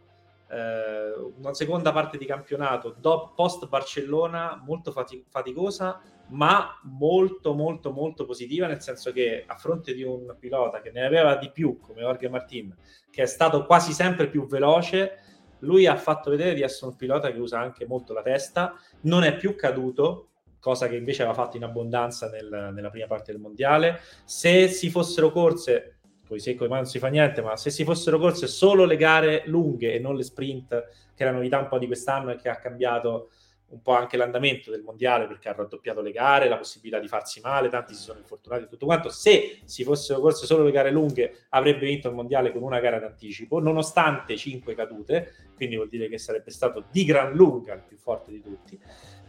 [0.53, 2.95] eh, una seconda parte di campionato
[3.35, 5.99] post Barcellona molto fati- faticosa,
[6.29, 11.07] ma molto molto molto positiva, nel senso che a fronte di un pilota che ne
[11.07, 12.77] aveva di più come Jorge Martin,
[13.11, 15.21] che è stato quasi sempre più veloce,
[15.61, 19.25] lui ha fatto vedere di essere un pilota che usa anche molto la testa, non
[19.25, 20.29] è più caduto,
[20.61, 24.01] cosa che invece aveva fatto in abbondanza nel- nella prima parte del mondiale.
[24.25, 25.92] Se si fossero corse,
[26.33, 28.97] poi se con i non si fa niente, ma se si fossero corse solo le
[28.97, 30.69] gare lunghe e non le sprint,
[31.15, 33.29] che è la novità un po' di quest'anno e che ha cambiato
[33.67, 37.41] un po' anche l'andamento del mondiale perché ha raddoppiato le gare, la possibilità di farsi
[37.41, 39.11] male, tanti si sono infortunati e tutto quanto.
[39.11, 42.99] Se si fossero corse solo le gare lunghe, avrebbe vinto il mondiale con una gara
[42.99, 47.99] d'anticipo, nonostante cinque cadute, quindi vuol dire che sarebbe stato di gran lunga il più
[47.99, 48.81] forte di tutti.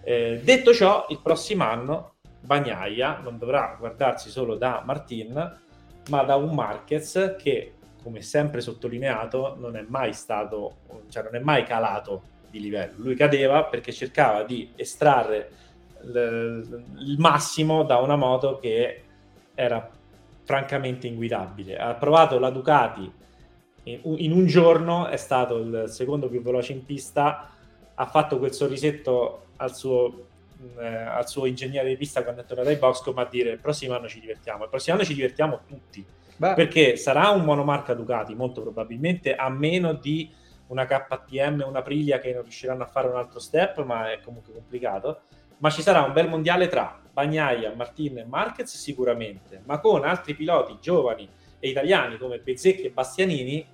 [0.05, 5.61] Eh, detto ciò, il prossimo anno Bagnaia non dovrà guardarsi solo da Martin,
[6.09, 10.75] ma da un Marquez che, come sempre sottolineato, non è mai stato,
[11.09, 12.93] cioè non è mai calato di livello.
[12.97, 15.49] Lui cadeva perché cercava di estrarre
[16.01, 19.03] l- il massimo da una moto che
[19.55, 19.89] era
[20.43, 21.77] francamente inguidabile.
[21.77, 23.11] Ha provato la Ducati
[23.85, 27.49] in un giorno, è stato il secondo più veloce in pista,
[27.95, 30.27] ha fatto quel sorrisetto al suo,
[30.80, 33.60] eh, al suo ingegnere di pista quando è tornato ai box come a dire il
[33.60, 36.06] prossimo anno ci divertiamo, il prossimo anno ci divertiamo tutti.
[36.35, 40.31] Beh, perché sarà un monomarca Ducati molto probabilmente a meno di
[40.68, 44.53] una KTM una Aprilia che non riusciranno a fare un altro step ma è comunque
[44.53, 45.22] complicato.
[45.57, 50.34] Ma ci sarà un bel mondiale tra Bagnaia, Martin e Marquez sicuramente ma con altri
[50.34, 51.30] piloti giovani
[51.60, 53.65] e italiani come Bezzecchi e Bastianini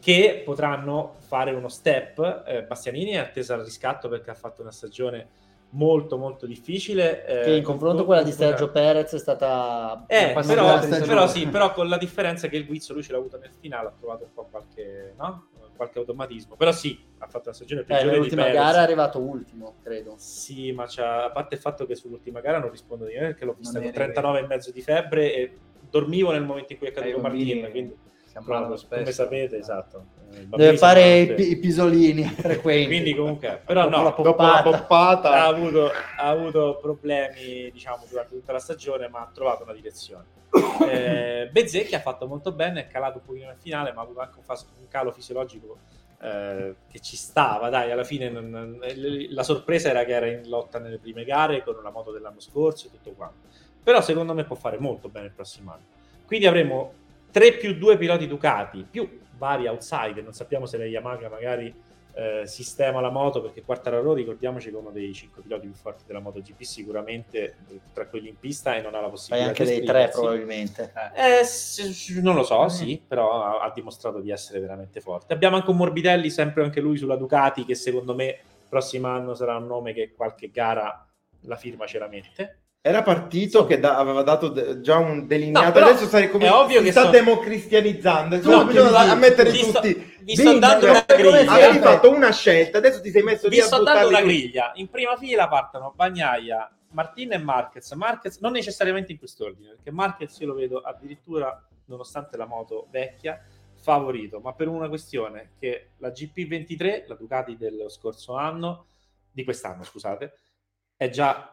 [0.00, 2.44] che potranno fare uno step.
[2.46, 5.28] Eh, Bastianini è attesa al riscatto perché ha fatto una stagione
[5.70, 10.32] molto molto difficile eh, Che in confronto a quella di Sergio Perez è stata eh,
[10.46, 13.50] però, però sì, però con la differenza che il Guizzo lui ce l'ha avuto nel
[13.58, 15.48] finale, ha trovato un po' qualche, no?
[15.76, 16.56] qualche automatismo.
[16.56, 18.58] Però sì, ha fatto la stagione Eh, peggiore di nell'ultima Perez.
[18.58, 20.14] gara è arrivato ultimo, credo.
[20.16, 23.44] Sì, ma c'ha- a parte il fatto che sull'ultima gara non rispondo di me perché
[23.44, 25.56] l'ho vista con eri- 39 e mezzo di febbre e
[25.90, 27.96] dormivo nel momento in cui è caduto Martin, quindi
[28.44, 29.98] proprio, come sapete, esatto.
[29.98, 32.22] Eh, bambini Deve fare i, pi- i pisolini.
[32.28, 32.86] Frequenti.
[32.86, 35.30] Quindi comunque, però Dopo no, Dopo la poppata.
[35.30, 40.24] ha avuto, ha avuto problemi diciamo durante tutta la stagione ma ha trovato una direzione.
[40.88, 44.20] Eh, Bezzecchi ha fatto molto bene è calato un pochino nel finale ma ha avuto
[44.20, 45.78] anche un, fas- un calo fisiologico
[46.22, 48.78] eh, che ci stava dai alla fine non- non-
[49.30, 52.86] la sorpresa era che era in lotta nelle prime gare con la moto dell'anno scorso
[52.86, 53.48] e tutto quanto.
[53.82, 55.84] Però secondo me può fare molto bene il prossimo anno.
[56.26, 56.92] Quindi avremo
[57.32, 61.74] 3 più 2 piloti Ducati più vari outsider non sappiamo se la Yamaha magari
[62.18, 66.04] eh, sistema la moto perché Quartararo ricordiamoci che è uno dei cinque piloti più forti
[66.06, 69.64] della MotoGP sicuramente eh, tra quelli in pista e non ha la Fai possibilità anche
[69.64, 70.92] di dei tre probabilmente.
[71.14, 75.34] Eh, s- non lo so, sì, però ha, ha dimostrato di essere veramente forte.
[75.34, 79.34] Abbiamo anche un Morbidelli, sempre anche lui sulla Ducati, che secondo me il prossimo anno
[79.34, 81.06] sarà un nome che qualche gara
[81.42, 82.60] la firma ce la mette.
[82.86, 86.78] Era partito che da- aveva dato de- già un delineato, No, adesso sai come ovvio
[86.78, 90.14] si che sta sono- democristianizzando, sta cominciando a mettere vi sto- tutti.
[90.20, 91.50] vi sto Bing, dando cioè, una griglia.
[91.52, 94.70] Avevi fatto una scelta, adesso ti sei messo lì Vi a sto dando una griglia.
[94.76, 97.90] In prima fila partono Bagnaia, Martin e Marquez.
[97.92, 103.44] Marquez non necessariamente in quest'ordine, perché Marquez io lo vedo addirittura, nonostante la moto vecchia,
[103.74, 108.86] favorito, ma per una questione che la GP23, la Ducati dello scorso anno,
[109.32, 110.34] di quest'anno scusate,
[110.96, 111.50] è già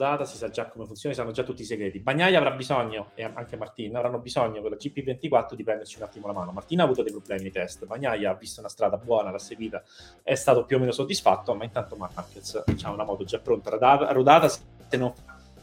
[0.00, 2.00] rodata, si sa già come funziona, si sanno già tutti i segreti.
[2.00, 6.26] Bagnaia avrà bisogno, e anche Martin, avranno bisogno per la GP24 di prenderci un attimo
[6.26, 6.52] la mano.
[6.52, 9.82] Martin ha avuto dei problemi nei test, Bagnaia ha visto una strada buona, l'ha seguita,
[10.22, 14.10] è stato più o meno soddisfatto, ma intanto Marquez ha una moto già pronta, rodata,
[14.12, 15.12] rodata se non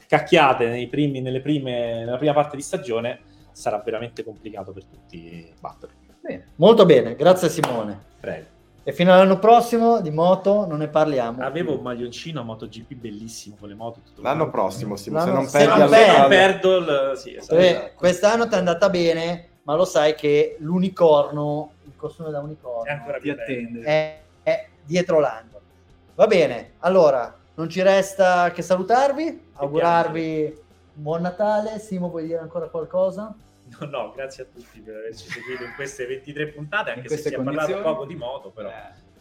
[0.07, 3.19] cacchiate nei primi, nelle prime, nella prima parte di stagione,
[3.51, 5.93] sarà veramente complicato per tutti battere.
[6.21, 7.99] Bene, Molto bene, grazie Simone.
[8.19, 8.56] Prego.
[8.87, 11.43] E fino all'anno prossimo di moto non ne parliamo.
[11.43, 13.99] Avevo un maglioncino MotoGP bellissimo con le moto.
[14.01, 14.57] tutto L'anno quanto.
[14.61, 17.11] prossimo, Simo, se L'anno- non se non perdi- Se non perdo il...
[17.17, 17.55] Sì, esatto.
[17.59, 22.43] Eh, quest'anno ti è andata bene, ma lo sai che l'unicorno, il costume da È
[22.43, 23.81] unicorno, ancora Ti più attende.
[23.81, 25.61] è, è dietro l'angolo.
[26.15, 30.57] Va bene, allora non ci resta che salutarvi, augurarvi
[30.93, 31.79] buon Natale.
[31.79, 33.35] Simo, vuoi dire ancora qualcosa?
[33.79, 37.27] No, no, grazie a tutti per averci seguito in queste 23 puntate, anche se si
[37.29, 37.81] è parlato condizioni.
[37.83, 38.73] poco di moto, però Eh,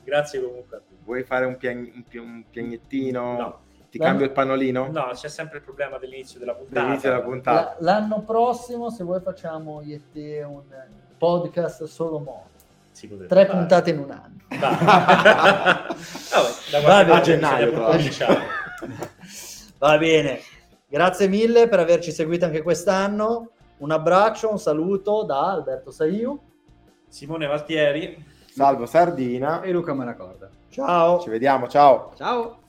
[0.05, 1.03] grazie comunque a tutti.
[1.05, 3.37] Vuoi fare un, pian- un pi- un piagnettino?
[3.37, 3.61] No.
[3.91, 4.89] Ti L'anno- cambio il panolino?
[4.91, 6.81] No, c'è sempre il problema dell'inizio della puntata.
[6.81, 7.77] All'inizio della puntata.
[7.79, 10.63] La- l'anno prossimo, se vuoi, facciamo io e te un
[11.17, 12.55] podcast solo moto.
[12.99, 13.47] Tre fare.
[13.47, 14.35] puntate in un anno.
[16.71, 17.13] Va bene.
[17.13, 17.73] A gennaio.
[19.79, 20.41] Va bene,
[20.89, 23.51] grazie mille per averci seguito anche quest'anno.
[23.79, 26.39] Un abbraccio, un saluto da Alberto Saiu.
[27.09, 28.25] Simone Valtieri.
[28.47, 29.61] Salvo Sardina.
[29.63, 30.49] E Luca Maracorda.
[30.71, 31.21] Ciao.
[31.21, 32.13] Ci vediamo, ciao.
[32.17, 32.65] Ciao!